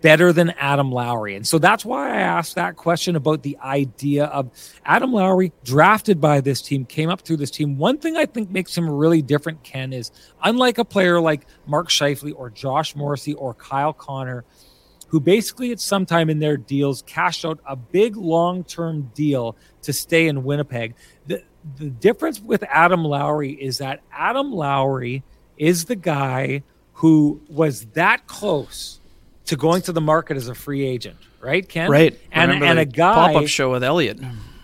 better 0.00 0.32
than 0.32 0.50
Adam 0.50 0.90
Lowry. 0.90 1.36
And 1.36 1.46
so 1.46 1.58
that's 1.58 1.84
why 1.84 2.16
I 2.16 2.20
asked 2.20 2.54
that 2.54 2.76
question 2.76 3.16
about 3.16 3.42
the 3.42 3.58
idea 3.58 4.24
of 4.26 4.50
Adam 4.84 5.12
Lowry 5.12 5.52
drafted 5.64 6.20
by 6.20 6.40
this 6.40 6.62
team, 6.62 6.84
came 6.84 7.10
up 7.10 7.20
through 7.20 7.36
this 7.36 7.50
team. 7.50 7.76
One 7.76 7.98
thing 7.98 8.16
I 8.16 8.26
think 8.26 8.50
makes 8.50 8.76
him 8.76 8.88
really 8.88 9.22
different, 9.22 9.62
Ken, 9.62 9.92
is 9.92 10.10
unlike 10.42 10.78
a 10.78 10.84
player 10.84 11.20
like 11.20 11.46
Mark 11.66 11.88
Scheifele 11.88 12.34
or 12.36 12.50
Josh 12.50 12.96
Morrissey 12.96 13.34
or 13.34 13.54
Kyle 13.54 13.92
Connor– 13.92 14.44
who 15.10 15.18
basically 15.18 15.72
at 15.72 15.80
some 15.80 16.06
time 16.06 16.30
in 16.30 16.38
their 16.38 16.56
deals 16.56 17.02
cashed 17.02 17.44
out 17.44 17.58
a 17.66 17.74
big 17.74 18.16
long 18.16 18.62
term 18.62 19.10
deal 19.12 19.56
to 19.82 19.92
stay 19.92 20.28
in 20.28 20.44
Winnipeg. 20.44 20.94
The, 21.26 21.42
the 21.76 21.90
difference 21.90 22.40
with 22.40 22.62
Adam 22.68 23.04
Lowry 23.04 23.50
is 23.52 23.78
that 23.78 24.02
Adam 24.12 24.52
Lowry 24.52 25.24
is 25.58 25.86
the 25.86 25.96
guy 25.96 26.62
who 26.92 27.40
was 27.48 27.86
that 27.86 28.28
close 28.28 28.99
to 29.50 29.56
going 29.56 29.82
to 29.82 29.92
the 29.92 30.00
market 30.00 30.36
as 30.36 30.46
a 30.46 30.54
free 30.54 30.86
agent, 30.86 31.16
right, 31.40 31.68
Ken? 31.68 31.90
Right. 31.90 32.18
And, 32.30 32.52
and 32.62 32.78
a 32.78 32.84
guy 32.84 33.32
pop 33.32 33.42
up 33.42 33.48
show 33.48 33.72
with 33.72 33.82
Elliotte. 33.82 34.20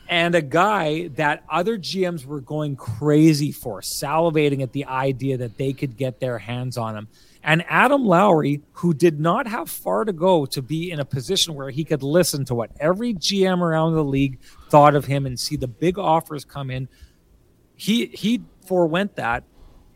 and 0.09 0.35
a 0.37 0.40
guy 0.40 1.09
that 1.09 1.42
other 1.51 1.77
GMs 1.77 2.25
were 2.25 2.40
going 2.40 2.77
crazy 2.77 3.51
for, 3.51 3.81
salivating 3.81 4.62
at 4.62 4.72
the 4.72 4.85
idea 4.85 5.38
that 5.38 5.59
they 5.59 5.72
could 5.72 5.96
get 5.96 6.20
their 6.20 6.38
hands 6.38 6.79
on 6.79 6.96
him. 6.96 7.09
And 7.42 7.64
Adam 7.68 8.05
Lowry, 8.05 8.62
who 8.75 8.94
did 8.94 9.18
not 9.18 9.49
have 9.49 9.68
far 9.68 10.05
to 10.05 10.12
go 10.12 10.46
to 10.46 10.62
be 10.62 10.92
in 10.92 11.01
a 11.01 11.05
position 11.05 11.55
where 11.55 11.70
he 11.70 11.83
could 11.85 12.05
listen 12.05 12.44
to 12.44 12.55
what 12.55 12.70
every 12.79 13.14
GM 13.14 13.61
around 13.61 13.94
the 13.94 14.05
league 14.05 14.38
thought 14.70 14.94
of 14.94 15.05
him 15.05 15.27
and 15.27 15.38
see 15.38 15.57
the 15.57 15.68
big 15.68 15.99
offers 15.99 16.44
come 16.44 16.70
in, 16.70 16.88
he 17.75 18.07
he 18.07 18.42
forewent 18.66 19.16
that 19.16 19.42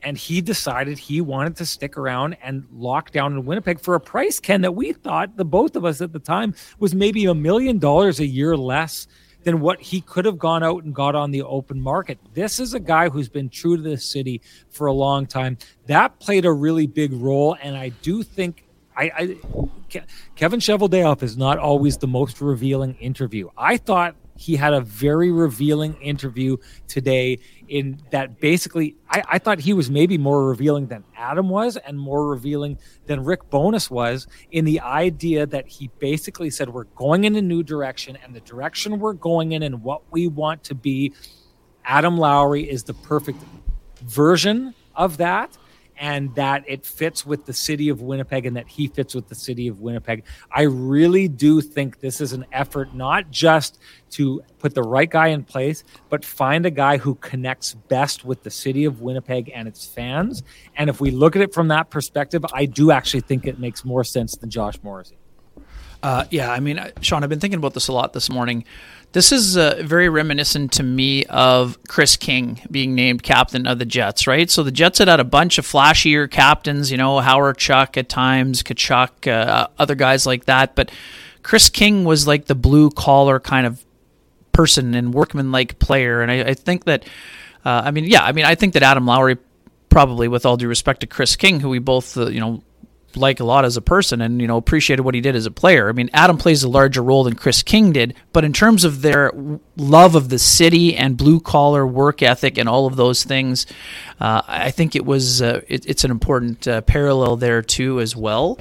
and 0.02 0.16
he 0.16 0.40
decided 0.40 0.98
he 0.98 1.20
wanted 1.20 1.56
to 1.56 1.66
stick 1.66 1.96
around 1.96 2.36
and 2.42 2.66
lock 2.72 3.10
down 3.10 3.32
in 3.32 3.44
Winnipeg 3.44 3.80
for 3.80 3.94
a 3.94 4.00
price, 4.00 4.40
Ken, 4.40 4.60
that 4.62 4.72
we 4.72 4.92
thought 4.92 5.36
the 5.36 5.44
both 5.44 5.76
of 5.76 5.84
us 5.84 6.00
at 6.00 6.12
the 6.12 6.18
time 6.18 6.54
was 6.78 6.94
maybe 6.94 7.26
a 7.26 7.34
million 7.34 7.78
dollars 7.78 8.20
a 8.20 8.26
year 8.26 8.56
less 8.56 9.06
than 9.42 9.60
what 9.60 9.80
he 9.80 10.00
could 10.02 10.24
have 10.24 10.38
gone 10.38 10.62
out 10.62 10.84
and 10.84 10.94
got 10.94 11.14
on 11.14 11.30
the 11.30 11.42
open 11.42 11.80
market. 11.80 12.18
This 12.34 12.60
is 12.60 12.74
a 12.74 12.80
guy 12.80 13.08
who's 13.08 13.28
been 13.28 13.48
true 13.48 13.76
to 13.76 13.82
this 13.82 14.04
city 14.04 14.42
for 14.68 14.86
a 14.86 14.92
long 14.92 15.26
time. 15.26 15.56
That 15.86 16.18
played 16.20 16.44
a 16.44 16.52
really 16.52 16.86
big 16.86 17.12
role, 17.12 17.56
and 17.62 17.76
I 17.76 17.88
do 17.88 18.22
think 18.22 18.66
I, 18.96 19.10
I 19.16 20.02
Kevin 20.36 20.60
Cheveldayoff 20.60 21.22
is 21.22 21.36
not 21.36 21.58
always 21.58 21.96
the 21.96 22.06
most 22.06 22.40
revealing 22.40 22.94
interview. 22.96 23.48
I 23.56 23.76
thought 23.76 24.14
he 24.40 24.56
had 24.56 24.72
a 24.72 24.80
very 24.80 25.30
revealing 25.30 25.94
interview 26.00 26.56
today 26.88 27.38
in 27.68 28.00
that 28.10 28.40
basically 28.40 28.96
I, 29.10 29.22
I, 29.32 29.38
thought 29.38 29.60
he 29.60 29.74
was 29.74 29.90
maybe 29.90 30.16
more 30.16 30.48
revealing 30.48 30.86
than 30.86 31.04
Adam 31.14 31.50
was 31.50 31.76
and 31.76 32.00
more 32.00 32.26
revealing 32.26 32.78
than 33.06 33.22
Rick 33.22 33.50
Bowness 33.50 33.90
was 33.90 34.26
in 34.50 34.64
the 34.64 34.80
idea 34.80 35.44
that 35.46 35.68
he 35.68 35.90
basically 35.98 36.48
said 36.48 36.70
we're 36.70 36.84
going 36.84 37.24
in 37.24 37.36
a 37.36 37.42
new 37.42 37.62
direction 37.62 38.16
and 38.24 38.34
the 38.34 38.40
direction 38.40 38.98
we're 38.98 39.12
going 39.12 39.52
in 39.52 39.62
and 39.62 39.82
what 39.82 40.10
we 40.10 40.26
want 40.26 40.64
to 40.64 40.74
be 40.74 41.12
Adam 41.84 42.16
Lowry 42.16 42.68
is 42.68 42.84
the 42.84 42.94
perfect 42.94 43.42
version 44.00 44.74
of 44.96 45.18
that 45.18 45.54
and 46.00 46.34
that 46.34 46.64
it 46.66 46.84
fits 46.86 47.26
with 47.26 47.44
the 47.44 47.52
city 47.52 47.90
of 47.90 48.00
Winnipeg 48.00 48.46
and 48.46 48.56
that 48.56 48.66
he 48.66 48.88
fits 48.88 49.14
with 49.14 49.28
the 49.28 49.34
city 49.34 49.68
of 49.68 49.80
Winnipeg. 49.80 50.24
I 50.50 50.62
really 50.62 51.28
do 51.28 51.60
think 51.60 52.00
this 52.00 52.22
is 52.22 52.32
an 52.32 52.46
effort 52.52 52.94
not 52.94 53.30
just 53.30 53.78
to 54.12 54.42
put 54.58 54.74
the 54.74 54.82
right 54.82 55.08
guy 55.08 55.28
in 55.28 55.44
place, 55.44 55.84
but 56.08 56.24
find 56.24 56.64
a 56.64 56.70
guy 56.70 56.96
who 56.96 57.16
connects 57.16 57.74
best 57.74 58.24
with 58.24 58.42
the 58.42 58.50
city 58.50 58.86
of 58.86 59.02
Winnipeg 59.02 59.52
and 59.54 59.68
its 59.68 59.86
fans. 59.86 60.42
And 60.74 60.88
if 60.88 61.02
we 61.02 61.10
look 61.10 61.36
at 61.36 61.42
it 61.42 61.52
from 61.52 61.68
that 61.68 61.90
perspective, 61.90 62.44
I 62.52 62.64
do 62.64 62.90
actually 62.90 63.20
think 63.20 63.46
it 63.46 63.60
makes 63.60 63.84
more 63.84 64.02
sense 64.02 64.34
than 64.36 64.48
Josh 64.48 64.82
Morrissey. 64.82 65.18
Uh, 66.02 66.24
yeah, 66.30 66.50
I 66.50 66.60
mean, 66.60 66.80
Sean, 67.02 67.22
I've 67.22 67.28
been 67.28 67.40
thinking 67.40 67.58
about 67.58 67.74
this 67.74 67.88
a 67.88 67.92
lot 67.92 68.14
this 68.14 68.30
morning. 68.30 68.64
This 69.12 69.32
is 69.32 69.56
uh, 69.56 69.82
very 69.84 70.08
reminiscent 70.08 70.72
to 70.74 70.84
me 70.84 71.24
of 71.26 71.76
Kris 71.88 72.16
King 72.16 72.60
being 72.70 72.94
named 72.94 73.24
captain 73.24 73.66
of 73.66 73.80
the 73.80 73.84
Jets, 73.84 74.28
right? 74.28 74.48
So 74.48 74.62
the 74.62 74.70
Jets 74.70 74.98
had 74.98 75.08
had 75.08 75.18
a 75.18 75.24
bunch 75.24 75.58
of 75.58 75.66
flashier 75.66 76.30
captains, 76.30 76.92
you 76.92 76.96
know, 76.96 77.16
Hawerchuk 77.16 77.96
at 77.96 78.08
times, 78.08 78.62
Tkachuk, 78.62 79.26
uh, 79.26 79.66
other 79.80 79.96
guys 79.96 80.26
like 80.26 80.44
that. 80.44 80.76
But 80.76 80.92
Kris 81.42 81.68
King 81.70 82.04
was 82.04 82.28
like 82.28 82.46
the 82.46 82.54
blue 82.54 82.88
collar 82.90 83.40
kind 83.40 83.66
of 83.66 83.84
person 84.52 84.94
and 84.94 85.12
workman 85.12 85.50
like 85.50 85.80
player. 85.80 86.22
And 86.22 86.30
I, 86.30 86.50
I 86.50 86.54
think 86.54 86.84
that, 86.84 87.04
uh, 87.64 87.82
I 87.84 87.90
mean, 87.90 88.04
yeah, 88.04 88.22
I 88.22 88.30
mean, 88.30 88.44
I 88.44 88.54
think 88.54 88.74
that 88.74 88.84
Adam 88.84 89.06
Lowry 89.06 89.38
probably 89.88 90.28
with 90.28 90.46
all 90.46 90.56
due 90.56 90.68
respect 90.68 91.00
to 91.00 91.08
Kris 91.08 91.34
King, 91.34 91.58
who 91.58 91.68
we 91.68 91.80
both, 91.80 92.16
uh, 92.16 92.28
you 92.28 92.38
know, 92.38 92.62
like 93.16 93.40
a 93.40 93.44
lot 93.44 93.64
as 93.64 93.76
a 93.76 93.80
person 93.82 94.20
and 94.20 94.40
you 94.40 94.46
know 94.46 94.56
appreciated 94.56 95.02
what 95.02 95.14
he 95.14 95.20
did 95.20 95.34
as 95.34 95.46
a 95.46 95.50
player. 95.50 95.88
I 95.88 95.92
mean, 95.92 96.10
Adam 96.12 96.38
plays 96.38 96.62
a 96.62 96.68
larger 96.68 97.02
role 97.02 97.24
than 97.24 97.34
Kris 97.34 97.62
King 97.62 97.92
did, 97.92 98.14
but 98.32 98.44
in 98.44 98.52
terms 98.52 98.84
of 98.84 99.02
their 99.02 99.32
love 99.76 100.14
of 100.14 100.28
the 100.28 100.38
city 100.38 100.96
and 100.96 101.16
blue 101.16 101.40
collar 101.40 101.86
work 101.86 102.22
ethic 102.22 102.58
and 102.58 102.68
all 102.68 102.86
of 102.86 102.96
those 102.96 103.24
things, 103.24 103.66
uh, 104.20 104.42
I 104.46 104.70
think 104.70 104.94
it 104.94 105.04
was 105.04 105.42
uh, 105.42 105.62
it, 105.68 105.86
it's 105.86 106.04
an 106.04 106.10
important 106.10 106.66
uh, 106.68 106.80
parallel 106.82 107.36
there 107.36 107.62
too 107.62 108.00
as 108.00 108.14
well. 108.16 108.58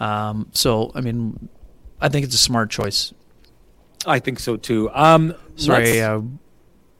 Um, 0.00 0.48
so, 0.52 0.92
I 0.94 1.00
mean, 1.00 1.48
I 2.00 2.08
think 2.08 2.24
it's 2.24 2.34
a 2.34 2.38
smart 2.38 2.70
choice. 2.70 3.12
I 4.06 4.20
think 4.20 4.38
so 4.38 4.56
too. 4.56 4.90
Um, 4.92 5.34
Sorry, 5.56 6.00
uh, 6.00 6.20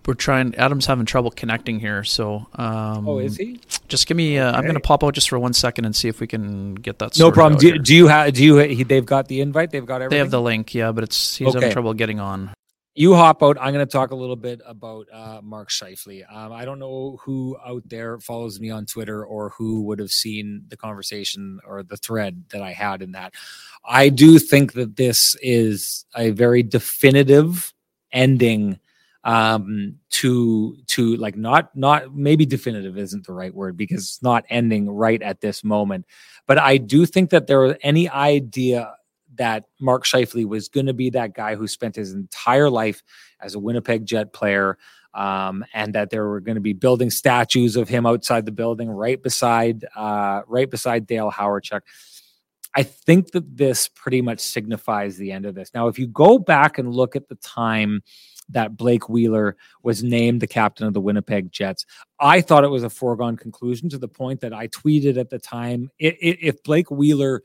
we're 0.09 0.14
trying. 0.14 0.55
Adam's 0.55 0.87
having 0.87 1.05
trouble 1.05 1.31
connecting 1.31 1.79
here, 1.79 2.03
so. 2.03 2.47
Um, 2.55 3.07
oh, 3.07 3.18
is 3.18 3.37
he? 3.37 3.61
Just 3.88 4.07
give 4.09 4.16
me. 4.16 4.38
Uh, 4.38 4.49
okay. 4.49 4.57
I'm 4.57 4.64
going 4.64 4.75
to 4.75 4.81
pop 4.81 5.05
out 5.05 5.12
just 5.12 5.29
for 5.29 5.38
one 5.38 5.53
second 5.53 5.85
and 5.85 5.94
see 5.94 6.09
if 6.09 6.18
we 6.18 6.27
can 6.27 6.75
get 6.75 6.99
that. 6.99 7.16
No 7.18 7.31
problem. 7.31 7.61
Do, 7.61 7.79
do, 7.79 7.94
you 7.94 8.09
have? 8.09 8.33
Do 8.33 8.42
you? 8.42 8.85
They've 8.85 9.05
got 9.05 9.29
the 9.29 9.42
invite. 9.42 9.71
They've 9.71 9.85
got 9.85 9.97
everything. 9.97 10.11
They 10.16 10.18
have 10.18 10.31
the 10.31 10.40
link. 10.40 10.75
Yeah, 10.75 10.92
but 10.92 11.05
it's 11.05 11.37
he's 11.37 11.49
okay. 11.49 11.59
having 11.59 11.73
trouble 11.73 11.92
getting 11.92 12.21
on. 12.21 12.55
You 12.94 13.14
hop 13.14 13.42
out. 13.42 13.59
I'm 13.61 13.75
going 13.75 13.87
to 13.87 13.92
talk 13.92 14.11
a 14.11 14.16
little 14.16 14.35
bit 14.35 14.62
about 14.66 15.07
uh, 15.12 15.40
Mark 15.42 15.68
Scheifele. 15.68 16.25
Um, 16.35 16.53
I 16.53 16.64
don't 16.64 16.79
know 16.81 17.18
who 17.23 17.57
out 17.64 17.83
there 17.87 18.18
follows 18.18 18.59
me 18.59 18.71
on 18.71 18.87
Twitter 18.87 19.25
or 19.25 19.51
who 19.51 19.83
would 19.83 20.01
have 20.01 20.11
seen 20.11 20.64
the 20.68 20.77
conversation 20.77 21.61
or 21.64 21.83
the 21.83 21.99
thread 21.99 22.44
that 22.49 22.62
I 22.62 22.73
had 22.73 23.03
in 23.03 23.12
that. 23.12 23.35
I 23.85 24.09
do 24.09 24.38
think 24.38 24.73
that 24.73 24.97
this 24.97 25.37
is 25.42 26.07
a 26.16 26.31
very 26.31 26.64
definitive 26.64 27.73
ending 28.11 28.81
um 29.29 29.95
to 30.09 30.75
to 30.87 31.14
like 31.17 31.37
not 31.37 31.77
not 31.77 32.17
maybe 32.17 32.47
definitive 32.47 32.97
isn't 32.97 33.27
the 33.27 33.33
right 33.33 33.55
word 33.55 33.77
because 33.77 34.03
it's 34.03 34.23
not 34.23 34.43
ending 34.49 34.88
right 34.88 35.21
at 35.21 35.43
this 35.43 35.62
moment 35.62 36.07
but 36.47 36.57
i 36.59 36.79
do 36.79 37.05
think 37.05 37.29
that 37.29 37.47
there 37.47 37.61
was 37.61 37.77
any 37.83 38.09
idea 38.09 38.91
that 39.35 39.64
mark 39.81 40.07
Scheifele 40.07 40.47
was 40.47 40.71
going 40.71 40.87
to 40.87 40.95
be 40.95 41.11
that 41.11 41.35
guy 41.35 41.57
who 41.57 41.69
spent 41.69 41.95
his 41.95 42.14
entire 42.14 42.71
life 42.71 43.03
as 43.38 43.55
a 43.55 43.59
winnipeg 43.59 44.07
jet 44.07 44.33
player 44.33 44.79
um, 45.12 45.62
and 45.75 45.95
that 45.95 46.09
there 46.09 46.27
were 46.27 46.41
going 46.41 46.55
to 46.55 46.62
be 46.62 46.73
building 46.73 47.11
statues 47.11 47.77
of 47.77 47.87
him 47.87 48.07
outside 48.07 48.47
the 48.47 48.53
building 48.53 48.88
right 48.88 49.23
beside 49.23 49.85
uh, 49.95 50.41
right 50.47 50.71
beside 50.71 51.07
dale 51.07 51.31
hawerchuk 51.31 51.83
I 52.75 52.83
think 52.83 53.33
that 53.33 53.57
this 53.57 53.88
pretty 53.88 54.23
much 54.23 54.41
signifies 54.41 55.17
the 55.17 55.33
end 55.33 55.47
of 55.47 55.55
this. 55.55 55.71
Now, 55.75 55.88
if 55.88 55.99
you 55.99 56.07
go 56.07 56.38
back 56.38 56.79
and 56.79 56.95
look 56.95 57.17
at 57.17 57.27
the 57.29 57.35
time 57.37 58.03
that 58.50 58.76
Blake 58.76 59.08
Wheeler 59.08 59.56
was 59.82 60.02
named 60.02 60.40
the 60.40 60.46
captain 60.46 60.87
of 60.87 60.94
the 60.94 61.00
Winnipeg 61.00 61.52
Jets. 61.52 61.84
I 62.18 62.40
thought 62.40 62.64
it 62.64 62.68
was 62.68 62.84
a 62.84 62.90
foregone 62.90 63.37
conclusion 63.37 63.88
to 63.90 63.98
the 63.98 64.08
point 64.08 64.40
that 64.40 64.52
I 64.52 64.68
tweeted 64.68 65.18
at 65.18 65.30
the 65.30 65.38
time 65.38 65.90
if 65.98 66.62
Blake 66.62 66.90
Wheeler 66.90 67.42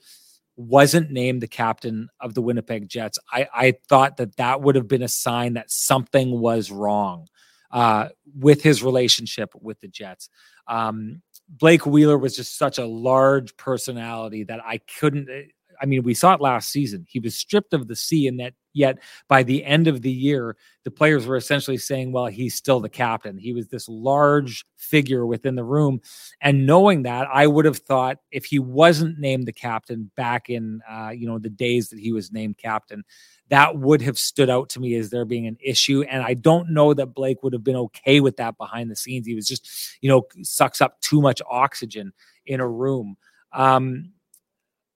wasn't 0.55 1.11
named 1.11 1.41
the 1.41 1.47
captain 1.47 2.09
of 2.19 2.33
the 2.33 2.41
Winnipeg 2.41 2.87
Jets, 2.87 3.17
I, 3.31 3.47
I 3.53 3.73
thought 3.89 4.17
that 4.17 4.37
that 4.37 4.61
would 4.61 4.75
have 4.75 4.87
been 4.87 5.01
a 5.01 5.07
sign 5.07 5.53
that 5.53 5.71
something 5.71 6.39
was 6.39 6.71
wrong 6.71 7.27
uh, 7.71 8.09
with 8.37 8.61
his 8.61 8.83
relationship 8.83 9.51
with 9.59 9.79
the 9.81 9.87
Jets. 9.87 10.29
Um, 10.67 11.21
Blake 11.49 11.85
Wheeler 11.85 12.17
was 12.17 12.35
just 12.35 12.57
such 12.57 12.77
a 12.77 12.85
large 12.85 13.57
personality 13.57 14.43
that 14.43 14.61
I 14.63 14.79
couldn't. 14.99 15.51
I 15.81 15.85
mean, 15.85 16.03
we 16.03 16.13
saw 16.13 16.33
it 16.33 16.41
last 16.41 16.69
season. 16.69 17.05
He 17.07 17.19
was 17.19 17.35
stripped 17.35 17.73
of 17.73 17.87
the 17.87 17.95
C, 17.95 18.27
and 18.27 18.39
that 18.39 18.53
yet 18.73 18.99
by 19.27 19.43
the 19.43 19.63
end 19.63 19.87
of 19.87 20.01
the 20.01 20.11
year, 20.11 20.55
the 20.83 20.91
players 20.91 21.25
were 21.25 21.35
essentially 21.35 21.77
saying, 21.77 22.11
well, 22.11 22.25
he's 22.25 22.55
still 22.55 22.79
the 22.79 22.89
captain. 22.89 23.37
He 23.37 23.53
was 23.53 23.67
this 23.67 23.87
large 23.87 24.65
figure 24.77 25.25
within 25.25 25.55
the 25.55 25.63
room. 25.63 26.01
And 26.41 26.65
knowing 26.65 27.03
that, 27.03 27.27
I 27.31 27.47
would 27.47 27.65
have 27.65 27.77
thought 27.77 28.17
if 28.31 28.45
he 28.45 28.59
wasn't 28.59 29.19
named 29.19 29.45
the 29.45 29.53
captain 29.53 30.11
back 30.15 30.49
in, 30.49 30.81
uh, 30.89 31.09
you 31.09 31.27
know, 31.27 31.39
the 31.39 31.49
days 31.49 31.89
that 31.89 31.99
he 31.99 32.11
was 32.11 32.31
named 32.31 32.57
captain, 32.57 33.03
that 33.49 33.77
would 33.77 34.01
have 34.01 34.17
stood 34.17 34.49
out 34.49 34.69
to 34.69 34.79
me 34.79 34.95
as 34.95 35.09
there 35.09 35.25
being 35.25 35.47
an 35.47 35.57
issue. 35.63 36.03
And 36.03 36.23
I 36.23 36.33
don't 36.33 36.71
know 36.71 36.93
that 36.93 37.13
Blake 37.13 37.43
would 37.43 37.53
have 37.53 37.63
been 37.63 37.75
okay 37.75 38.19
with 38.19 38.37
that 38.37 38.57
behind 38.57 38.89
the 38.89 38.95
scenes. 38.95 39.27
He 39.27 39.35
was 39.35 39.47
just, 39.47 39.97
you 40.01 40.09
know, 40.09 40.23
sucks 40.41 40.81
up 40.81 40.99
too 41.01 41.21
much 41.21 41.41
oxygen 41.49 42.13
in 42.45 42.59
a 42.59 42.67
room. 42.67 43.15
Um, 43.51 44.13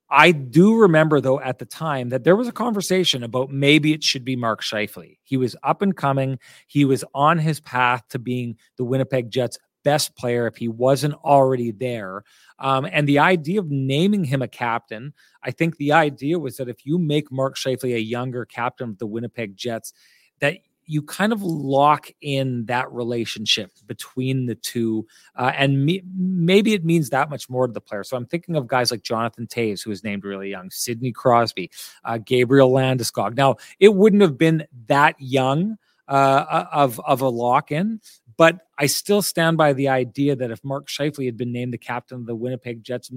I 0.10 0.32
do 0.32 0.76
remember 0.76 1.20
though 1.20 1.40
at 1.40 1.60
the 1.60 1.66
time 1.66 2.10
that 2.10 2.24
there 2.24 2.36
was 2.36 2.48
a 2.48 2.54
conversation 2.54 3.24
about 3.24 3.52
maybe 3.52 3.94
it 3.94 4.04
should 4.04 4.24
be 4.24 4.36
Mark 4.36 4.62
Scheifele. 4.62 5.18
He 5.24 5.38
was 5.38 5.56
up 5.64 5.82
and 5.82 5.96
coming. 5.96 6.40
He 6.68 6.86
was 6.86 7.04
on 7.14 7.38
his 7.38 7.60
path 7.60 8.04
to 8.10 8.20
being 8.20 8.58
the 8.78 8.86
Winnipeg 8.86 9.30
Jets 9.30 9.58
best 9.84 10.18
player 10.18 10.48
if 10.48 10.58
he 10.58 10.68
wasn't 10.68 11.14
already 11.24 11.72
there. 11.72 12.24
Um, 12.60 12.86
and 12.92 13.08
the 13.08 13.20
idea 13.20 13.60
of 13.60 13.70
naming 13.70 14.26
him 14.26 14.42
a 14.42 14.48
captain, 14.48 15.14
I 15.44 15.52
think 15.52 15.78
the 15.78 15.94
idea 15.94 16.40
was 16.40 16.58
that 16.58 16.68
if 16.68 16.86
you 16.86 16.98
make 16.98 17.32
Mark 17.32 17.56
Scheifele 17.56 17.96
a 17.96 18.02
younger 18.02 18.44
captain 18.44 18.90
of 18.90 18.98
the 18.98 19.08
Winnipeg 19.08 19.56
Jets, 19.56 19.94
that 20.40 20.58
you 20.88 21.02
kind 21.02 21.34
of 21.34 21.44
lock 21.44 22.10
in 22.22 22.66
that 22.66 22.92
relationship 22.92 23.72
between 23.86 24.46
the 24.46 24.56
two, 24.56 25.06
uh, 25.36 25.52
and 25.56 25.86
me, 25.86 26.02
maybe 26.16 26.74
it 26.74 26.86
means 26.86 27.10
that 27.10 27.30
much 27.30 27.50
more 27.50 27.68
to 27.68 27.74
the 27.74 27.82
player. 27.82 28.04
So 28.04 28.16
I'm 28.18 28.26
thinking 28.26 28.56
of 28.56 28.68
guys 28.68 28.90
like 28.90 29.04
Jonathan 29.04 29.48
Toews, 29.48 29.84
who 29.84 29.90
was 29.90 30.04
named 30.04 30.24
really 30.24 30.50
young, 30.50 30.72
Sidney 30.72 31.12
Crosby, 31.12 31.70
uh, 32.06 32.18
Gabriel 32.18 32.72
Landeskog. 32.72 33.36
Now 33.36 33.58
it 33.80 33.94
wouldn't 33.94 34.22
have 34.22 34.38
been 34.38 34.66
that 34.88 35.16
young 35.20 35.78
uh, 36.08 36.66
of 36.72 37.00
of 37.02 37.22
a 37.22 37.30
lock 37.30 37.72
in, 37.72 38.00
but 38.38 38.60
I 38.78 38.86
still 38.86 39.22
stand 39.22 39.58
by 39.58 39.74
the 39.74 39.90
idea 39.90 40.36
that 40.36 40.52
if 40.52 40.64
Mark 40.64 40.88
Scheifele 40.88 41.26
had 41.26 41.38
been 41.38 41.52
named 41.52 41.74
the 41.74 41.78
captain 41.78 42.20
of 42.20 42.26
the 42.26 42.36
Winnipeg 42.36 42.84
Jets 42.84 43.12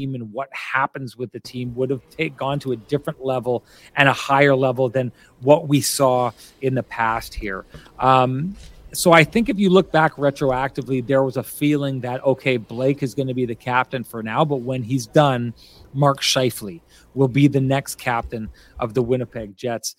team 0.00 0.14
and 0.14 0.32
what 0.32 0.48
happens 0.52 1.16
with 1.16 1.30
the 1.32 1.40
team 1.40 1.74
would 1.74 1.90
have 1.90 2.02
take, 2.10 2.36
gone 2.36 2.58
to 2.60 2.72
a 2.72 2.76
different 2.76 3.24
level 3.24 3.64
and 3.96 4.08
a 4.08 4.12
higher 4.12 4.54
level 4.54 4.88
than 4.88 5.12
what 5.40 5.68
we 5.68 5.80
saw 5.80 6.30
in 6.62 6.74
the 6.74 6.82
past 6.82 7.34
here. 7.34 7.64
Um, 7.98 8.56
so 8.92 9.12
I 9.12 9.22
think 9.22 9.48
if 9.48 9.58
you 9.58 9.70
look 9.70 9.92
back 9.92 10.14
retroactively, 10.14 11.06
there 11.06 11.22
was 11.22 11.36
a 11.36 11.42
feeling 11.42 12.00
that 12.00 12.24
okay, 12.24 12.56
Blake 12.56 13.02
is 13.02 13.14
going 13.14 13.28
to 13.28 13.34
be 13.34 13.46
the 13.46 13.54
captain 13.54 14.02
for 14.02 14.22
now, 14.22 14.44
but 14.44 14.56
when 14.56 14.82
he's 14.82 15.06
done, 15.06 15.54
Mark 15.92 16.20
Scheifele 16.20 16.80
will 17.14 17.28
be 17.28 17.46
the 17.46 17.60
next 17.60 17.96
captain 17.96 18.48
of 18.78 18.94
the 18.94 19.02
Winnipeg 19.02 19.56
Jets. 19.56 19.94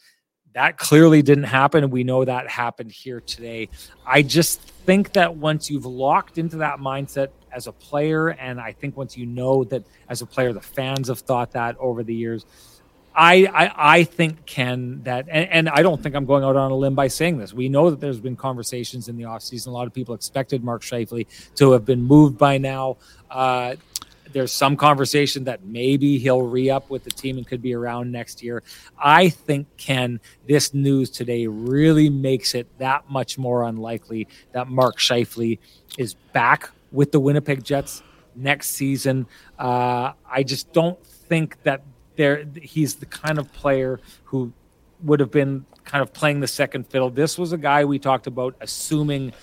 That 0.54 0.78
clearly 0.78 1.22
didn't 1.22 1.46
happen. 1.46 1.90
We 1.90 2.04
know 2.04 2.26
that 2.26 2.50
happened 2.50 2.92
here 2.92 3.22
today. 3.22 3.70
I 4.06 4.22
just 4.22 4.60
think 4.60 5.14
that 5.14 5.38
once 5.38 5.70
you've 5.70 5.86
locked 5.86 6.38
into 6.38 6.58
that 6.58 6.80
mindset 6.80 7.30
as 7.54 7.68
a 7.68 7.72
player, 7.72 8.30
and 8.30 8.60
I 8.60 8.72
think 8.72 8.98
once 8.98 9.18
you 9.18 9.26
know 9.26 9.64
that 9.66 9.84
as 10.10 10.22
a 10.22 10.26
player, 10.26 10.54
the 10.54 10.62
fans 10.62 11.08
have 11.08 11.20
thought 11.20 11.52
that 11.52 11.78
over 11.78 12.04
the 12.04 12.14
years. 12.14 12.46
I, 13.14 13.46
I, 13.46 13.96
I 13.98 14.04
think 14.06 14.46
Ken 14.46 15.02
that 15.04 15.28
and, 15.30 15.50
and, 15.50 15.70
I 15.70 15.82
don't 15.82 16.02
think 16.02 16.16
I'm 16.16 16.26
going 16.26 16.46
out 16.46 16.56
on 16.56 16.72
a 16.72 16.76
limb 16.76 16.96
by 16.96 17.10
saying 17.10 17.40
this. 17.40 17.54
We 17.54 17.68
know 17.68 17.90
that 17.90 18.00
there's 18.00 18.22
been 18.22 18.38
conversations 18.38 19.10
in 19.10 19.18
the 19.18 19.24
offseason. 19.24 19.68
A 19.68 19.72
lot 19.72 19.86
of 19.86 19.94
people 19.94 20.16
expected 20.16 20.64
Mark 20.64 20.82
Scheifele 20.82 21.28
to 21.56 21.72
have 21.72 21.84
been 21.84 22.02
moved 22.02 22.38
by 22.38 22.58
now. 22.58 22.96
Uh, 23.30 23.76
there's 24.32 24.54
some 24.54 24.78
conversation 24.78 25.44
that 25.44 25.66
maybe 25.66 26.18
he'll 26.18 26.42
re-up 26.42 26.90
with 26.90 27.04
the 27.04 27.10
team 27.10 27.38
and 27.38 27.46
could 27.46 27.62
be 27.62 27.74
around 27.74 28.12
next 28.12 28.42
year. 28.42 28.64
I 28.98 29.30
think 29.30 29.68
Ken, 29.78 30.20
this 30.48 30.74
news 30.74 31.10
today 31.10 31.48
really 31.48 32.10
makes 32.10 32.56
it 32.56 32.68
that 32.80 33.10
much 33.10 33.38
more 33.38 33.64
unlikely 33.64 34.28
that 34.54 34.70
Mark 34.70 35.00
Scheifele 35.00 35.60
is 35.98 36.14
back 36.14 36.72
with 36.92 37.12
the 37.12 37.20
Winnipeg 37.20 37.64
Jets 37.64 38.04
next 38.36 38.72
season. 38.72 39.28
Uh, 39.58 40.14
I 40.30 40.44
just 40.44 40.72
don't 40.74 41.04
think 41.06 41.62
that 41.64 41.84
there 42.16 42.46
he's 42.62 42.96
the 42.96 43.06
kind 43.06 43.40
of 43.40 43.52
player 43.54 44.00
who 44.26 44.52
would 45.04 45.20
have 45.20 45.32
been 45.32 45.66
kind 45.84 46.02
of 46.02 46.14
playing 46.14 46.40
the 46.40 46.48
second 46.48 46.88
fiddle. 46.88 47.10
This 47.10 47.38
was 47.38 47.54
a 47.54 47.58
guy 47.58 47.86
we 47.86 48.00
talked 48.00 48.28
about 48.28 48.56
assuming 48.62 49.34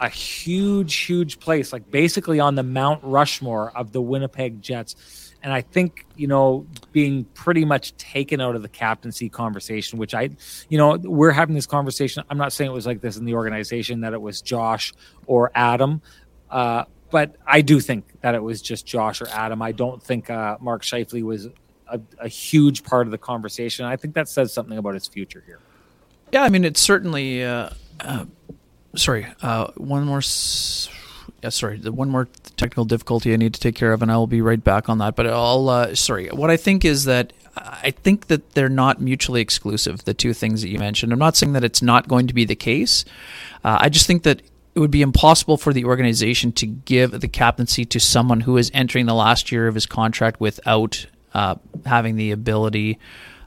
a 0.00 0.08
huge, 0.08 0.94
huge 0.94 1.38
place, 1.40 1.72
like 1.72 1.90
basically 1.90 2.40
on 2.40 2.54
the 2.54 2.62
Mount 2.62 3.00
Rushmore 3.02 3.76
of 3.76 3.92
the 3.92 4.00
Winnipeg 4.00 4.60
Jets. 4.60 5.34
And 5.42 5.52
I 5.52 5.60
think, 5.60 6.06
you 6.16 6.26
know, 6.26 6.66
being 6.92 7.24
pretty 7.34 7.64
much 7.64 7.96
taken 7.96 8.40
out 8.40 8.56
of 8.56 8.62
the 8.62 8.68
captaincy 8.68 9.28
conversation, 9.28 9.98
which 9.98 10.14
I, 10.14 10.30
you 10.68 10.76
know, 10.76 10.96
we're 10.96 11.30
having 11.30 11.54
this 11.54 11.66
conversation. 11.66 12.24
I'm 12.30 12.38
not 12.38 12.52
saying 12.52 12.70
it 12.70 12.74
was 12.74 12.86
like 12.86 13.00
this 13.00 13.16
in 13.16 13.24
the 13.24 13.34
organization, 13.34 14.00
that 14.00 14.12
it 14.12 14.20
was 14.20 14.42
Josh 14.42 14.92
or 15.26 15.52
Adam. 15.54 16.02
Uh, 16.50 16.84
but 17.10 17.36
I 17.46 17.60
do 17.60 17.80
think 17.80 18.20
that 18.20 18.34
it 18.34 18.42
was 18.42 18.60
just 18.60 18.86
Josh 18.86 19.20
or 19.20 19.28
Adam. 19.28 19.62
I 19.62 19.72
don't 19.72 20.02
think 20.02 20.28
uh, 20.30 20.56
Mark 20.60 20.82
Scheifele 20.82 21.22
was 21.22 21.48
a, 21.88 22.00
a 22.18 22.28
huge 22.28 22.82
part 22.82 23.06
of 23.06 23.10
the 23.10 23.18
conversation. 23.18 23.84
I 23.84 23.96
think 23.96 24.14
that 24.14 24.28
says 24.28 24.52
something 24.52 24.76
about 24.76 24.94
his 24.94 25.06
future 25.06 25.42
here. 25.46 25.60
Yeah, 26.32 26.42
I 26.42 26.48
mean, 26.48 26.64
it's 26.64 26.80
certainly. 26.80 27.44
Uh, 27.44 27.70
uh, 28.00 28.26
sorry, 28.96 29.26
uh, 29.42 29.68
one 29.76 30.04
more. 30.04 30.18
S- 30.18 30.88
yeah, 31.42 31.50
sorry, 31.50 31.78
the 31.78 31.92
one 31.92 32.10
more 32.10 32.28
technical 32.56 32.84
difficulty 32.84 33.32
I 33.32 33.36
need 33.36 33.54
to 33.54 33.60
take 33.60 33.76
care 33.76 33.92
of, 33.92 34.02
and 34.02 34.10
I 34.10 34.16
will 34.16 34.26
be 34.26 34.40
right 34.40 34.62
back 34.62 34.88
on 34.88 34.98
that. 34.98 35.14
But 35.14 35.28
I'll. 35.28 35.94
Sorry, 35.94 36.28
what 36.28 36.50
I 36.50 36.56
think 36.56 36.84
is 36.84 37.04
that 37.04 37.32
I 37.56 37.90
think 37.90 38.26
that 38.26 38.52
they're 38.52 38.68
not 38.68 39.00
mutually 39.00 39.40
exclusive. 39.40 40.04
The 40.04 40.14
two 40.14 40.34
things 40.34 40.62
that 40.62 40.68
you 40.68 40.78
mentioned. 40.78 41.12
I'm 41.12 41.18
not 41.18 41.36
saying 41.36 41.52
that 41.54 41.64
it's 41.64 41.82
not 41.82 42.08
going 42.08 42.26
to 42.26 42.34
be 42.34 42.44
the 42.44 42.56
case. 42.56 43.04
Uh, 43.64 43.78
I 43.80 43.88
just 43.88 44.06
think 44.06 44.24
that 44.24 44.42
it 44.76 44.80
would 44.80 44.90
be 44.90 45.00
impossible 45.00 45.56
for 45.56 45.72
the 45.72 45.86
organization 45.86 46.52
to 46.52 46.66
give 46.66 47.18
the 47.22 47.28
captaincy 47.28 47.86
to 47.86 47.98
someone 47.98 48.40
who 48.42 48.58
is 48.58 48.70
entering 48.74 49.06
the 49.06 49.14
last 49.14 49.50
year 49.50 49.68
of 49.68 49.74
his 49.74 49.86
contract 49.86 50.38
without 50.38 51.06
uh, 51.32 51.54
having 51.86 52.16
the 52.16 52.30
ability 52.30 52.98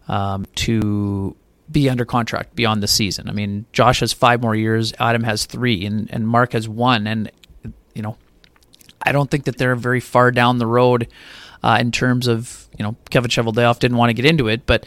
um, 0.07 0.47
to 0.55 1.35
be 1.71 1.87
under 1.87 2.03
contract 2.03 2.55
beyond 2.55 2.81
the 2.81 2.87
season. 2.87 3.29
I 3.29 3.33
mean, 3.33 3.67
Josh 3.73 3.99
has 3.99 4.11
five 4.11 4.41
more 4.41 4.55
years, 4.55 4.91
Adam 4.99 5.21
has 5.21 5.45
three, 5.45 5.85
and, 5.85 6.11
and 6.11 6.27
Mark 6.27 6.53
has 6.53 6.67
one. 6.67 7.05
And, 7.05 7.31
you 7.93 8.01
know, 8.01 8.17
I 9.03 9.11
don't 9.11 9.29
think 9.29 9.43
that 9.43 9.59
they're 9.59 9.75
very 9.75 9.99
far 9.99 10.31
down 10.31 10.57
the 10.57 10.65
road 10.65 11.09
uh, 11.61 11.77
in 11.79 11.91
terms 11.91 12.25
of, 12.25 12.67
you 12.75 12.83
know, 12.83 12.95
Kevin 13.11 13.29
Cheveldayoff 13.29 13.77
didn't 13.77 13.97
want 13.97 14.09
to 14.09 14.15
get 14.15 14.25
into 14.25 14.47
it, 14.47 14.65
but 14.65 14.83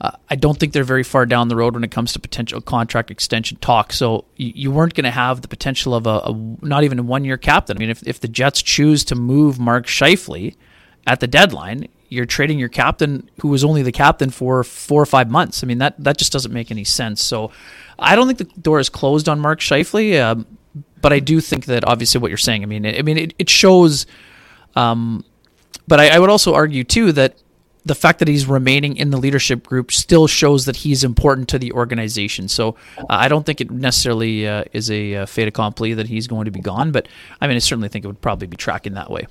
uh, 0.00 0.12
I 0.30 0.36
don't 0.36 0.58
think 0.58 0.72
they're 0.72 0.84
very 0.84 1.02
far 1.02 1.26
down 1.26 1.48
the 1.48 1.56
road 1.56 1.74
when 1.74 1.82
it 1.82 1.90
comes 1.90 2.12
to 2.12 2.20
potential 2.20 2.60
contract 2.60 3.10
extension 3.10 3.58
talk. 3.58 3.92
So 3.92 4.24
you, 4.36 4.52
you 4.54 4.70
weren't 4.70 4.94
going 4.94 5.04
to 5.04 5.10
have 5.10 5.42
the 5.42 5.48
potential 5.48 5.94
of 5.94 6.06
a, 6.06 6.20
a 6.24 6.56
not 6.62 6.84
even 6.84 7.00
a 7.00 7.02
one 7.02 7.24
year 7.24 7.36
captain. 7.36 7.76
I 7.76 7.80
mean, 7.80 7.90
if, 7.90 8.06
if 8.06 8.20
the 8.20 8.28
Jets 8.28 8.62
choose 8.62 9.04
to 9.06 9.16
move 9.16 9.58
Mark 9.58 9.86
Scheifele 9.86 10.54
at 11.06 11.20
the 11.20 11.26
deadline, 11.26 11.88
you're 12.08 12.26
trading 12.26 12.58
your 12.58 12.68
captain 12.68 13.28
who 13.40 13.48
was 13.48 13.64
only 13.64 13.82
the 13.82 13.92
captain 13.92 14.30
for 14.30 14.62
four 14.62 15.02
or 15.02 15.06
five 15.06 15.30
months. 15.30 15.62
I 15.62 15.66
mean 15.66 15.78
that 15.78 16.02
that 16.02 16.16
just 16.16 16.32
doesn't 16.32 16.52
make 16.52 16.70
any 16.70 16.84
sense. 16.84 17.22
So 17.22 17.50
I 17.98 18.16
don't 18.16 18.26
think 18.26 18.38
the 18.38 18.60
door 18.60 18.78
is 18.78 18.88
closed 18.88 19.28
on 19.28 19.40
Mark 19.40 19.60
Scheifele, 19.60 20.22
um, 20.22 20.46
but 21.02 21.12
I 21.12 21.18
do 21.18 21.40
think 21.40 21.66
that 21.66 21.84
obviously 21.84 22.20
what 22.20 22.30
you're 22.30 22.38
saying. 22.38 22.62
I 22.62 22.66
mean, 22.66 22.84
it, 22.84 22.98
I 22.98 23.02
mean 23.02 23.18
it, 23.18 23.34
it 23.38 23.50
shows. 23.50 24.06
Um, 24.76 25.24
but 25.86 25.98
I, 25.98 26.08
I 26.10 26.18
would 26.18 26.30
also 26.30 26.54
argue 26.54 26.84
too 26.84 27.12
that 27.12 27.36
the 27.88 27.94
fact 27.94 28.20
that 28.20 28.28
he's 28.28 28.46
remaining 28.46 28.96
in 28.96 29.10
the 29.10 29.16
leadership 29.16 29.66
group 29.66 29.90
still 29.90 30.26
shows 30.26 30.66
that 30.66 30.76
he's 30.76 31.02
important 31.02 31.48
to 31.48 31.58
the 31.58 31.72
organization. 31.72 32.46
So 32.46 32.76
uh, 32.98 33.04
I 33.08 33.28
don't 33.28 33.44
think 33.44 33.60
it 33.60 33.70
necessarily 33.70 34.46
uh, 34.46 34.64
is 34.72 34.90
a 34.90 35.16
uh, 35.16 35.26
fait 35.26 35.48
accompli 35.48 35.94
that 35.94 36.06
he's 36.06 36.26
going 36.26 36.44
to 36.44 36.50
be 36.50 36.60
gone, 36.60 36.92
but 36.92 37.08
I 37.40 37.48
mean, 37.48 37.56
I 37.56 37.60
certainly 37.60 37.88
think 37.88 38.04
it 38.04 38.08
would 38.08 38.20
probably 38.20 38.46
be 38.46 38.56
tracking 38.56 38.94
that 38.94 39.10
way. 39.10 39.26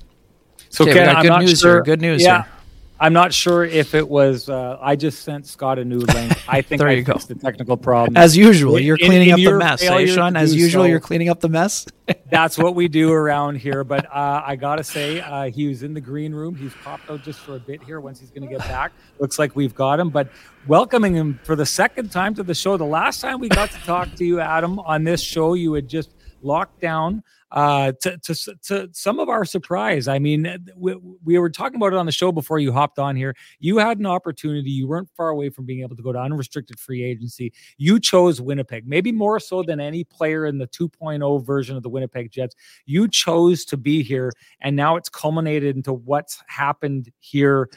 So 0.68 0.84
okay, 0.84 0.92
Ken, 0.92 1.22
good 1.22 1.38
news 1.40 1.60
sure. 1.60 1.74
here. 1.76 1.82
Good 1.82 2.00
news 2.00 2.22
yeah. 2.22 2.42
here. 2.42 2.52
I'm 3.00 3.12
not 3.12 3.32
sure 3.32 3.64
if 3.64 3.94
it 3.94 4.08
was. 4.08 4.48
Uh, 4.48 4.76
I 4.80 4.96
just 4.96 5.22
sent 5.22 5.46
Scott 5.46 5.78
a 5.78 5.84
new 5.84 6.00
link. 6.00 6.32
I 6.48 6.62
think 6.62 6.80
there 6.80 6.88
I 6.88 6.92
you 6.92 7.02
go. 7.02 7.14
the 7.14 7.36
technical 7.36 7.76
problem. 7.76 8.16
As 8.16 8.36
usual, 8.36 8.78
you're 8.78 8.98
cleaning 8.98 9.28
in, 9.28 9.40
in 9.40 9.46
up 9.46 9.52
the 9.52 9.58
mess, 9.58 9.82
eh, 9.82 10.06
Sean? 10.06 10.36
As 10.36 10.54
usual, 10.54 10.84
so, 10.84 10.88
you're 10.88 10.98
cleaning 10.98 11.28
up 11.28 11.40
the 11.40 11.48
mess. 11.48 11.86
that's 12.30 12.58
what 12.58 12.74
we 12.74 12.88
do 12.88 13.12
around 13.12 13.56
here. 13.56 13.84
But 13.84 14.06
uh, 14.06 14.42
I 14.44 14.56
gotta 14.56 14.82
say, 14.82 15.20
uh, 15.20 15.50
he 15.50 15.68
was 15.68 15.84
in 15.84 15.94
the 15.94 16.00
green 16.00 16.34
room. 16.34 16.56
He's 16.56 16.74
popped 16.82 17.08
out 17.08 17.22
just 17.22 17.38
for 17.38 17.54
a 17.54 17.60
bit 17.60 17.82
here. 17.82 18.00
Once 18.00 18.18
he's 18.18 18.30
going 18.30 18.42
to 18.42 18.48
get 18.48 18.66
back, 18.66 18.92
looks 19.20 19.38
like 19.38 19.54
we've 19.54 19.74
got 19.74 20.00
him. 20.00 20.10
But 20.10 20.28
welcoming 20.66 21.14
him 21.14 21.38
for 21.44 21.54
the 21.54 21.66
second 21.66 22.10
time 22.10 22.34
to 22.34 22.42
the 22.42 22.54
show. 22.54 22.76
The 22.76 22.84
last 22.84 23.20
time 23.20 23.38
we 23.38 23.48
got 23.48 23.70
to 23.70 23.78
talk 23.78 24.12
to 24.16 24.24
you, 24.24 24.40
Adam, 24.40 24.80
on 24.80 25.04
this 25.04 25.22
show, 25.22 25.54
you 25.54 25.72
had 25.74 25.88
just 25.88 26.14
locked 26.42 26.80
down 26.80 27.22
uh, 27.50 27.92
to, 28.00 28.18
to, 28.18 28.34
to 28.62 28.88
some 28.92 29.18
of 29.18 29.28
our 29.28 29.44
surprise. 29.44 30.08
I 30.08 30.18
mean, 30.18 30.58
we, 30.76 30.94
we 31.24 31.38
were 31.38 31.50
talking 31.50 31.76
about 31.76 31.92
it 31.92 31.98
on 31.98 32.06
the 32.06 32.12
show 32.12 32.30
before 32.32 32.58
you 32.58 32.72
hopped 32.72 32.98
on 32.98 33.16
here. 33.16 33.34
You 33.58 33.78
had 33.78 33.98
an 33.98 34.06
opportunity. 34.06 34.70
You 34.70 34.86
weren't 34.86 35.08
far 35.16 35.28
away 35.28 35.48
from 35.48 35.64
being 35.64 35.80
able 35.80 35.96
to 35.96 36.02
go 36.02 36.12
to 36.12 36.18
unrestricted 36.18 36.78
free 36.78 37.02
agency. 37.02 37.52
You 37.78 37.98
chose 38.00 38.40
Winnipeg, 38.40 38.86
maybe 38.86 39.12
more 39.12 39.40
so 39.40 39.62
than 39.62 39.80
any 39.80 40.04
player 40.04 40.46
in 40.46 40.58
the 40.58 40.66
2.0 40.66 41.44
version 41.44 41.76
of 41.76 41.82
the 41.82 41.88
Winnipeg 41.88 42.30
Jets. 42.30 42.54
You 42.84 43.08
chose 43.08 43.64
to 43.66 43.76
be 43.76 44.02
here, 44.02 44.32
and 44.60 44.76
now 44.76 44.96
it's 44.96 45.08
culminated 45.08 45.76
into 45.76 45.92
what's 45.92 46.42
happened 46.46 47.10
here 47.20 47.68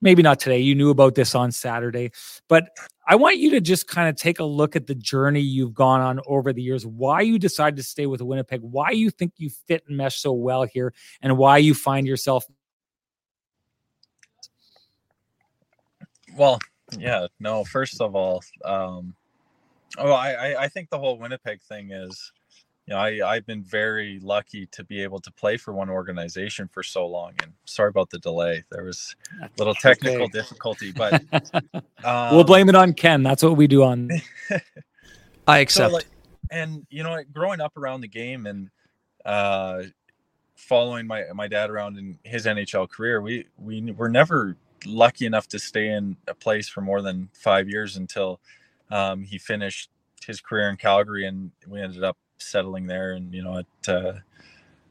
maybe 0.00 0.22
not 0.22 0.40
today. 0.40 0.58
You 0.58 0.74
knew 0.74 0.90
about 0.90 1.14
this 1.14 1.34
on 1.34 1.52
Saturday, 1.52 2.12
but 2.48 2.68
I 3.06 3.16
want 3.16 3.38
you 3.38 3.50
to 3.50 3.60
just 3.60 3.86
kind 3.86 4.08
of 4.08 4.16
take 4.16 4.38
a 4.38 4.44
look 4.44 4.76
at 4.76 4.86
the 4.86 4.94
journey 4.94 5.40
you've 5.40 5.74
gone 5.74 6.00
on 6.00 6.20
over 6.26 6.52
the 6.52 6.62
years, 6.62 6.86
why 6.86 7.20
you 7.20 7.38
decided 7.38 7.76
to 7.76 7.82
stay 7.82 8.06
with 8.06 8.22
Winnipeg, 8.22 8.60
why 8.62 8.90
you 8.90 9.10
think 9.10 9.32
you 9.36 9.50
fit 9.68 9.84
and 9.88 9.96
mesh 9.96 10.18
so 10.18 10.32
well 10.32 10.64
here, 10.64 10.94
and 11.20 11.36
why 11.36 11.58
you 11.58 11.74
find 11.74 12.06
yourself. 12.06 12.44
Well, 16.36 16.58
yeah, 16.98 17.26
no, 17.40 17.64
first 17.64 18.00
of 18.00 18.14
all, 18.14 18.42
um, 18.64 19.14
oh, 19.98 20.12
I, 20.12 20.64
I 20.64 20.68
think 20.68 20.90
the 20.90 20.98
whole 20.98 21.18
Winnipeg 21.18 21.60
thing 21.62 21.90
is 21.92 22.32
you 22.86 22.92
know, 22.94 23.00
I, 23.00 23.26
I've 23.26 23.46
been 23.46 23.62
very 23.62 24.20
lucky 24.20 24.66
to 24.72 24.84
be 24.84 25.02
able 25.02 25.18
to 25.20 25.32
play 25.32 25.56
for 25.56 25.72
one 25.72 25.88
organization 25.88 26.68
for 26.68 26.82
so 26.82 27.06
long. 27.06 27.32
And 27.42 27.52
sorry 27.64 27.88
about 27.88 28.10
the 28.10 28.18
delay. 28.18 28.64
There 28.70 28.84
was 28.84 29.16
a 29.40 29.48
little 29.56 29.74
technical 29.80 30.24
okay. 30.24 30.32
difficulty, 30.32 30.92
but 30.92 31.22
um, 32.04 32.34
we'll 32.34 32.44
blame 32.44 32.68
it 32.68 32.74
on 32.74 32.92
Ken. 32.92 33.22
That's 33.22 33.42
what 33.42 33.56
we 33.56 33.66
do 33.66 33.82
on. 33.84 34.10
I 35.46 35.58
accept. 35.58 35.90
So 35.90 35.96
like, 35.96 36.06
and 36.50 36.86
you 36.90 37.02
know, 37.02 37.22
growing 37.32 37.60
up 37.60 37.76
around 37.76 38.02
the 38.02 38.08
game 38.08 38.46
and 38.46 38.70
uh, 39.24 39.84
following 40.54 41.06
my 41.06 41.24
my 41.34 41.48
dad 41.48 41.70
around 41.70 41.96
in 41.96 42.18
his 42.22 42.44
NHL 42.44 42.88
career, 42.88 43.20
we 43.22 43.46
we 43.56 43.92
were 43.92 44.10
never 44.10 44.56
lucky 44.86 45.24
enough 45.24 45.48
to 45.48 45.58
stay 45.58 45.88
in 45.88 46.18
a 46.28 46.34
place 46.34 46.68
for 46.68 46.82
more 46.82 47.00
than 47.00 47.30
five 47.32 47.68
years 47.68 47.96
until 47.96 48.40
um, 48.90 49.22
he 49.22 49.38
finished 49.38 49.88
his 50.26 50.42
career 50.42 50.68
in 50.68 50.76
Calgary, 50.76 51.26
and 51.26 51.50
we 51.66 51.80
ended 51.80 52.04
up 52.04 52.18
settling 52.38 52.86
there 52.86 53.12
and 53.12 53.32
you 53.34 53.42
know 53.42 53.58
it 53.58 53.88
uh, 53.88 54.12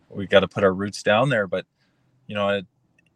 we 0.10 0.28
got 0.28 0.42
to 0.42 0.48
put 0.48 0.64
our 0.64 0.74
roots 0.74 1.04
down 1.04 1.30
there 1.30 1.48
but 1.48 1.66
you 2.28 2.36
know 2.36 2.50
it, 2.50 2.66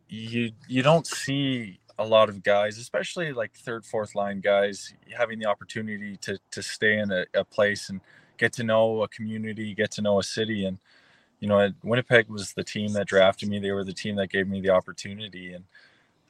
you 0.10 0.52
you 0.68 0.82
don't 0.84 1.08
see 1.08 1.80
a 2.00 2.06
lot 2.06 2.30
of 2.30 2.44
guys 2.44 2.78
especially 2.78 3.34
like 3.34 3.54
third 3.54 3.86
fourth 3.86 4.16
line 4.16 4.40
guys 4.40 4.94
having 5.18 5.40
the 5.40 5.46
opportunity 5.46 6.18
to 6.18 6.38
to 6.52 6.62
stay 6.62 6.98
in 7.00 7.12
a, 7.12 7.26
a 7.34 7.44
place 7.44 7.90
and 7.90 8.02
get 8.38 8.54
to 8.54 8.64
know 8.64 9.02
a 9.04 9.08
community 9.08 9.74
get 9.74 9.92
to 9.92 10.02
know 10.02 10.20
a 10.20 10.24
city 10.24 10.66
and 10.66 10.78
you 11.40 11.48
know, 11.48 11.72
Winnipeg 11.84 12.30
was 12.30 12.54
the 12.54 12.64
team 12.64 12.94
that 12.94 13.08
drafted 13.08 13.50
me. 13.50 13.60
They 13.60 13.72
were 13.72 13.84
the 13.84 13.94
team 13.94 14.16
that 14.16 14.30
gave 14.30 14.48
me 14.48 14.62
the 14.62 14.72
opportunity, 14.72 15.54
and 15.54 15.66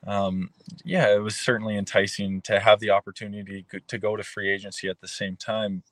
um, 0.06 0.50
yeah, 0.84 1.14
it 1.14 1.20
was 1.20 1.36
certainly 1.36 1.78
enticing 1.78 2.42
to 2.42 2.60
have 2.60 2.80
the 2.80 2.92
opportunity 2.92 3.66
to 3.88 3.98
go 3.98 4.16
to 4.16 4.24
free 4.24 4.50
agency 4.50 4.90
at 4.90 5.00
the 5.02 5.08
same 5.08 5.36
time. 5.36 5.84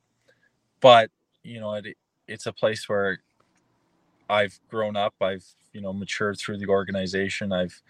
But 0.81 1.11
you 1.45 1.59
know, 1.59 1.73
it, 1.75 1.85
it's 2.27 2.47
a 2.47 2.53
place 2.53 2.89
where 2.89 3.19
I've 4.29 4.59
grown 4.69 4.95
up. 4.95 5.13
I've 5.21 5.45
you 5.73 5.81
know 5.81 5.93
matured 5.93 6.37
through 6.39 6.57
the 6.57 6.67
organization. 6.67 7.51
I've 7.51 7.81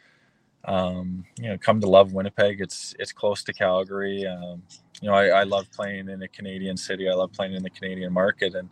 um, 0.66 1.26
you 1.40 1.50
know 1.50 1.58
come 1.58 1.80
to 1.82 1.88
love 1.88 2.14
Winnipeg. 2.14 2.62
It's 2.62 2.94
it's 3.00 3.12
close 3.12 3.44
to 3.44 3.54
Calgary. 3.54 4.26
Um, 4.26 4.64
you 5.02 5.10
know, 5.10 5.16
I, 5.16 5.28
I, 5.28 5.44
love 5.44 5.70
playing 5.72 6.10
in 6.10 6.24
a 6.24 6.28
Canadian 6.28 6.78
city. 6.78 7.10
I 7.10 7.14
love 7.14 7.32
playing 7.34 7.54
in 7.54 7.64
the 7.64 7.70
Canadian 7.70 8.14
market, 8.14 8.56
and 8.56 8.70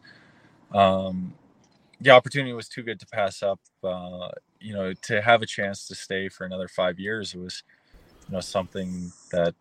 um, 0.73 1.34
the 2.01 2.09
opportunity 2.11 2.53
was 2.53 2.67
too 2.67 2.81
good 2.81 2.99
to 2.99 3.05
pass 3.07 3.43
up. 3.43 3.59
Uh, 3.84 4.29
you 4.59 4.73
know, 4.73 4.93
to 4.93 5.21
have 5.21 5.41
a 5.41 5.45
chance 5.45 5.88
to 5.88 5.95
stay 5.95 6.29
for 6.29 6.45
another 6.45 6.69
five 6.69 6.97
years 6.97 7.36
was, 7.36 7.63
you 8.27 8.34
know, 8.34 8.39
something 8.39 9.11
that 9.31 9.55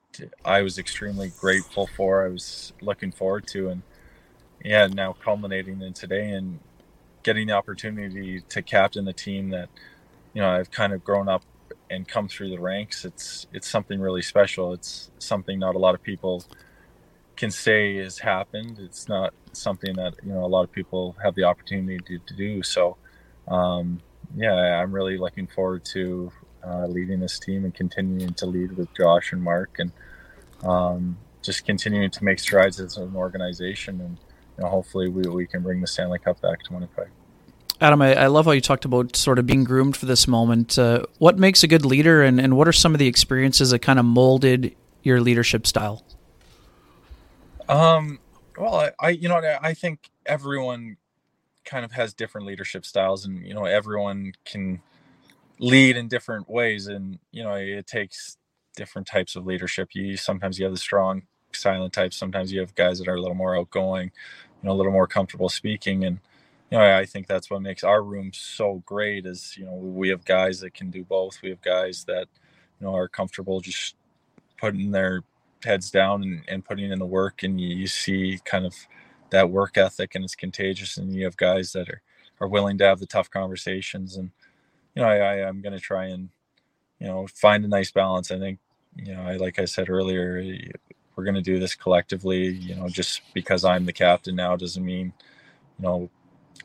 I 0.44 0.62
was 0.62 0.78
extremely 0.78 1.32
grateful 1.40 1.88
for. 1.88 2.24
I 2.24 2.28
was 2.28 2.72
looking 2.80 3.10
forward 3.10 3.48
to, 3.48 3.70
and 3.70 3.82
yeah, 4.64 4.86
now 4.86 5.12
culminating 5.12 5.80
in 5.82 5.92
today 5.92 6.30
and 6.30 6.60
getting 7.22 7.46
the 7.48 7.52
opportunity 7.52 8.40
to 8.48 8.62
captain 8.62 9.04
the 9.04 9.12
team 9.12 9.50
that, 9.50 9.68
you 10.34 10.42
know, 10.42 10.50
I've 10.50 10.70
kind 10.70 10.92
of 10.92 11.04
grown 11.04 11.28
up 11.28 11.42
and 11.90 12.08
come 12.08 12.28
through 12.28 12.50
the 12.50 12.58
ranks. 12.58 13.04
It's 13.04 13.46
it's 13.52 13.68
something 13.68 14.00
really 14.00 14.22
special. 14.22 14.72
It's 14.72 15.10
something 15.18 15.58
not 15.58 15.74
a 15.74 15.78
lot 15.78 15.94
of 15.94 16.02
people 16.02 16.44
can 17.36 17.50
say 17.50 17.96
has 17.96 18.18
happened. 18.18 18.78
It's 18.78 19.08
not 19.08 19.34
something 19.52 19.94
that 19.96 20.14
you 20.24 20.32
know 20.32 20.44
a 20.44 20.46
lot 20.46 20.64
of 20.64 20.72
people 20.72 21.16
have 21.22 21.34
the 21.34 21.44
opportunity 21.44 21.98
to, 22.06 22.18
to 22.18 22.34
do. 22.34 22.62
So, 22.62 22.96
um, 23.46 24.00
yeah, 24.34 24.54
I'm 24.80 24.92
really 24.92 25.18
looking 25.18 25.46
forward 25.46 25.84
to 25.86 26.32
uh, 26.66 26.86
leading 26.86 27.20
this 27.20 27.38
team 27.38 27.64
and 27.64 27.74
continuing 27.74 28.34
to 28.34 28.46
lead 28.46 28.76
with 28.76 28.94
Josh 28.94 29.32
and 29.32 29.42
Mark 29.42 29.78
and 29.78 29.92
um, 30.64 31.18
just 31.42 31.66
continuing 31.66 32.10
to 32.10 32.24
make 32.24 32.38
strides 32.38 32.80
as 32.80 32.96
an 32.96 33.16
organization 33.16 34.00
and 34.00 34.16
you 34.58 34.64
know, 34.64 34.70
hopefully 34.70 35.08
we, 35.08 35.22
we 35.22 35.46
can 35.46 35.62
bring 35.62 35.80
the 35.80 35.86
Stanley 35.86 36.18
Cup 36.18 36.40
back 36.40 36.62
to 36.64 36.72
Winnipeg. 36.72 37.08
Adam, 37.80 38.00
I, 38.00 38.14
I 38.14 38.26
love 38.28 38.44
how 38.44 38.52
you 38.52 38.60
talked 38.60 38.84
about 38.84 39.16
sort 39.16 39.38
of 39.38 39.46
being 39.46 39.64
groomed 39.64 39.96
for 39.96 40.06
this 40.06 40.28
moment. 40.28 40.78
Uh, 40.78 41.04
what 41.18 41.38
makes 41.38 41.64
a 41.64 41.66
good 41.66 41.84
leader, 41.84 42.22
and, 42.22 42.40
and 42.40 42.56
what 42.56 42.68
are 42.68 42.72
some 42.72 42.94
of 42.94 42.98
the 42.98 43.08
experiences 43.08 43.70
that 43.70 43.80
kind 43.80 43.98
of 43.98 44.04
molded 44.04 44.76
your 45.02 45.20
leadership 45.20 45.66
style? 45.66 46.04
Um, 47.68 48.20
well, 48.56 48.74
I, 48.74 48.92
I 49.00 49.08
you 49.10 49.28
know 49.28 49.40
I 49.62 49.74
think 49.74 50.10
everyone 50.26 50.96
kind 51.64 51.84
of 51.84 51.92
has 51.92 52.12
different 52.14 52.46
leadership 52.46 52.84
styles 52.84 53.24
and 53.24 53.46
you 53.46 53.54
know 53.54 53.64
everyone 53.64 54.32
can 54.44 54.82
lead 55.58 55.96
in 55.96 56.08
different 56.08 56.48
ways 56.48 56.86
and 56.86 57.18
you 57.30 57.42
know 57.42 57.54
it 57.54 57.86
takes 57.86 58.36
different 58.76 59.06
types 59.06 59.36
of 59.36 59.46
leadership 59.46 59.90
you 59.92 60.16
sometimes 60.16 60.58
you 60.58 60.64
have 60.64 60.72
the 60.72 60.78
strong 60.78 61.22
silent 61.56 61.92
types. 61.92 62.16
Sometimes 62.16 62.52
you 62.52 62.60
have 62.60 62.74
guys 62.74 62.98
that 62.98 63.08
are 63.08 63.16
a 63.16 63.20
little 63.20 63.36
more 63.36 63.56
outgoing 63.56 64.10
you 64.62 64.68
know 64.68 64.74
a 64.74 64.78
little 64.78 64.92
more 64.92 65.06
comfortable 65.06 65.48
speaking. 65.48 66.04
And 66.04 66.20
you 66.70 66.78
know 66.78 66.96
i 66.96 67.04
think 67.04 67.26
that's 67.26 67.50
what 67.50 67.62
makes 67.62 67.84
our 67.84 68.02
room 68.02 68.30
so 68.32 68.82
great 68.86 69.26
is 69.26 69.56
you 69.58 69.64
know 69.66 69.74
we 69.74 70.08
have 70.08 70.24
guys 70.24 70.60
that 70.60 70.74
can 70.74 70.90
do 70.90 71.04
both. 71.04 71.40
We 71.42 71.50
have 71.50 71.62
guys 71.62 72.04
that 72.06 72.28
you 72.80 72.86
know 72.86 72.94
are 72.94 73.08
comfortable 73.08 73.60
just 73.60 73.96
putting 74.60 74.90
their 74.92 75.22
heads 75.64 75.90
down 75.90 76.22
and, 76.22 76.42
and 76.48 76.64
putting 76.64 76.90
in 76.90 76.98
the 76.98 77.06
work. 77.06 77.42
And 77.42 77.60
you, 77.60 77.68
you 77.76 77.86
see 77.86 78.40
kind 78.44 78.66
of 78.66 78.74
that 79.30 79.50
work 79.50 79.78
ethic 79.78 80.14
and 80.14 80.24
it's 80.24 80.34
contagious. 80.34 80.96
And 80.96 81.14
you 81.14 81.24
have 81.24 81.36
guys 81.36 81.72
that 81.72 81.88
are, 81.88 82.02
are 82.40 82.48
willing 82.48 82.78
to 82.78 82.84
have 82.84 83.00
the 83.00 83.06
tough 83.06 83.30
conversations. 83.30 84.16
And 84.16 84.30
you 84.94 85.02
know 85.02 85.08
I, 85.08 85.16
I 85.18 85.48
am 85.48 85.60
going 85.62 85.74
to 85.74 85.80
try 85.80 86.06
and 86.06 86.30
you 87.00 87.06
know 87.08 87.26
find 87.28 87.64
a 87.64 87.68
nice 87.68 87.90
balance. 87.92 88.30
I 88.30 88.38
think 88.38 88.60
you 88.96 89.14
know 89.14 89.22
I 89.22 89.36
like 89.36 89.58
I 89.58 89.66
said 89.66 89.90
earlier 89.90 90.38
we're 91.16 91.24
going 91.24 91.34
to 91.34 91.42
do 91.42 91.58
this 91.58 91.74
collectively 91.74 92.48
you 92.48 92.74
know 92.74 92.88
just 92.88 93.22
because 93.34 93.64
I'm 93.64 93.86
the 93.86 93.92
captain 93.92 94.36
now 94.36 94.56
doesn't 94.56 94.84
mean 94.84 95.12
you 95.78 95.84
know 95.84 96.10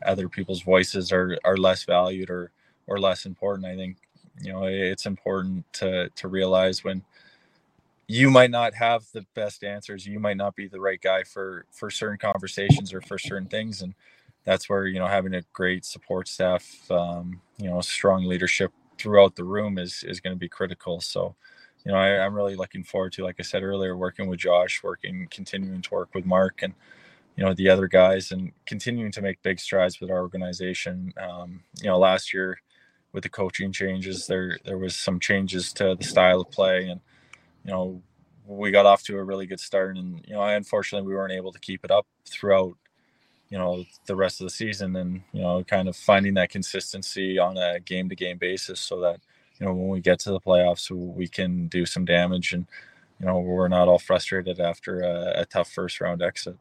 other 0.05 0.29
people's 0.29 0.61
voices 0.61 1.11
are 1.11 1.37
are 1.43 1.57
less 1.57 1.83
valued 1.83 2.29
or 2.29 2.51
or 2.87 2.99
less 2.99 3.25
important. 3.25 3.67
I 3.67 3.75
think 3.75 3.97
you 4.41 4.51
know 4.53 4.63
it's 4.65 5.05
important 5.05 5.65
to 5.73 6.09
to 6.09 6.27
realize 6.27 6.83
when 6.83 7.03
you 8.07 8.29
might 8.29 8.51
not 8.51 8.75
have 8.75 9.05
the 9.13 9.25
best 9.35 9.63
answers 9.63 10.05
you 10.07 10.19
might 10.19 10.37
not 10.37 10.55
be 10.55 10.67
the 10.67 10.81
right 10.81 11.01
guy 11.01 11.23
for 11.23 11.65
for 11.71 11.89
certain 11.91 12.17
conversations 12.17 12.93
or 12.93 13.01
for 13.01 13.17
certain 13.17 13.47
things. 13.47 13.81
And 13.81 13.95
that's 14.45 14.69
where 14.69 14.87
you 14.87 14.99
know 14.99 15.07
having 15.07 15.35
a 15.35 15.43
great 15.53 15.85
support 15.85 16.27
staff 16.27 16.89
um, 16.91 17.41
you 17.57 17.69
know 17.69 17.81
strong 17.81 18.25
leadership 18.25 18.71
throughout 18.97 19.35
the 19.35 19.43
room 19.43 19.77
is 19.77 20.03
is 20.07 20.19
going 20.19 20.35
to 20.35 20.39
be 20.39 20.49
critical. 20.49 21.01
So 21.01 21.35
you 21.87 21.93
know 21.93 21.97
I, 21.97 22.25
am 22.25 22.35
really 22.35 22.55
looking 22.55 22.83
forward 22.83 23.13
to 23.13 23.23
like 23.23 23.37
i 23.39 23.43
said 23.43 23.63
earlier 23.63 23.97
working 23.97 24.27
with 24.27 24.39
josh 24.39 24.83
working 24.83 25.27
continuing 25.31 25.81
to 25.81 25.93
work 25.93 26.13
with 26.13 26.25
mark 26.25 26.61
and 26.61 26.73
you 27.35 27.43
know 27.43 27.53
the 27.53 27.69
other 27.69 27.87
guys 27.87 28.31
and 28.31 28.51
continuing 28.65 29.11
to 29.13 29.21
make 29.21 29.41
big 29.41 29.59
strides 29.59 30.01
with 30.01 30.11
our 30.11 30.19
organization. 30.19 31.13
Um, 31.17 31.61
you 31.81 31.87
know 31.87 31.97
last 31.97 32.33
year 32.33 32.61
with 33.13 33.23
the 33.23 33.29
coaching 33.29 33.71
changes 33.71 34.27
there 34.27 34.59
there 34.65 34.77
was 34.77 34.95
some 34.95 35.19
changes 35.19 35.71
to 35.73 35.95
the 35.95 36.03
style 36.03 36.41
of 36.41 36.51
play 36.51 36.89
and 36.89 36.99
you 37.67 37.73
know, 37.73 38.01
we 38.45 38.71
got 38.71 38.85
off 38.85 39.03
to 39.03 39.17
a 39.17 39.23
really 39.23 39.45
good 39.45 39.59
start, 39.59 39.97
and 39.97 40.23
you 40.25 40.33
know, 40.33 40.39
I, 40.39 40.53
unfortunately, 40.53 41.05
we 41.05 41.13
weren't 41.13 41.33
able 41.33 41.51
to 41.51 41.59
keep 41.59 41.83
it 41.83 41.91
up 41.91 42.07
throughout, 42.25 42.77
you 43.49 43.57
know, 43.57 43.83
the 44.05 44.15
rest 44.15 44.39
of 44.39 44.45
the 44.45 44.51
season, 44.51 44.95
and 44.95 45.21
you 45.33 45.41
know, 45.41 45.63
kind 45.65 45.89
of 45.89 45.95
finding 45.97 46.35
that 46.35 46.49
consistency 46.49 47.37
on 47.37 47.57
a 47.57 47.81
game-to-game 47.81 48.37
basis, 48.37 48.79
so 48.79 49.01
that 49.01 49.19
you 49.59 49.65
know, 49.65 49.73
when 49.73 49.89
we 49.89 50.01
get 50.01 50.19
to 50.21 50.31
the 50.31 50.39
playoffs, 50.39 50.91
we 50.91 51.27
can 51.27 51.67
do 51.67 51.85
some 51.85 52.05
damage, 52.05 52.53
and 52.53 52.65
you 53.19 53.25
know, 53.25 53.39
we're 53.39 53.67
not 53.67 53.87
all 53.87 53.99
frustrated 53.99 54.59
after 54.59 55.01
a, 55.01 55.41
a 55.41 55.45
tough 55.45 55.71
first 55.71 55.99
round 55.99 56.21
exit. 56.21 56.57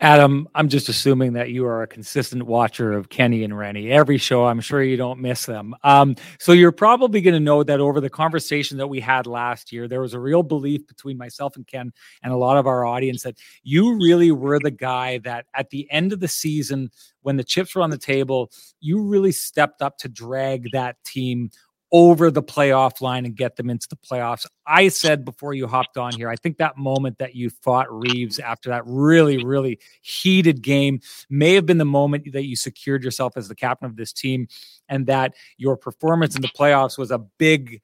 Adam, 0.00 0.48
I'm 0.54 0.68
just 0.68 0.88
assuming 0.88 1.34
that 1.34 1.50
you 1.50 1.66
are 1.66 1.82
a 1.82 1.86
consistent 1.86 2.44
watcher 2.44 2.92
of 2.92 3.08
Kenny 3.08 3.44
and 3.44 3.56
Renny. 3.56 3.90
Every 3.90 4.16
show, 4.16 4.46
I'm 4.46 4.60
sure 4.60 4.82
you 4.82 4.96
don't 4.96 5.20
miss 5.20 5.46
them. 5.46 5.74
Um, 5.82 6.16
so 6.38 6.52
you're 6.52 6.72
probably 6.72 7.20
going 7.20 7.34
to 7.34 7.40
know 7.40 7.62
that 7.62 7.80
over 7.80 8.00
the 8.00 8.10
conversation 8.10 8.78
that 8.78 8.86
we 8.86 9.00
had 9.00 9.26
last 9.26 9.72
year, 9.72 9.88
there 9.88 10.00
was 10.00 10.14
a 10.14 10.20
real 10.20 10.42
belief 10.42 10.86
between 10.86 11.18
myself 11.18 11.56
and 11.56 11.66
Ken 11.66 11.92
and 12.22 12.32
a 12.32 12.36
lot 12.36 12.56
of 12.56 12.66
our 12.66 12.84
audience 12.84 13.22
that 13.22 13.38
you 13.62 13.96
really 13.96 14.30
were 14.30 14.58
the 14.58 14.70
guy 14.70 15.18
that 15.18 15.46
at 15.54 15.70
the 15.70 15.90
end 15.90 16.12
of 16.12 16.20
the 16.20 16.28
season, 16.28 16.90
when 17.22 17.36
the 17.36 17.44
chips 17.44 17.74
were 17.74 17.82
on 17.82 17.90
the 17.90 17.98
table, 17.98 18.50
you 18.80 19.02
really 19.02 19.32
stepped 19.32 19.82
up 19.82 19.98
to 19.98 20.08
drag 20.08 20.70
that 20.72 20.96
team 21.04 21.50
over 21.92 22.30
the 22.30 22.42
playoff 22.42 23.00
line 23.00 23.24
and 23.24 23.34
get 23.34 23.56
them 23.56 23.68
into 23.68 23.88
the 23.88 23.96
playoffs. 23.96 24.46
I 24.66 24.88
said 24.88 25.24
before 25.24 25.54
you 25.54 25.66
hopped 25.66 25.96
on 25.96 26.12
here, 26.14 26.28
I 26.28 26.36
think 26.36 26.58
that 26.58 26.76
moment 26.76 27.18
that 27.18 27.34
you 27.34 27.50
fought 27.50 27.90
Reaves 27.90 28.38
after 28.38 28.70
that 28.70 28.82
really, 28.86 29.44
really 29.44 29.80
heated 30.00 30.62
game 30.62 31.00
may 31.28 31.54
have 31.54 31.66
been 31.66 31.78
the 31.78 31.84
moment 31.84 32.32
that 32.32 32.44
you 32.44 32.54
secured 32.54 33.02
yourself 33.02 33.32
as 33.36 33.48
the 33.48 33.54
captain 33.54 33.86
of 33.86 33.96
this 33.96 34.12
team 34.12 34.46
and 34.88 35.06
that 35.06 35.34
your 35.56 35.76
performance 35.76 36.36
in 36.36 36.42
the 36.42 36.48
playoffs 36.48 36.96
was 36.96 37.10
a 37.10 37.18
big 37.18 37.80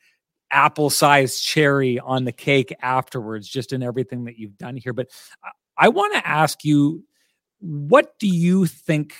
apple 0.52 0.90
sized 0.90 1.42
cherry 1.42 1.98
on 1.98 2.24
the 2.24 2.32
cake 2.32 2.72
afterwards, 2.80 3.48
just 3.48 3.72
in 3.72 3.82
everything 3.82 4.24
that 4.24 4.38
you've 4.38 4.56
done 4.56 4.76
here. 4.76 4.92
But 4.92 5.08
I 5.76 5.88
want 5.88 6.14
to 6.14 6.26
ask 6.26 6.64
you, 6.64 7.04
what 7.58 8.18
do 8.20 8.28
you 8.28 8.66
think 8.66 9.14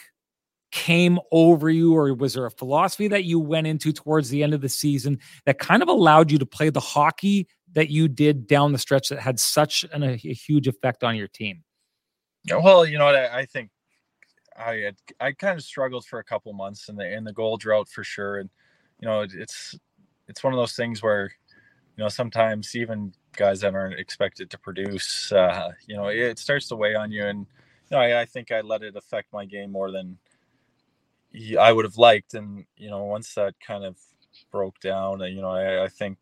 came 0.77 1.19
over 1.33 1.71
you, 1.71 1.97
or 1.97 2.13
was 2.13 2.35
there 2.35 2.45
a 2.45 2.51
philosophy 2.51 3.09
that 3.09 3.25
you 3.25 3.41
went 3.41 3.67
into 3.67 3.93
towards 3.93 4.29
the 4.29 4.43
end 4.43 4.53
of 4.53 4.61
the 4.61 4.69
season 4.69 5.19
that 5.47 5.59
kind 5.59 5.83
of 5.83 5.89
allowed 5.89 6.31
you 6.31 6.37
to 6.37 6.45
play 6.45 6.69
the 6.69 6.81
hockey 6.81 7.49
that 7.73 7.89
you 7.89 8.09
did 8.09 8.47
down 8.47 8.73
the 8.73 8.79
stretch 8.79 9.09
that 9.09 9.19
had 9.19 9.41
such 9.41 9.87
an, 9.95 10.03
a, 10.03 10.13
a 10.13 10.35
huge 10.35 10.69
effect 10.69 11.03
on 11.03 11.17
your 11.17 11.29
team? 11.29 11.65
Yeah, 12.45 12.57
well, 12.57 12.85
you 12.85 12.99
know 12.99 13.07
what 13.07 13.17
I, 13.17 13.39
I 13.39 13.47
think 13.47 13.71
I 14.55 14.75
had, 14.75 14.97
I 15.19 15.33
kind 15.33 15.59
of 15.59 15.65
struggled 15.65 16.05
for 16.05 16.19
a 16.19 16.25
couple 16.25 16.53
months 16.53 16.91
in 16.91 16.97
the 16.97 17.11
in 17.11 17.25
the 17.25 17.33
goal 17.33 17.57
drought 17.57 17.89
for 17.89 18.05
sure, 18.05 18.37
and 18.37 18.51
you 19.01 19.09
know 19.09 19.23
it's 19.23 19.79
it's 20.29 20.45
one 20.45 20.53
of 20.53 20.59
those 20.59 20.77
things 20.77 21.03
where 21.03 21.33
you 21.97 22.05
know 22.05 22.11
sometimes 22.11 22.77
even 22.77 23.15
guys 23.35 23.61
that 23.61 23.75
aren't 23.75 23.99
expected 23.99 24.51
to 24.51 24.59
produce, 24.59 25.33
uh, 25.33 25.71
you 25.87 25.97
know, 25.97 26.09
it 26.09 26.39
starts 26.39 26.69
to 26.69 26.77
weigh 26.77 26.95
on 26.95 27.11
you, 27.11 27.25
and 27.25 27.47
you 27.91 27.97
know 27.97 27.99
I, 27.99 28.21
I 28.21 28.25
think 28.27 28.53
I 28.53 28.61
let 28.61 28.83
it 28.83 28.95
affect 28.95 29.33
my 29.33 29.47
game 29.47 29.73
more 29.73 29.91
than 29.91 30.19
I 31.59 31.73
would 31.73 31.85
have 31.85 31.99
liked. 31.99 32.35
And 32.35 32.65
you 32.77 32.91
know, 32.91 33.05
once 33.05 33.35
that 33.35 33.55
kind 33.61 33.85
of 33.85 33.97
broke 34.53 34.81
down, 34.81 35.21
you 35.21 35.43
know, 35.43 35.51
I, 35.51 35.85
I 35.85 35.89
think 35.89 36.19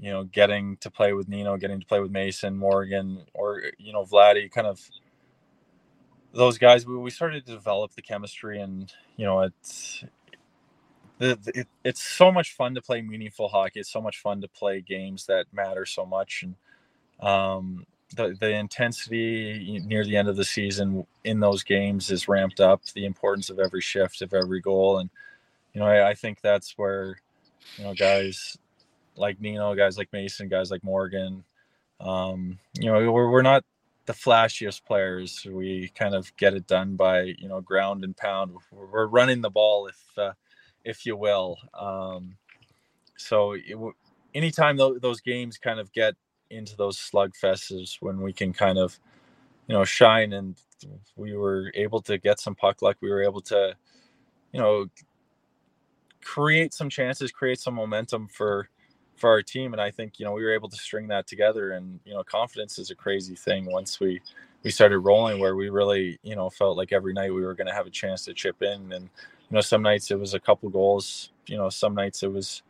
you 0.00 0.10
know, 0.10 0.24
getting 0.24 0.76
to 0.78 0.90
play 0.90 1.12
with 1.12 1.28
Nino, 1.28 1.56
getting 1.56 1.80
to 1.80 1.86
play 1.86 2.00
with 2.00 2.10
Mason, 2.10 2.56
Morgan, 2.56 3.24
or 3.34 3.62
you 3.78 3.92
know, 3.92 4.04
Vladdy, 4.04 4.50
kind 4.50 4.66
of 4.66 4.80
those 6.32 6.58
guys. 6.58 6.86
We, 6.86 6.96
we 6.96 7.10
started 7.10 7.46
to 7.46 7.52
develop 7.52 7.94
the 7.94 8.02
chemistry, 8.02 8.60
and 8.60 8.92
you 9.16 9.26
know, 9.26 9.42
it's 9.42 10.04
it, 11.20 11.68
it's 11.84 12.02
so 12.02 12.32
much 12.32 12.54
fun 12.54 12.74
to 12.74 12.82
play 12.82 13.02
meaningful 13.02 13.48
hockey. 13.48 13.80
It's 13.80 13.92
so 13.92 14.00
much 14.02 14.18
fun 14.18 14.40
to 14.42 14.48
play 14.48 14.80
games 14.80 15.26
that 15.26 15.46
matter 15.52 15.86
so 15.86 16.06
much, 16.06 16.44
and 16.44 16.56
um, 17.26 17.86
the, 18.16 18.36
the 18.38 18.50
intensity 18.50 19.80
near 19.86 20.04
the 20.04 20.16
end 20.16 20.28
of 20.28 20.36
the 20.36 20.44
season 20.44 21.06
in 21.24 21.40
those 21.40 21.62
games 21.62 22.10
is 22.10 22.28
ramped 22.28 22.60
up. 22.60 22.82
The 22.94 23.06
importance 23.06 23.50
of 23.50 23.58
every 23.58 23.80
shift, 23.80 24.22
of 24.22 24.34
every 24.34 24.60
goal, 24.60 24.98
and 24.98 25.10
you 25.72 25.80
know, 25.80 25.86
I, 25.86 26.10
I 26.10 26.14
think 26.14 26.40
that's 26.40 26.76
where 26.76 27.18
you 27.76 27.84
know 27.84 27.94
guys 27.94 28.58
like 29.16 29.40
Nino, 29.40 29.74
guys 29.74 29.98
like 29.98 30.12
Mason, 30.12 30.48
guys 30.48 30.70
like 30.70 30.82
Morgan, 30.82 31.44
um, 32.00 32.58
you 32.78 32.86
know, 32.86 33.12
we're, 33.12 33.30
we're 33.30 33.42
not 33.42 33.64
the 34.06 34.12
flashiest 34.12 34.84
players. 34.84 35.46
We 35.48 35.92
kind 35.94 36.14
of 36.14 36.34
get 36.36 36.54
it 36.54 36.66
done 36.66 36.96
by 36.96 37.34
you 37.38 37.48
know 37.48 37.60
ground 37.60 38.04
and 38.04 38.16
pound. 38.16 38.56
We're 38.72 39.06
running 39.06 39.40
the 39.40 39.50
ball, 39.50 39.86
if 39.86 40.18
uh, 40.18 40.32
if 40.84 41.06
you 41.06 41.16
will. 41.16 41.58
Um, 41.78 42.36
so 43.16 43.52
it, 43.52 43.76
anytime 44.34 44.78
th- 44.78 45.00
those 45.00 45.20
games 45.20 45.58
kind 45.58 45.78
of 45.78 45.92
get 45.92 46.14
into 46.50 46.76
those 46.76 46.98
slugfests 46.98 47.96
when 48.00 48.20
we 48.20 48.32
can 48.32 48.52
kind 48.52 48.78
of 48.78 48.98
you 49.66 49.74
know 49.74 49.84
shine 49.84 50.32
and 50.32 50.56
we 51.16 51.36
were 51.36 51.70
able 51.74 52.00
to 52.02 52.18
get 52.18 52.40
some 52.40 52.54
puck 52.54 52.82
luck. 52.82 52.96
We 53.00 53.10
were 53.10 53.22
able 53.22 53.40
to 53.42 53.74
you 54.52 54.60
know 54.60 54.86
create 56.22 56.74
some 56.74 56.90
chances 56.90 57.32
create 57.32 57.58
some 57.60 57.74
momentum 57.74 58.28
for 58.28 58.68
for 59.16 59.30
our 59.30 59.42
team. 59.42 59.72
And 59.72 59.80
i 59.80 59.90
think 59.90 60.18
you 60.18 60.24
know 60.24 60.32
we 60.32 60.42
were 60.42 60.54
able 60.54 60.68
to 60.68 60.76
string 60.76 61.08
that 61.08 61.26
together. 61.26 61.72
And 61.72 62.00
you 62.04 62.14
know 62.14 62.24
confidence 62.24 62.78
is 62.78 62.90
a 62.90 62.94
crazy 62.94 63.36
thing 63.36 63.70
once 63.70 64.00
we 64.00 64.20
we 64.62 64.70
started 64.70 64.98
rolling 64.98 65.38
where 65.38 65.56
we 65.56 65.70
really 65.70 66.18
you 66.22 66.36
know 66.36 66.50
felt 66.50 66.76
like 66.76 66.92
every 66.92 67.12
night 67.12 67.32
we 67.32 67.42
were 67.42 67.54
going 67.54 67.66
to 67.68 67.74
have 67.74 67.86
a 67.86 67.90
chance 67.90 68.24
to 68.24 68.34
chip 68.34 68.62
in. 68.62 68.92
And 68.92 69.04
you 69.04 69.54
know 69.54 69.60
some 69.60 69.82
nights 69.82 70.10
it 70.10 70.18
was 70.18 70.34
a 70.34 70.40
couple 70.40 70.68
goals. 70.68 71.30
You 71.46 71.56
know 71.56 71.68
some 71.68 71.94
nights 71.94 72.22
it 72.22 72.32
was 72.32 72.62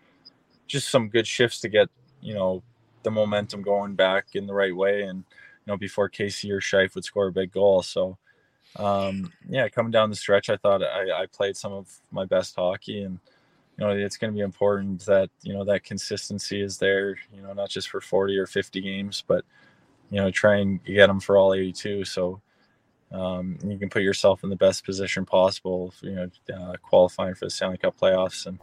just 0.67 0.89
some 0.89 1.09
good 1.09 1.27
shifts 1.27 1.61
to 1.61 1.69
get 1.69 1.89
you 2.21 2.35
know 2.35 2.63
the 3.03 3.11
momentum 3.11 3.63
going 3.63 3.95
back 3.95 4.27
in 4.35 4.47
the 4.47 4.55
right 4.55 4.75
way 4.75 5.03
and 5.03 5.19
you 5.19 5.73
know 5.73 5.77
before 5.77 6.09
Casey 6.09 6.51
or 6.53 6.61
Scheif 6.61 6.95
would 6.95 7.05
score 7.05 7.29
a 7.29 7.33
big 7.33 7.53
goal. 7.53 7.83
So 7.83 8.19
um 8.77 9.33
yeah 9.49 9.69
coming 9.69 9.91
down 9.91 10.11
the 10.11 10.17
stretch 10.17 10.49
I 10.49 10.57
thought 10.57 10.83
I, 10.83 11.23
I 11.23 11.27
played 11.27 11.57
some 11.57 11.73
of 11.73 11.93
my 12.13 12.25
best 12.25 12.55
hockey 12.55 13.03
and 13.03 13.19
you 13.77 13.85
know 13.85 13.91
it's 13.91 14.17
going 14.17 14.33
to 14.33 14.37
be 14.37 14.45
important 14.45 15.05
that 15.07 15.29
you 15.43 15.53
know 15.53 15.65
that 15.65 15.83
consistency 15.83 16.63
is 16.63 16.79
there 16.79 17.17
you 17.35 17.43
know 17.43 17.53
not 17.53 17.69
just 17.69 17.89
for 17.89 18.01
40 18.01 18.39
or 18.39 18.47
50 18.47 18.81
games 18.81 19.25
but 19.27 19.45
you 20.11 20.19
know 20.19 20.31
try 20.31 20.59
and 20.59 20.85
get 20.85 21.09
them 21.09 21.19
for 21.19 21.37
all 21.37 21.53
82 21.53 22.05
so 22.05 22.41
um, 23.13 23.59
you 23.65 23.77
can 23.77 23.91
put 23.91 24.03
yourself 24.03 24.45
in 24.45 24.51
the 24.51 24.57
best 24.57 24.85
position 24.85 25.27
possible 25.27 25.93
you 26.01 26.15
know 26.15 26.31
uh, 26.55 26.75
qualifying 26.83 27.35
for 27.35 27.47
the 27.47 27.51
Stanley 27.51 27.79
Cup 27.79 27.99
playoffs. 27.99 28.47
And 28.47 28.59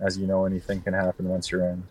as 0.00 0.18
you 0.18 0.26
know, 0.26 0.44
anything 0.44 0.80
can 0.80 0.94
happen 0.94 1.28
once 1.28 1.50
you're 1.50 1.66
in. 1.66 1.82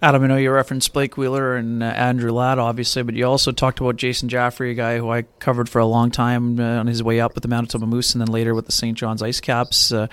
Adam, 0.00 0.22
I 0.22 0.26
know 0.28 0.36
you 0.36 0.52
referenced 0.52 0.92
Blake 0.92 1.16
Wheeler 1.16 1.56
and 1.56 1.82
uh, 1.82 1.86
Andrew 1.86 2.30
Ladd, 2.30 2.60
obviously, 2.60 3.02
but 3.02 3.16
you 3.16 3.24
also 3.24 3.50
talked 3.50 3.80
about 3.80 3.96
Jason 3.96 4.28
Jaffray, 4.28 4.70
a 4.70 4.74
guy 4.74 4.96
who 4.98 5.10
I 5.10 5.22
covered 5.40 5.68
for 5.68 5.80
a 5.80 5.86
long 5.86 6.12
time 6.12 6.60
uh, 6.60 6.78
on 6.78 6.86
his 6.86 7.02
way 7.02 7.20
up 7.20 7.34
with 7.34 7.42
the 7.42 7.48
Manitoba 7.48 7.84
Moose 7.84 8.14
and 8.14 8.20
then 8.20 8.28
later 8.28 8.54
with 8.54 8.66
the 8.66 8.72
St. 8.72 8.96
John's 8.96 9.22
Ice 9.22 9.40
Caps. 9.40 9.90
Uh, 9.90 10.06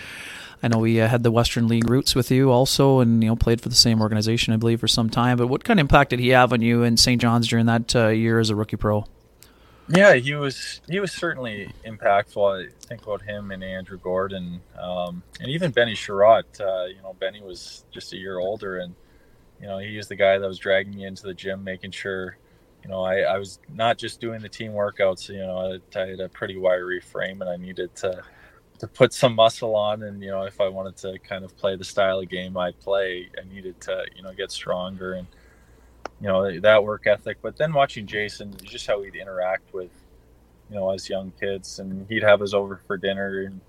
I 0.63 0.69
know 0.69 0.79
we 0.79 0.99
uh, 0.99 1.07
had 1.07 1.21
the 1.21 1.29
Western 1.29 1.67
League 1.67 1.87
roots 1.87 2.15
with 2.15 2.31
you 2.31 2.49
also, 2.49 2.99
and 2.99 3.21
you 3.23 3.29
know 3.29 3.35
played 3.35 3.61
for 3.61 3.69
the 3.69 3.75
same 3.75 4.01
organization, 4.01 4.55
I 4.55 4.57
believe, 4.57 4.79
for 4.79 4.87
some 4.87 5.11
time. 5.11 5.37
But 5.37 5.47
what 5.47 5.63
kind 5.63 5.79
of 5.79 5.83
impact 5.83 6.09
did 6.09 6.19
he 6.19 6.29
have 6.29 6.51
on 6.51 6.63
you 6.63 6.81
in 6.81 6.97
St. 6.97 7.21
John's 7.21 7.47
during 7.47 7.67
that 7.67 7.95
uh, 7.95 8.07
year 8.07 8.39
as 8.39 8.49
a 8.49 8.55
rookie 8.55 8.77
pro? 8.77 9.05
Yeah, 9.87 10.15
he 10.15 10.33
was 10.33 10.81
he 10.89 10.99
was 10.99 11.11
certainly 11.11 11.71
impactful. 11.85 12.65
I 12.65 12.87
think 12.87 13.03
about 13.03 13.21
him 13.21 13.51
and 13.51 13.63
Andrew 13.63 13.99
Gordon, 13.99 14.61
um, 14.81 15.21
and 15.39 15.49
even 15.49 15.69
Benny 15.69 15.93
Chiarot. 15.93 16.59
Uh, 16.59 16.85
you 16.85 17.01
know, 17.03 17.13
Benny 17.19 17.43
was 17.43 17.85
just 17.91 18.11
a 18.13 18.17
year 18.17 18.39
older, 18.39 18.79
and 18.79 18.95
you 19.61 19.67
know 19.67 19.77
he 19.77 19.97
was 19.97 20.07
the 20.07 20.15
guy 20.15 20.37
that 20.37 20.47
was 20.47 20.59
dragging 20.59 20.95
me 20.95 21.05
into 21.05 21.23
the 21.23 21.33
gym, 21.33 21.63
making 21.63 21.91
sure, 21.91 22.37
you 22.83 22.89
know, 22.89 23.01
I, 23.01 23.19
I 23.21 23.37
was 23.37 23.59
not 23.73 23.97
just 23.97 24.19
doing 24.19 24.41
the 24.41 24.49
team 24.49 24.71
workouts. 24.71 25.29
You 25.29 25.39
know, 25.39 25.79
I, 25.95 25.99
I 25.99 26.07
had 26.07 26.19
a 26.19 26.29
pretty 26.29 26.57
wiry 26.57 26.99
frame, 26.99 27.41
and 27.41 27.49
I 27.49 27.57
needed 27.57 27.95
to 27.97 28.23
to 28.79 28.87
put 28.87 29.13
some 29.13 29.35
muscle 29.35 29.75
on. 29.75 30.03
And 30.03 30.21
you 30.21 30.29
know, 30.29 30.43
if 30.43 30.59
I 30.59 30.67
wanted 30.67 30.97
to 30.97 31.17
kind 31.19 31.43
of 31.45 31.55
play 31.57 31.75
the 31.75 31.83
style 31.83 32.19
of 32.19 32.29
game 32.29 32.57
I 32.57 32.71
play, 32.71 33.29
I 33.39 33.53
needed 33.53 33.79
to 33.81 34.05
you 34.15 34.23
know 34.23 34.33
get 34.33 34.51
stronger 34.51 35.13
and 35.13 35.27
you 36.21 36.27
know 36.27 36.59
that 36.59 36.83
work 36.83 37.07
ethic. 37.07 37.37
But 37.41 37.57
then 37.57 37.73
watching 37.73 38.05
Jason, 38.05 38.53
just 38.63 38.87
how 38.87 39.01
he'd 39.01 39.15
interact 39.15 39.73
with 39.73 39.91
you 40.69 40.75
know 40.75 40.89
us 40.89 41.09
young 41.09 41.31
kids, 41.39 41.79
and 41.79 42.05
he'd 42.09 42.23
have 42.23 42.41
us 42.41 42.53
over 42.53 42.81
for 42.87 42.97
dinner, 42.97 43.43
and 43.43 43.61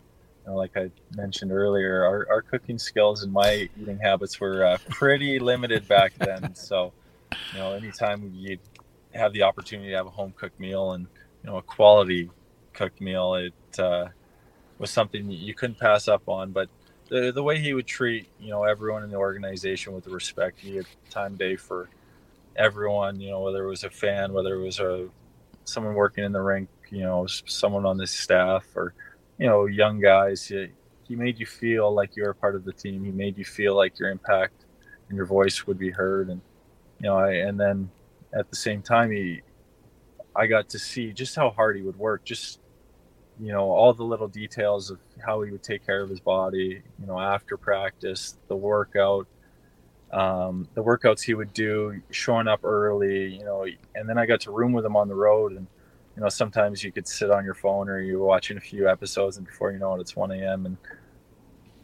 you 0.47 0.53
know, 0.53 0.59
like 0.59 0.77
I 0.77 0.91
mentioned 1.17 1.51
earlier, 1.51 2.05
our, 2.05 2.27
our 2.31 2.43
cooking 2.43 2.79
skills 2.79 3.23
and 3.23 3.33
my 3.33 3.69
eating 3.81 3.99
habits 3.99 4.41
were 4.41 4.65
uh, 4.65 4.79
pretty 4.89 5.39
limited 5.39 5.87
back 5.89 6.15
then. 6.19 6.55
So 6.67 6.93
you 7.53 7.59
know, 7.59 7.73
anytime 7.73 8.33
you'd 8.35 8.61
have 9.13 9.33
the 9.33 9.43
opportunity 9.43 9.91
to 9.91 9.97
have 9.97 10.07
a 10.07 10.11
home 10.11 10.33
cooked 10.37 10.61
meal 10.61 10.93
and 10.93 11.07
you 11.43 11.51
know 11.51 11.57
a 11.57 11.63
quality 11.63 12.31
cooked 12.73 13.01
meal, 13.01 13.35
it 13.35 13.79
uh, 13.79 14.07
was 14.79 14.91
something 14.91 15.31
you 15.31 15.55
couldn't 15.55 15.79
pass 15.79 16.07
up 16.09 16.29
on. 16.29 16.53
But 16.53 16.69
the, 17.09 17.33
the 17.33 17.43
way 17.43 17.59
he 17.59 17.75
would 17.75 17.87
treat 17.87 18.29
you 18.39 18.51
know 18.51 18.65
everyone 18.65 19.03
in 19.03 19.11
the 19.11 19.17
organization 19.17 19.93
with 19.93 20.05
the 20.05 20.11
respect 20.11 20.61
he 20.61 20.77
had 20.77 20.87
time 21.11 21.37
day 21.37 21.57
for 21.57 21.89
everyone, 22.57 23.21
you 23.21 23.31
know, 23.31 23.41
whether 23.41 23.65
it 23.65 23.69
was 23.69 23.85
a 23.85 23.91
fan, 23.91 24.33
whether 24.33 24.55
it 24.55 24.65
was 24.65 24.79
a 24.79 25.09
someone 25.65 25.95
working 25.95 26.25
in 26.25 26.33
the 26.33 26.41
rink, 26.41 26.69
you 26.91 27.03
know, 27.03 27.27
someone 27.27 27.85
on 27.85 27.97
the 27.97 28.07
staff 28.07 28.65
or, 28.77 28.95
you 29.39 29.47
know, 29.47 29.67
young 29.67 30.01
guys. 30.01 30.47
He, 30.47 30.69
he 31.07 31.17
made 31.17 31.39
you 31.39 31.47
feel 31.47 31.93
like 31.93 32.17
you're 32.17 32.31
a 32.31 32.35
part 32.35 32.57
of 32.57 32.65
the 32.65 32.73
team. 32.73 33.05
He 33.05 33.13
made 33.13 33.39
you 33.39 33.45
feel 33.45 33.77
like 33.77 33.99
your 33.99 34.11
impact 34.11 34.65
and 35.09 35.17
your 35.17 35.27
voice 35.27 35.67
would 35.67 35.79
be 35.79 35.91
heard. 35.91 36.29
And, 36.31 36.41
you 37.01 37.09
know, 37.09 37.17
I, 37.17 37.33
and 37.33 37.59
then 37.59 37.91
at 38.35 38.51
the 38.51 38.57
same 38.57 38.83
time, 38.83 39.11
he, 39.11 39.43
I 40.35 40.47
got 40.47 40.69
to 40.71 40.79
see 40.79 41.13
just 41.13 41.37
how 41.37 41.51
hard 41.51 41.77
he 41.77 41.83
would 41.83 41.97
work, 41.97 42.25
just, 42.25 42.61
you 43.41 43.53
know, 43.53 43.71
all 43.71 43.93
the 43.95 44.05
little 44.05 44.29
details 44.29 44.91
of 44.91 44.99
how 45.25 45.43
he 45.43 45.51
would 45.51 45.63
take 45.63 45.85
care 45.87 46.03
of 46.03 46.11
his 46.11 46.21
body, 46.21 46.83
you 46.99 47.07
know, 47.07 47.19
after 47.21 47.57
practice, 47.57 48.37
the 48.49 48.57
workout, 48.57 49.27
um, 50.13 50.69
the 50.75 50.83
workouts 50.83 51.23
he 51.23 51.35
would 51.35 51.53
do, 51.53 52.01
showing 52.11 52.49
up 52.49 52.65
early, 52.65 53.35
you 53.35 53.45
know, 53.45 53.67
and 53.95 54.09
then 54.09 54.19
I 54.19 54.27
got 54.27 54.41
to 54.43 54.51
room 54.51 54.73
with 54.73 54.85
him 54.85 54.97
on 54.97 55.09
the 55.09 55.15
road. 55.15 55.53
And, 55.53 55.67
you 56.17 56.23
know, 56.23 56.29
sometimes 56.31 56.83
you 56.83 56.91
could 56.91 57.07
sit 57.07 57.31
on 57.31 57.45
your 57.45 57.55
phone 57.55 57.89
or 57.89 58.01
you're 58.01 58.25
watching 58.25 58.57
a 58.57 58.61
few 58.61 58.89
episodes 58.89 59.37
and 59.37 59.47
before 59.47 59.71
you 59.71 59.79
know 59.79 59.95
it, 59.95 60.01
it's 60.01 60.17
1 60.17 60.31
a.m. 60.31 60.65
And 60.65 60.77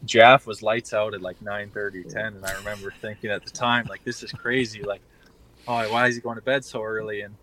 Jaff 0.05 0.47
was 0.47 0.63
lights 0.63 0.91
out 0.91 1.13
at 1.13 1.21
like 1.21 1.39
9 1.41 1.69
30, 1.69 2.03
10. 2.05 2.25
And 2.25 2.45
I 2.45 2.53
remember 2.53 2.91
thinking 2.99 3.29
at 3.29 3.45
the 3.45 3.51
time, 3.51 3.85
like, 3.87 4.03
this 4.03 4.23
is 4.23 4.31
crazy. 4.31 4.81
Like, 4.81 5.01
oh, 5.67 5.91
why 5.91 6.07
is 6.07 6.15
he 6.15 6.21
going 6.21 6.37
to 6.37 6.41
bed 6.41 6.65
so 6.65 6.81
early? 6.81 7.21
And 7.21 7.35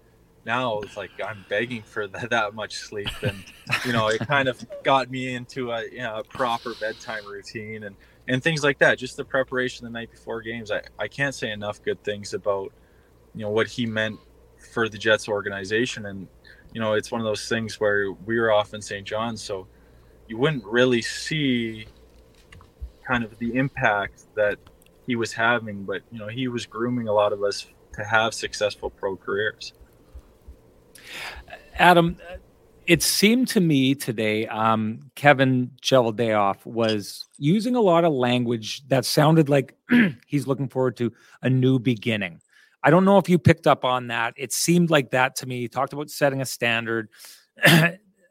now 0.45 0.80
it's 0.80 0.97
like 0.97 1.11
I'm 1.24 1.45
begging 1.49 1.82
for 1.82 2.09
that, 2.09 2.30
that 2.30 2.55
much 2.55 2.76
sleep. 2.78 3.09
And, 3.22 3.38
you 3.86 3.93
know, 3.93 4.09
it 4.09 4.26
kind 4.26 4.49
of 4.49 4.61
got 4.82 5.11
me 5.11 5.32
into 5.32 5.70
a, 5.70 5.84
you 5.84 5.99
know, 5.99 6.16
a 6.16 6.24
proper 6.24 6.74
bedtime 6.80 7.24
routine. 7.24 7.84
And, 7.84 7.95
and 8.26 8.43
things 8.43 8.64
like 8.64 8.78
that. 8.80 8.99
Just 8.99 9.16
the 9.16 9.24
preparation 9.24 9.84
the 9.84 9.91
night 9.91 10.11
before 10.11 10.43
games. 10.43 10.72
I, 10.72 10.82
I 10.99 11.07
can't 11.07 11.36
say 11.36 11.53
enough 11.53 11.82
good 11.84 12.03
things 12.03 12.34
about, 12.34 12.72
you 13.32 13.43
know, 13.43 13.51
what 13.51 13.68
he 13.68 13.86
meant 13.86 14.18
for 14.72 14.88
the 14.88 14.99
Jets 14.99 15.28
organization. 15.28 16.07
And, 16.07 16.26
you 16.73 16.81
know, 16.81 16.95
it's 16.95 17.11
one 17.11 17.21
of 17.21 17.25
those 17.25 17.49
things 17.49 17.81
where 17.81 18.12
we 18.12 18.39
were 18.39 18.53
off 18.53 18.75
in 18.75 18.83
St. 18.83 19.07
John's, 19.07 19.43
so 19.43 19.66
you 20.29 20.39
wouldn't 20.39 20.64
really 20.64 21.03
see 21.03 21.87
kind 23.07 23.25
of 23.25 23.37
the 23.39 23.55
impact 23.57 24.25
that 24.37 24.59
he 25.07 25.16
was 25.16 25.33
having, 25.33 25.85
but, 25.85 26.03
you 26.12 26.18
know, 26.18 26.29
he 26.29 26.49
was 26.49 26.66
grooming 26.66 27.09
a 27.09 27.12
lot 27.12 27.33
of 27.33 27.43
us 27.43 27.66
to 27.95 28.05
have 28.05 28.33
successful 28.33 28.91
pro 28.91 29.16
careers. 29.16 29.73
Adam, 31.75 32.16
it 32.87 33.03
seemed 33.03 33.49
to 33.49 33.61
me 33.61 33.95
today, 33.95 34.47
um, 34.47 35.01
Kevin 35.14 35.71
Cheveldayoff 35.83 36.64
was 36.66 37.27
using 37.39 37.75
a 37.75 37.81
lot 37.81 38.05
of 38.05 38.12
language 38.12 38.87
that 38.89 39.05
sounded 39.05 39.49
like 39.49 39.77
he's 40.27 40.47
looking 40.47 40.68
forward 40.68 40.97
to 40.97 41.12
a 41.43 41.51
new 41.51 41.79
beginning. 41.79 42.41
I 42.83 42.91
don't 42.91 43.05
know 43.05 43.18
if 43.18 43.28
you 43.28 43.39
picked 43.39 43.66
up 43.66 43.85
on 43.85 44.09
that. 44.09 44.35
It 44.37 44.53
seemed 44.53 44.91
like 44.91 45.11
that 45.11 45.37
to 45.37 45.47
me. 45.47 45.59
You 45.59 45.68
talked 45.68 45.93
about 45.93 46.11
setting 46.11 46.41
a 46.41 46.47
standard. 46.47 47.09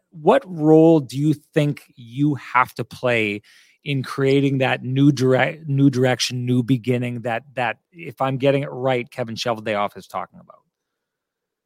what 0.09 0.43
role 0.45 0.99
do 0.99 1.17
you 1.17 1.33
think 1.33 1.83
you 1.95 2.35
have 2.35 2.73
to 2.75 2.83
play 2.83 3.41
in 3.83 4.03
creating 4.03 4.57
that 4.57 4.83
new 4.83 5.11
direct, 5.11 5.67
new 5.67 5.89
direction, 5.89 6.45
new 6.45 6.63
beginning? 6.63 7.21
That 7.21 7.43
that, 7.53 7.77
if 7.91 8.21
I'm 8.21 8.37
getting 8.37 8.63
it 8.63 8.71
right, 8.71 9.09
Kevin 9.09 9.35
Cheveldayoff 9.35 9.95
is 9.97 10.07
talking 10.07 10.39
about. 10.39 10.63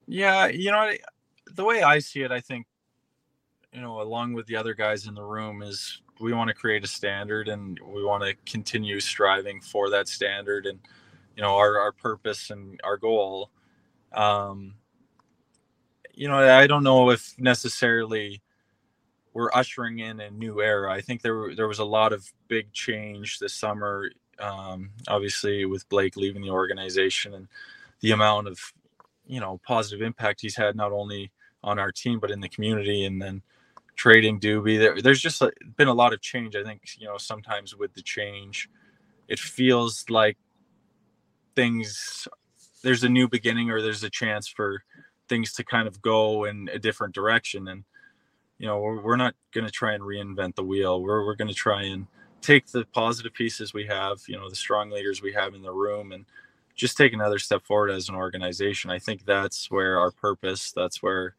Yeah, 0.06 0.48
you 0.48 0.72
know, 0.72 0.92
the 1.54 1.64
way 1.64 1.84
I 1.84 2.00
see 2.00 2.22
it, 2.22 2.32
I 2.32 2.42
think 2.42 2.68
you 3.74 3.82
know, 3.82 4.02
along 4.02 4.34
with 4.34 4.46
the 4.46 4.56
other 4.56 4.74
guys 4.74 5.08
in 5.08 5.16
the 5.16 5.24
room, 5.24 5.64
is 5.64 6.02
we 6.20 6.34
want 6.34 6.48
to 6.48 6.54
create 6.54 6.84
a 6.84 6.88
standard 6.88 7.48
and 7.48 7.80
we 7.86 8.04
want 8.04 8.24
to 8.24 8.36
continue 8.46 9.00
striving 9.00 9.60
for 9.62 9.90
that 9.90 10.08
standard 10.08 10.66
and 10.66 10.80
you 11.36 11.42
know 11.42 11.56
our, 11.56 11.80
our 11.80 11.92
purpose 11.92 12.50
and 12.50 12.80
our 12.84 12.98
goal. 12.98 13.50
Um 14.14 14.76
you 16.16 16.28
know 16.28 16.38
i 16.38 16.68
don't 16.68 16.84
know 16.84 17.10
if 17.10 17.34
necessarily 17.40 18.40
we're 19.34 19.52
ushering 19.54 20.00
in 20.00 20.20
a 20.20 20.30
new 20.30 20.62
era. 20.62 20.92
I 20.94 21.02
think 21.02 21.22
there 21.22 21.56
there 21.56 21.68
was 21.68 21.80
a 21.80 21.86
lot 21.86 22.14
of 22.14 22.32
big 22.48 22.72
change 22.72 23.40
this 23.40 23.54
summer 23.54 24.10
um 24.40 24.90
obviously 25.08 25.66
with 25.66 25.88
blake 25.90 26.16
leaving 26.16 26.42
the 26.42 26.50
organization 26.50 27.36
and 27.36 27.48
the 28.02 28.12
amount 28.12 28.48
of 28.48 28.60
you 29.28 29.40
know 29.40 29.60
positive 29.66 30.02
impact 30.02 30.42
he's 30.42 30.56
had 30.56 30.76
not 30.76 30.92
only 30.92 31.32
on 31.64 31.78
our 31.78 31.92
team 31.92 32.20
but 32.20 32.32
in 32.32 32.40
the 32.40 32.50
community 32.50 33.06
and 33.06 33.22
then 33.22 33.42
trading 33.96 34.40
Doobie. 34.40 34.80
There, 34.80 35.00
there's 35.02 35.22
just 35.22 35.40
a, 35.44 35.52
been 35.78 35.88
a 35.88 35.94
lot 35.94 36.14
of 36.14 36.22
change 36.22 36.56
I 36.56 36.64
think 36.64 36.82
you 36.98 37.08
know 37.08 37.18
sometimes 37.18 37.76
with 37.76 37.94
the 37.94 38.02
change 38.02 38.70
it 39.28 39.40
feels 39.40 40.06
like 40.10 40.38
things 41.56 42.28
there's 42.84 43.04
a 43.04 43.10
new 43.10 43.28
beginning 43.28 43.72
or 43.72 43.82
there's 43.82 44.04
a 44.04 44.10
chance 44.10 44.48
for 44.48 44.84
things 45.30 45.54
to 45.54 45.64
kind 45.64 45.88
of 45.88 46.02
go 46.02 46.44
in 46.44 46.70
a 46.72 46.78
different 46.78 47.16
direction. 47.16 47.68
And 47.68 47.84
you 48.60 48.68
know 48.68 48.80
we're, 48.80 49.02
we're 49.02 49.16
not 49.16 49.36
going 49.54 49.66
to 49.66 49.72
try 49.72 49.94
and 49.94 50.04
reinvent 50.04 50.56
the 50.56 50.64
wheel. 50.64 51.02
We're, 51.02 51.26
we're 51.26 51.36
going 51.36 51.50
to 51.50 51.54
try 51.54 51.84
and 51.84 52.08
take 52.42 52.68
the 52.68 52.86
positive 52.94 53.34
pieces 53.34 53.74
we 53.74 53.86
have 53.88 54.20
you 54.28 54.36
know 54.36 54.50
the 54.50 54.56
strong 54.56 54.92
leaders 54.92 55.22
we 55.22 55.34
have 55.34 55.54
in 55.54 55.62
the 55.62 55.72
room 55.72 56.12
and 56.12 56.26
just 56.76 56.98
take 56.98 57.14
another 57.14 57.40
step 57.40 57.64
forward 57.64 57.90
as 57.90 58.10
an 58.10 58.16
organization. 58.16 58.90
I 58.90 59.00
think 59.00 59.26
that's 59.26 59.70
where 59.72 59.98
our 60.00 60.12
purpose 60.12 60.72
that's 60.72 61.02
where 61.02 61.36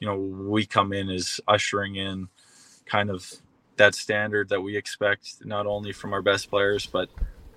you 0.00 0.08
know 0.08 0.16
we 0.16 0.66
come 0.66 0.92
in 0.92 1.10
is 1.10 1.40
ushering 1.46 1.96
in 1.96 2.28
kind 2.84 3.10
of 3.10 3.30
that 3.76 3.94
standard 3.94 4.48
that 4.48 4.62
we 4.62 4.76
expect 4.76 5.44
not 5.44 5.66
only 5.66 5.92
from 5.92 6.12
our 6.14 6.22
best 6.22 6.48
players 6.48 6.86
but 6.86 7.10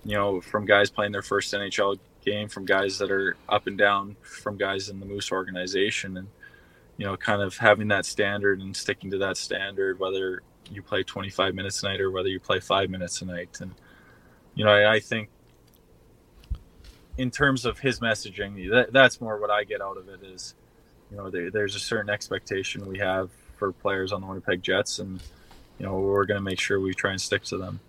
you 0.06 0.16
know 0.16 0.42
from 0.42 0.66
guys 0.66 0.90
playing 0.90 1.12
their 1.12 1.22
first 1.22 1.54
nhl 1.54 2.00
game 2.24 2.50
from 2.50 2.66
guys 2.66 2.98
that 2.98 3.12
are 3.12 3.36
up 3.48 3.68
and 3.68 3.78
down 3.78 4.16
from 4.22 4.58
guys 4.58 4.90
in 4.90 5.00
the 5.00 5.06
Moose 5.06 5.32
organization, 5.32 6.18
and 6.18 6.28
you 6.98 7.06
know, 7.06 7.16
kind 7.16 7.42
of 7.42 7.58
having 7.58 7.88
that 7.90 8.06
standard 8.06 8.62
and 8.62 8.76
sticking 8.76 9.12
to 9.12 9.18
that 9.20 9.38
standard, 9.38 10.00
whether 10.00 10.42
you 10.70 10.82
play 10.82 11.02
25 11.02 11.56
minutes 11.56 11.82
a 11.82 11.88
night 11.88 12.02
or 12.02 12.12
whether 12.12 12.28
you 12.28 12.40
play 12.40 12.60
five 12.60 12.90
minutes 12.90 13.22
a 13.22 13.26
night. 13.26 13.58
And 13.62 13.74
you 14.54 14.66
know, 14.66 14.72
I, 14.72 14.96
I 14.96 15.00
think 15.00 15.30
in 17.18 17.32
terms 17.32 17.66
of 17.66 17.80
his 17.80 18.00
messaging, 18.00 18.70
that, 18.70 18.92
that's 18.92 19.22
more 19.22 19.40
what 19.40 19.50
I 19.50 19.64
get 19.64 19.82
out 19.82 19.98
of 19.98 20.10
it 20.10 20.24
is, 20.24 20.56
you 21.10 21.18
know, 21.18 21.30
there, 21.30 21.50
there's 21.50 21.76
a 21.76 21.80
certain 21.80 22.10
expectation 22.10 22.86
we 22.86 23.00
have 23.00 23.30
for 23.58 23.72
players 23.72 24.12
on 24.12 24.22
the 24.22 24.28
Winnipeg 24.28 24.62
Jets, 24.62 25.00
and 25.00 25.22
you 25.78 25.86
know, 25.86 25.98
we're 25.98 26.26
going 26.26 26.38
to 26.38 26.44
make 26.44 26.60
sure 26.60 26.80
we 26.80 26.94
try 26.94 27.12
and 27.12 27.22
stick 27.22 27.44
to 27.46 27.58
them. 27.58 27.80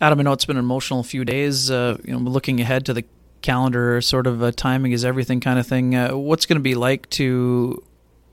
Adam, 0.00 0.20
I 0.20 0.22
know 0.22 0.32
it's 0.32 0.44
been 0.44 0.56
an 0.56 0.64
emotional 0.64 1.02
few 1.02 1.24
days. 1.24 1.70
Uh, 1.70 1.96
you 2.04 2.12
know, 2.12 2.18
looking 2.18 2.60
ahead 2.60 2.86
to 2.86 2.94
the 2.94 3.04
calendar, 3.42 4.00
sort 4.00 4.26
of 4.26 4.42
a 4.42 4.52
timing 4.52 4.92
is 4.92 5.04
everything 5.04 5.40
kind 5.40 5.58
of 5.58 5.66
thing. 5.66 5.94
Uh, 5.94 6.16
what's 6.16 6.46
going 6.46 6.56
to 6.56 6.62
be 6.62 6.74
like 6.74 7.08
to 7.10 7.82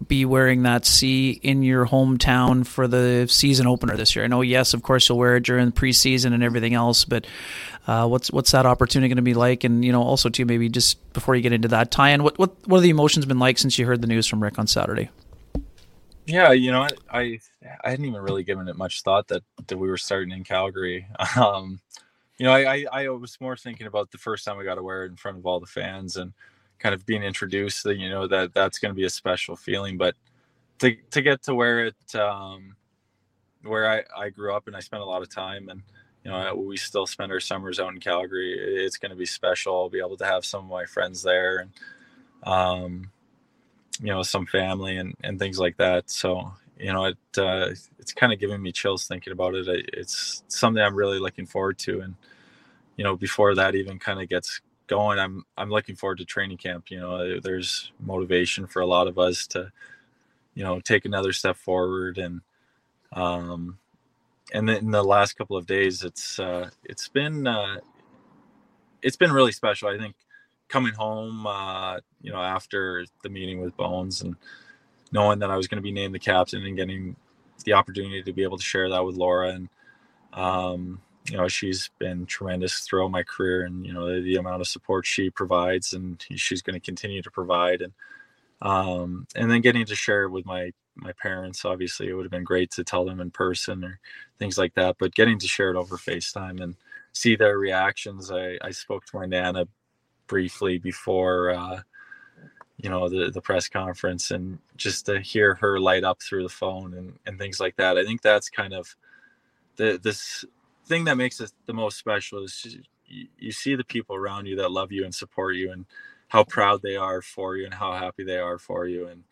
be 0.07 0.26
wearing 0.26 0.64
that 0.64 0.86
C 0.86 1.39
in 1.43 1.64
your 1.64 1.86
hometown 1.86 2.66
for 2.66 2.88
the 2.88 3.28
season 3.30 3.68
opener 3.68 3.95
this 3.95 4.16
year? 4.16 4.26
I 4.26 4.28
know, 4.28 4.41
yes, 4.41 4.74
of 4.74 4.84
course, 4.84 5.07
you'll 5.07 5.18
wear 5.18 5.38
it 5.38 5.43
during 5.43 5.72
preseason 5.72 6.34
and 6.34 6.43
everything 6.43 6.74
else, 6.74 7.05
but 7.05 7.26
uh, 7.88 8.07
what's 8.07 8.32
what's 8.32 8.51
that 8.51 8.66
opportunity 8.66 9.07
going 9.07 9.18
to 9.18 9.22
be 9.22 9.34
like? 9.34 9.64
And 9.64 9.86
you 9.86 9.91
know, 9.91 10.03
also 10.03 10.30
too, 10.30 10.45
maybe 10.45 10.68
just 10.68 11.14
before 11.14 11.36
you 11.36 11.41
get 11.41 11.53
into 11.53 11.70
that 11.70 11.91
tie-in, 11.91 12.24
what 12.24 12.38
what 12.38 12.55
what 12.68 12.80
are 12.80 12.82
the 12.82 12.89
emotions 12.89 13.26
been 13.26 13.39
like 13.39 13.57
since 13.57 13.78
you 13.78 13.86
heard 13.86 14.01
the 14.01 14.07
news 14.07 14.28
from 14.28 14.43
Rick 14.43 14.59
on 14.59 14.68
Saturday? 14.68 15.09
Yeah, 16.26 16.51
you 16.51 16.71
know, 16.71 16.88
I 17.11 17.39
I 17.84 17.89
hadn't 17.89 18.05
even 18.05 18.21
really 18.21 18.43
given 18.43 18.67
it 18.67 18.78
much 18.78 19.01
thought 19.01 19.28
that 19.28 19.43
that 19.67 19.78
we 19.78 19.88
were 19.89 19.97
starting 19.97 20.32
in 20.32 20.43
Calgary. 20.43 21.07
Um, 21.38 21.80
you 22.38 22.45
know, 22.47 22.53
I, 22.53 22.86
I, 22.91 23.03
I 23.03 23.09
was 23.09 23.39
more 23.39 23.55
thinking 23.55 23.86
about 23.88 24.11
the 24.11 24.17
first 24.17 24.43
time 24.43 24.57
we 24.57 24.63
got 24.63 24.76
to 24.76 24.84
wear 24.84 25.05
it 25.05 25.11
in 25.11 25.17
front 25.17 25.38
of 25.38 25.45
all 25.45 25.59
the 25.59 25.67
fans 25.67 26.17
and 26.17 26.34
kind 26.80 26.95
of 26.95 27.05
being 27.05 27.24
introduced. 27.24 27.86
You 27.86 28.09
know 28.09 28.28
that 28.28 28.53
that's 28.53 28.80
going 28.80 28.91
to 28.91 28.95
be 28.95 29.05
a 29.05 29.09
special 29.09 29.55
feeling. 29.55 29.97
But 29.97 30.15
to 30.80 30.95
to 31.11 31.21
get 31.21 31.43
to 31.43 31.55
wear 31.55 31.86
it 31.86 32.15
um, 32.15 32.76
where 33.63 33.89
I 33.89 34.03
I 34.17 34.30
grew 34.30 34.53
up 34.53 34.67
and 34.67 34.76
I 34.76 34.80
spent 34.80 35.03
a 35.03 35.05
lot 35.05 35.21
of 35.21 35.30
time 35.30 35.69
and 35.69 35.84
you 36.26 36.32
know 36.32 36.55
we 36.55 36.78
still 36.78 37.05
spend 37.07 37.32
our 37.32 37.39
summers 37.39 37.80
out 37.80 37.93
in 37.93 37.99
Calgary. 37.99 38.53
It's 38.57 38.97
going 38.97 39.11
to 39.11 39.17
be 39.17 39.26
special. 39.26 39.76
I'll 39.76 39.89
be 39.89 39.99
able 39.99 40.17
to 40.17 40.26
have 40.26 40.45
some 40.45 40.63
of 40.65 40.69
my 40.69 40.86
friends 40.86 41.21
there 41.21 41.59
and 41.59 41.71
um, 42.43 43.11
you 43.99 44.07
know 44.07 44.23
some 44.23 44.45
family 44.45 44.97
and 44.97 45.15
and 45.23 45.39
things 45.39 45.59
like 45.59 45.77
that. 45.77 46.09
So 46.09 46.53
you 46.79 46.91
know 46.93 47.05
it 47.05 47.17
uh, 47.37 47.69
it's 47.99 48.13
kind 48.13 48.33
of 48.33 48.39
giving 48.39 48.61
me 48.61 48.71
chills 48.71 49.05
thinking 49.07 49.33
about 49.33 49.55
it. 49.55 49.67
It's 49.93 50.43
something 50.47 50.83
i'm 50.83 50.95
really 50.95 51.19
looking 51.19 51.45
forward 51.45 51.77
to. 51.79 52.01
And 52.01 52.15
you 52.97 53.03
know 53.03 53.15
before 53.15 53.55
that 53.55 53.75
even 53.75 53.99
kind 53.99 54.21
of 54.21 54.29
gets 54.29 54.61
going 54.87 55.17
i'm 55.17 55.43
i'm 55.57 55.69
looking 55.69 55.95
forward 55.95 56.19
to 56.19 56.25
training 56.25 56.57
camp. 56.57 56.91
You 56.91 56.99
know 56.99 57.39
there's 57.39 57.91
motivation 57.99 58.67
for 58.67 58.81
a 58.81 58.87
lot 58.87 59.07
of 59.07 59.17
us 59.19 59.47
to 59.47 59.71
you 60.55 60.63
know 60.63 60.79
take 60.79 61.05
another 61.05 61.33
step 61.33 61.57
forward. 61.57 62.17
And 62.17 62.41
um 63.13 63.79
and 64.53 64.67
then 64.67 64.77
in 64.77 64.91
the 64.91 65.03
last 65.03 65.33
couple 65.33 65.57
of 65.57 65.65
days 65.67 66.03
it's 66.03 66.39
uh 66.39 66.69
it's 66.83 67.07
been 67.07 67.47
uh 67.47 67.77
it's 69.01 69.17
been 69.17 69.31
really 69.31 69.51
special. 69.51 69.89
I 69.89 69.97
think 69.97 70.15
coming 70.70 70.93
home 70.93 71.47
uh 71.47 71.97
you 72.22 72.32
know 72.32 72.41
after 72.41 73.05
the 73.24 73.30
meeting 73.30 73.61
with 73.61 73.76
bones 73.78 74.22
and 74.22 74.36
knowing 75.14 75.39
that 75.39 75.51
I 75.51 75.57
was 75.57 75.68
going 75.68 75.78
to 75.78 75.84
be 75.84 75.93
named 75.93 76.16
the 76.16 76.20
captain 76.20 76.64
and 76.66 76.78
getting 76.78 77.16
the 77.66 77.74
opportunity 77.74 78.24
to 78.24 78.34
be 78.34 78.43
able 78.43 78.57
to 78.57 78.64
share 78.64 78.89
that 78.89 79.05
with 79.05 79.16
Laura 79.16 79.49
and 79.49 79.70
um, 80.34 81.01
you 81.30 81.38
know 81.38 81.47
she's 81.47 81.89
been 81.99 82.26
tremendous 82.26 82.82
throughout 82.82 83.11
my 83.11 83.24
career 83.24 83.64
and 83.66 83.86
you 83.86 83.93
know 83.93 84.14
the, 84.14 84.22
the 84.22 84.36
amount 84.36 84.61
of 84.61 84.68
support 84.68 85.05
she 85.05 85.30
provides 85.30 85.93
and 85.93 86.24
she's 86.36 86.61
going 86.61 86.74
to 86.76 86.86
continue 86.86 87.22
to 87.22 87.32
provide 87.32 87.82
and 87.82 87.93
um, 88.61 89.28
and 89.36 89.51
then 89.51 89.61
getting 89.61 89.86
to 89.86 89.95
share 89.95 90.24
it 90.24 90.32
with 90.32 90.45
my 90.45 90.72
my 90.95 91.14
parents 91.22 91.66
obviously 91.66 92.09
it 92.09 92.14
would 92.14 92.26
have 92.26 92.32
been 92.32 92.43
great 92.43 92.72
to 92.72 92.84
tell 92.84 93.05
them 93.05 93.20
in 93.22 93.32
person 93.32 93.84
or 93.84 93.99
things 94.39 94.57
like 94.57 94.74
that 94.76 94.97
but 94.99 95.16
getting 95.16 95.39
to 95.39 95.47
share 95.47 95.72
it 95.72 95.78
over 95.78 95.97
facetime 95.97 96.61
and 96.61 96.76
see 97.14 97.36
their 97.36 97.57
reactions 97.59 98.32
i 98.32 98.57
i 98.61 98.72
spoke 98.72 99.05
to 99.05 99.18
my 99.18 99.26
nana 99.26 99.68
briefly 100.28 100.78
before 100.78 101.51
uh, 101.51 101.82
you 102.78 102.89
know 102.89 103.09
the 103.09 103.32
the 103.32 103.41
press 103.41 103.69
conference 103.69 104.32
and 104.32 104.59
just 104.78 105.05
to 105.07 105.19
hear 105.21 105.55
her 105.55 105.80
light 105.80 106.03
up 106.03 106.21
through 106.21 106.43
the 106.43 106.49
phone 106.49 106.93
and 106.93 107.19
and 107.26 107.39
things 107.39 107.59
like 107.59 107.76
that. 107.78 107.97
I 107.97 108.05
think 108.05 108.21
that's 108.21 108.49
kind 108.49 108.74
of 108.74 108.95
the 109.78 109.99
this 110.01 110.45
thing 110.88 111.05
that 111.05 111.17
makes 111.17 111.39
it 111.39 111.51
the 111.65 111.74
most 111.74 111.97
special 111.97 112.43
is 112.43 112.78
you, 113.07 113.28
you 113.39 113.51
see 113.51 113.76
the 113.76 113.86
people 113.86 114.15
around 114.15 114.47
you 114.47 114.57
that 114.57 114.71
love 114.71 114.91
you 114.91 115.05
and 115.05 115.15
support 115.15 115.55
you 115.55 115.71
and 115.71 115.86
how 116.30 116.43
proud 116.43 116.82
they 116.82 116.95
are 116.97 117.21
for 117.21 117.57
you 117.57 117.65
and 117.65 117.76
how 117.76 117.93
happy 117.93 118.26
they 118.26 118.39
are 118.39 118.59
for 118.59 118.88
you 118.88 119.07
and 119.07 119.24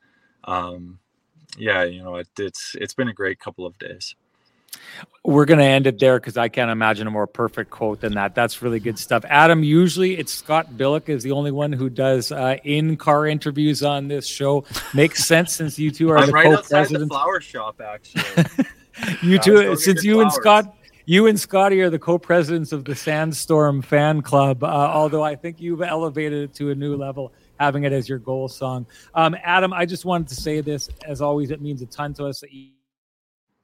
um 0.45 0.99
yeah 1.57 1.83
you 1.83 2.03
know 2.03 2.15
it, 2.15 2.27
it's 2.39 2.75
it's 2.79 2.93
been 2.93 3.09
a 3.09 3.13
great 3.13 3.39
couple 3.39 3.65
of 3.65 3.77
days 3.79 4.15
we're 5.23 5.45
going 5.45 5.59
to 5.59 5.65
end 5.65 5.85
it 5.85 5.99
there 5.99 6.19
because 6.19 6.35
I 6.35 6.49
can't 6.49 6.71
imagine 6.71 7.05
a 7.05 7.11
more 7.11 7.27
perfect 7.27 7.69
quote 7.69 8.01
than 8.01 8.15
that. 8.15 8.33
That's 8.33 8.61
really 8.61 8.79
good 8.79 8.97
stuff. 8.97 9.23
Adam, 9.29 9.63
usually 9.63 10.17
it's 10.17 10.33
Scott 10.33 10.71
Billeck 10.73 11.09
is 11.09 11.21
the 11.21 11.31
only 11.31 11.51
one 11.51 11.71
who 11.71 11.89
does 11.89 12.31
uh, 12.31 12.57
in-car 12.63 13.27
interviews 13.27 13.83
on 13.83 14.07
this 14.07 14.27
show. 14.27 14.65
Makes 14.93 15.25
sense 15.25 15.53
since 15.53 15.77
you 15.77 15.91
two 15.91 16.09
are 16.09 16.17
I'm 16.17 16.27
the 16.27 16.31
right 16.31 16.45
co-presidents. 16.45 16.73
outside 16.73 16.99
the 16.99 17.07
flower 17.07 17.41
shop, 17.41 17.81
actually. 17.81 18.45
you 19.21 19.37
two, 19.37 19.53
was 19.53 19.61
going 19.61 19.75
to 19.75 19.77
since 19.77 20.03
you 20.03 20.21
and. 20.21 20.33
Scott, 20.33 20.75
you 21.05 21.27
and 21.27 21.39
Scotty 21.39 21.81
are 21.81 21.89
the 21.89 21.99
co-presidents 21.99 22.71
of 22.71 22.85
the 22.85 22.95
Sandstorm 22.95 23.83
fan 23.83 24.21
club. 24.21 24.63
Uh, 24.63 24.67
although 24.67 25.23
I 25.23 25.35
think 25.35 25.61
you've 25.61 25.81
elevated 25.83 26.49
it 26.49 26.53
to 26.55 26.71
a 26.71 26.75
new 26.75 26.95
level, 26.95 27.31
having 27.59 27.83
it 27.83 27.93
as 27.93 28.09
your 28.09 28.17
goal 28.17 28.47
song. 28.47 28.87
Um, 29.13 29.35
Adam, 29.43 29.71
I 29.71 29.85
just 29.85 30.03
wanted 30.03 30.29
to 30.29 30.35
say 30.35 30.61
this. 30.61 30.89
As 31.07 31.21
always, 31.21 31.51
it 31.51 31.61
means 31.61 31.83
a 31.83 31.85
ton 31.85 32.13
to 32.15 32.25
us 32.25 32.39
that 32.39 32.51
you 32.51 32.69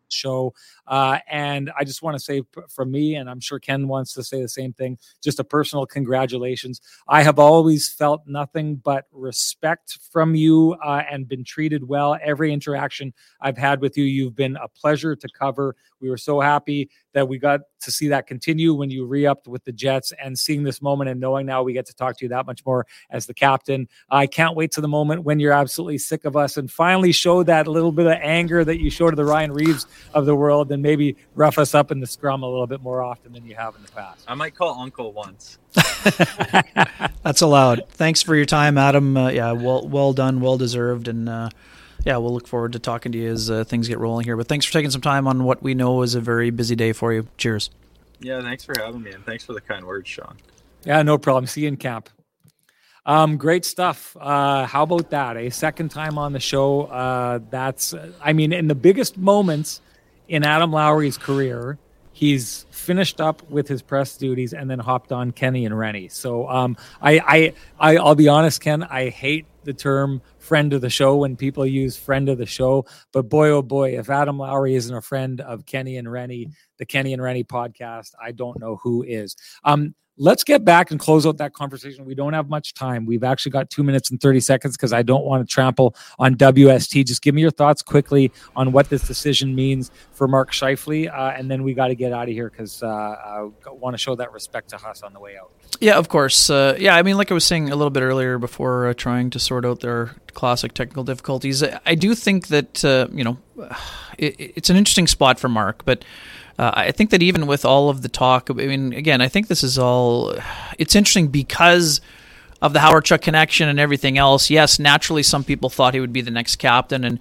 show. 0.09 0.53
Uh, 0.87 1.19
and 1.29 1.71
I 1.77 1.83
just 1.83 2.01
want 2.01 2.15
to 2.17 2.23
say 2.23 2.41
from 2.69 2.91
me, 2.91 3.15
and 3.15 3.29
I'm 3.29 3.39
sure 3.39 3.59
Ken 3.59 3.87
wants 3.87 4.13
to 4.13 4.23
say 4.23 4.41
the 4.41 4.49
same 4.49 4.73
thing, 4.73 4.97
just 5.23 5.39
a 5.39 5.43
personal 5.43 5.85
congratulations. 5.85 6.81
I 7.07 7.23
have 7.23 7.39
always 7.39 7.89
felt 7.89 8.21
nothing 8.27 8.75
but 8.77 9.05
respect 9.11 9.99
from 10.11 10.35
you 10.35 10.75
uh, 10.83 11.03
and 11.09 11.27
been 11.27 11.43
treated 11.43 11.87
well. 11.87 12.17
Every 12.21 12.53
interaction 12.53 13.13
I've 13.41 13.57
had 13.57 13.81
with 13.81 13.97
you, 13.97 14.03
you've 14.05 14.35
been 14.35 14.57
a 14.57 14.67
pleasure 14.67 15.15
to 15.15 15.27
cover. 15.29 15.75
We 15.99 16.09
were 16.09 16.17
so 16.17 16.39
happy 16.39 16.89
that 17.18 17.28
we 17.28 17.39
got 17.39 17.61
to 17.80 17.91
see 17.91 18.07
that 18.09 18.28
continue 18.28 18.76
when 18.76 18.91
you 18.91 19.05
re 19.05 19.26
upped 19.26 19.47
with 19.47 19.63
the 19.63 19.72
Jets 19.72 20.13
and 20.24 20.38
seeing 20.38 20.61
this 20.61 20.84
moment 20.84 21.09
and 21.09 21.20
knowing 21.20 21.47
now 21.47 21.63
we 21.63 21.74
get 21.74 21.88
to 21.88 21.95
talk 21.95 22.15
to 22.18 22.26
you 22.26 22.30
that 22.30 22.45
much 22.45 22.63
more 22.63 22.86
as 23.09 23.26
the 23.26 23.34
captain. 23.34 23.89
I 24.11 24.28
can't 24.28 24.55
wait 24.55 24.72
to 24.74 24.82
the 24.82 24.88
moment 24.88 25.24
when 25.24 25.39
you're 25.39 25.51
absolutely 25.51 25.97
sick 25.97 26.26
of 26.26 26.38
us 26.38 26.57
and 26.57 26.72
finally 26.72 27.11
show 27.11 27.41
that 27.41 27.68
little 27.68 27.91
bit 27.91 28.05
of 28.05 28.20
anger 28.22 28.63
that 28.63 28.80
you 28.80 28.91
show 28.91 29.09
to 29.09 29.15
the 29.15 29.26
Ryan 29.26 29.51
Reaves 29.51 29.88
of 30.13 30.28
the 30.28 30.36
world 30.36 30.72
and 30.72 30.84
maybe 30.84 31.15
rough 31.34 31.57
us 31.57 31.74
up 31.74 31.91
in 31.91 31.99
the 31.99 32.07
scrum 32.07 32.43
a 32.43 32.47
little 32.47 32.68
bit 32.68 32.82
more 32.82 33.01
often 33.01 33.34
than 33.34 33.43
you 33.45 33.55
have 33.55 33.76
in 33.76 33.82
the 33.82 33.91
past. 33.91 34.24
I 34.28 34.36
might 34.36 34.53
call 34.53 34.80
Uncle 34.80 35.11
once. 35.11 35.57
That's 37.24 37.41
allowed. 37.41 37.89
Thanks 37.89 38.22
for 38.22 38.36
your 38.36 38.45
time, 38.45 38.78
Adam. 38.78 39.18
Uh, 39.18 39.30
yeah, 39.30 39.53
well, 39.53 39.88
well 39.88 40.13
done, 40.13 40.39
well 40.39 40.57
deserved, 40.57 41.07
and 41.07 41.28
uh, 41.28 41.49
yeah, 42.07 42.15
we'll 42.15 42.33
look 42.33 42.47
forward 42.47 42.71
to 42.71 42.79
talking 42.79 43.11
to 43.11 43.17
you 43.17 43.29
as 43.29 43.51
uh, 43.51 43.65
things 43.65 43.89
get 43.89 43.99
rolling 43.99 44.23
here. 44.23 44.37
But 44.37 44.47
thanks 44.47 44.65
for 44.65 44.71
taking 44.71 44.91
some 44.91 45.01
time 45.01 45.27
on 45.27 45.43
what 45.43 45.61
we 45.61 45.73
know 45.73 46.03
is 46.03 46.15
a 46.15 46.21
very 46.21 46.51
busy 46.51 46.73
day 46.73 46.93
for 46.93 47.11
you. 47.11 47.27
Cheers. 47.35 47.69
Yeah, 48.21 48.41
thanks 48.41 48.63
for 48.63 48.73
having 48.79 49.03
me 49.03 49.11
and 49.11 49.25
thanks 49.25 49.43
for 49.43 49.51
the 49.51 49.59
kind 49.59 49.85
words, 49.85 50.07
Sean. 50.07 50.37
Yeah, 50.85 51.01
no 51.01 51.17
problem. 51.17 51.47
See 51.47 51.63
you 51.63 51.67
in 51.67 51.75
camp. 51.75 52.09
Um, 53.05 53.35
great 53.35 53.65
stuff. 53.65 54.15
Uh, 54.17 54.65
how 54.65 54.83
about 54.83 55.09
that? 55.09 55.35
A 55.35 55.49
second 55.49 55.89
time 55.89 56.17
on 56.17 56.31
the 56.31 56.39
show. 56.39 56.83
Uh, 56.83 57.39
that's, 57.49 57.93
I 58.23 58.31
mean, 58.31 58.53
in 58.53 58.69
the 58.69 58.75
biggest 58.75 59.17
moments 59.17 59.81
in 60.29 60.45
Adam 60.45 60.71
Lowry's 60.71 61.17
career, 61.17 61.77
he's 62.13 62.65
finished 62.71 63.19
up 63.19 63.49
with 63.49 63.67
his 63.67 63.81
press 63.81 64.15
duties 64.15 64.53
and 64.53 64.69
then 64.69 64.79
hopped 64.79 65.11
on 65.11 65.31
Kenny 65.31 65.65
and 65.65 65.77
Renny. 65.77 66.07
So 66.07 66.47
um, 66.47 66.77
I, 67.01 67.19
I, 67.19 67.53
I, 67.79 67.97
I'll 67.97 68.15
be 68.15 68.29
honest, 68.29 68.61
Ken, 68.61 68.83
I 68.83 69.09
hate 69.09 69.45
the 69.65 69.73
term 69.73 70.21
friend 70.47 70.71
of 70.71 70.81
the 70.81 70.89
show 70.89 71.17
when 71.17 71.35
people 71.35 71.65
use 71.65 71.97
friend 71.97 72.29
of 72.29 72.37
the 72.37 72.45
show. 72.45 72.85
But 73.11 73.23
boy, 73.29 73.49
oh 73.49 73.61
boy, 73.61 73.97
if 73.97 74.09
Adam 74.09 74.39
Lowry 74.39 74.75
isn't 74.75 74.95
a 74.95 75.01
friend 75.01 75.41
of 75.41 75.65
Kenny 75.65 75.97
and 75.97 76.09
Renny, 76.09 76.49
the 76.77 76.85
Kenny 76.85 77.11
and 77.11 77.21
Renny 77.21 77.43
podcast, 77.43 78.11
I 78.21 78.31
don't 78.31 78.59
know 78.59 78.77
who 78.77 79.03
is. 79.03 79.35
Um, 79.65 79.93
let's 80.18 80.43
get 80.43 80.65
back 80.65 80.91
and 80.91 80.99
close 80.99 81.26
out 81.26 81.38
that 81.38 81.53
conversation. 81.53 82.05
We 82.05 82.15
don't 82.15 82.34
have 82.34 82.49
much 82.49 82.74
time. 82.74 83.05
We've 83.05 83.24
actually 83.24 83.51
got 83.51 83.70
two 83.70 83.84
minutes 83.84 84.09
and 84.09 84.20
30 84.20 84.39
seconds 84.39 84.76
because 84.76 84.93
I 84.93 85.03
don't 85.03 85.26
want 85.26 85.47
to 85.47 85.51
trample 85.51 85.95
on 86.18 86.36
WST. 86.36 87.05
Just 87.05 87.22
give 87.22 87.36
me 87.36 87.41
your 87.41 87.51
thoughts 87.51 87.82
quickly 87.82 88.32
on 88.55 88.72
what 88.72 88.89
this 88.89 89.05
decision 89.07 89.53
means 89.55 89.91
for 90.11 90.28
Mark 90.28 90.51
Scheifele. 90.51 91.13
Uh, 91.13 91.34
and 91.36 91.49
then 91.49 91.63
we 91.63 91.74
got 91.74 91.88
to 91.88 91.95
get 91.95 92.11
out 92.11 92.24
of 92.24 92.34
here 92.34 92.49
because 92.49 92.82
uh, 92.82 92.88
I 92.88 93.47
want 93.70 93.93
to 93.93 93.97
show 93.97 94.15
that 94.15 94.32
respect 94.32 94.70
to 94.70 94.78
Huss 94.78 95.03
on 95.03 95.13
the 95.13 95.20
way 95.20 95.38
out. 95.38 95.51
Yeah, 95.80 95.97
of 95.97 96.09
course. 96.09 96.49
Uh, 96.49 96.76
yeah, 96.80 96.95
I 96.95 97.03
mean, 97.03 97.18
like 97.18 97.30
I 97.30 97.34
was 97.34 97.45
saying 97.45 97.70
a 97.70 97.76
little 97.76 97.91
bit 97.91 98.01
earlier 98.01 98.39
before 98.39 98.88
uh, 98.88 98.93
trying 98.93 99.30
to 99.32 99.39
sort 99.39 99.65
out 99.65 99.82
their 99.82 100.15
classic 100.34 100.74
technical 100.74 101.03
difficulties, 101.03 101.63
I 101.63 101.95
do 101.95 102.15
think 102.15 102.47
that, 102.47 102.84
uh, 102.84 103.07
you 103.11 103.24
know, 103.24 103.38
it, 104.18 104.36
it's 104.39 104.70
an 104.70 104.78
interesting 104.78 105.07
spot 105.07 105.39
for 105.39 105.49
Mark, 105.49 105.86
but 105.86 106.03
uh, 106.57 106.71
I 106.73 106.91
think 106.91 107.11
that 107.11 107.21
even 107.21 107.45
with 107.45 107.65
all 107.65 107.89
of 107.89 108.01
the 108.01 108.09
talk, 108.09 108.49
I 108.49 108.53
mean, 108.53 108.93
again, 108.93 109.21
I 109.21 109.27
think 109.27 109.47
this 109.47 109.63
is 109.63 109.77
all. 109.77 110.35
It's 110.77 110.95
interesting 110.95 111.27
because 111.27 112.01
of 112.61 112.73
the 112.73 112.79
Hawerchuk 112.79 113.21
connection 113.21 113.69
and 113.69 113.79
everything 113.79 114.17
else. 114.17 114.49
Yes, 114.49 114.79
naturally, 114.79 115.23
some 115.23 115.43
people 115.43 115.69
thought 115.69 115.93
he 115.93 115.99
would 115.99 116.13
be 116.13 116.21
the 116.21 116.31
next 116.31 116.55
captain, 116.55 117.03
and 117.03 117.19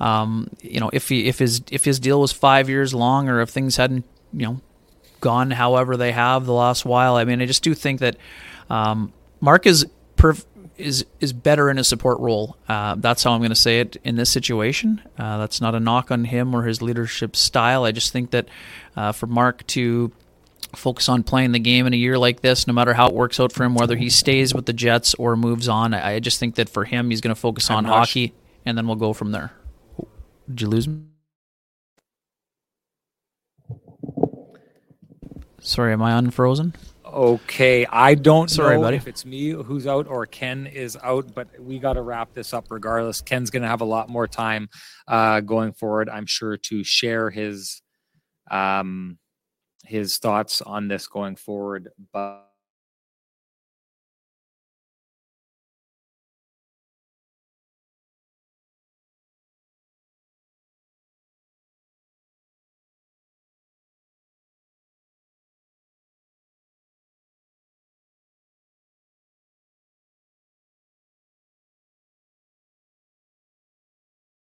um, 0.00 0.48
you 0.62 0.80
know, 0.80 0.90
if 0.92 1.08
he 1.08 1.26
if 1.26 1.38
his 1.38 1.62
if 1.70 1.84
his 1.84 2.00
deal 2.00 2.20
was 2.20 2.32
five 2.32 2.68
years 2.68 2.94
long, 2.94 3.28
or 3.28 3.40
if 3.40 3.50
things 3.50 3.76
hadn't 3.76 4.06
you 4.32 4.46
know 4.46 4.60
gone 5.20 5.50
however 5.50 5.96
they 5.96 6.12
have 6.12 6.46
the 6.46 6.52
last 6.52 6.84
while. 6.84 7.16
I 7.16 7.24
mean, 7.24 7.42
I 7.42 7.46
just 7.46 7.62
do 7.62 7.74
think 7.74 8.00
that 8.00 8.16
um, 8.70 9.12
Mark 9.40 9.66
is 9.66 9.86
perf- 10.16 10.46
is 10.78 11.04
is 11.20 11.32
better 11.32 11.68
in 11.70 11.78
a 11.78 11.84
support 11.84 12.18
role. 12.20 12.56
Uh, 12.68 12.94
that's 12.96 13.24
how 13.24 13.32
I'm 13.32 13.40
going 13.40 13.50
to 13.50 13.56
say 13.56 13.80
it 13.80 13.96
in 14.04 14.16
this 14.16 14.30
situation. 14.30 15.02
Uh, 15.18 15.38
that's 15.38 15.60
not 15.60 15.74
a 15.74 15.80
knock 15.80 16.10
on 16.10 16.24
him 16.24 16.54
or 16.54 16.62
his 16.62 16.80
leadership 16.80 17.36
style. 17.36 17.84
I 17.84 17.92
just 17.92 18.12
think 18.12 18.30
that 18.30 18.48
uh, 18.96 19.12
for 19.12 19.26
Mark 19.26 19.66
to 19.68 20.12
focus 20.74 21.08
on 21.08 21.22
playing 21.22 21.52
the 21.52 21.58
game 21.58 21.86
in 21.86 21.94
a 21.94 21.96
year 21.96 22.18
like 22.18 22.40
this, 22.40 22.66
no 22.66 22.72
matter 22.72 22.94
how 22.94 23.08
it 23.08 23.14
works 23.14 23.40
out 23.40 23.52
for 23.52 23.64
him, 23.64 23.74
whether 23.74 23.96
he 23.96 24.10
stays 24.10 24.54
with 24.54 24.66
the 24.66 24.72
Jets 24.72 25.14
or 25.14 25.36
moves 25.36 25.68
on, 25.68 25.94
I, 25.94 26.14
I 26.14 26.20
just 26.20 26.38
think 26.38 26.54
that 26.56 26.68
for 26.68 26.84
him, 26.84 27.10
he's 27.10 27.20
going 27.20 27.34
to 27.34 27.40
focus 27.40 27.70
on 27.70 27.84
hockey, 27.84 28.34
and 28.64 28.76
then 28.76 28.86
we'll 28.86 28.96
go 28.96 29.12
from 29.12 29.32
there. 29.32 29.52
Did 30.48 30.62
you 30.62 30.68
lose 30.68 30.88
me? 30.88 31.02
Sorry, 35.60 35.92
am 35.92 36.02
I 36.02 36.16
unfrozen? 36.16 36.74
Okay, 37.12 37.86
I 37.86 38.14
don't 38.14 38.50
Sorry, 38.50 38.76
know 38.76 38.82
buddy. 38.82 38.96
if 38.96 39.06
it's 39.06 39.24
me 39.24 39.50
who's 39.50 39.86
out 39.86 40.06
or 40.06 40.26
Ken 40.26 40.66
is 40.66 40.96
out, 41.02 41.34
but 41.34 41.48
we 41.58 41.78
got 41.78 41.94
to 41.94 42.02
wrap 42.02 42.34
this 42.34 42.52
up 42.52 42.66
regardless. 42.70 43.22
Ken's 43.22 43.50
going 43.50 43.62
to 43.62 43.68
have 43.68 43.80
a 43.80 43.86
lot 43.86 44.10
more 44.10 44.28
time 44.28 44.68
uh, 45.06 45.40
going 45.40 45.72
forward, 45.72 46.10
I'm 46.10 46.26
sure, 46.26 46.56
to 46.56 46.84
share 46.84 47.30
his 47.30 47.80
um, 48.50 49.18
his 49.84 50.18
thoughts 50.18 50.60
on 50.60 50.88
this 50.88 51.06
going 51.06 51.36
forward. 51.36 51.88
But 52.12 52.47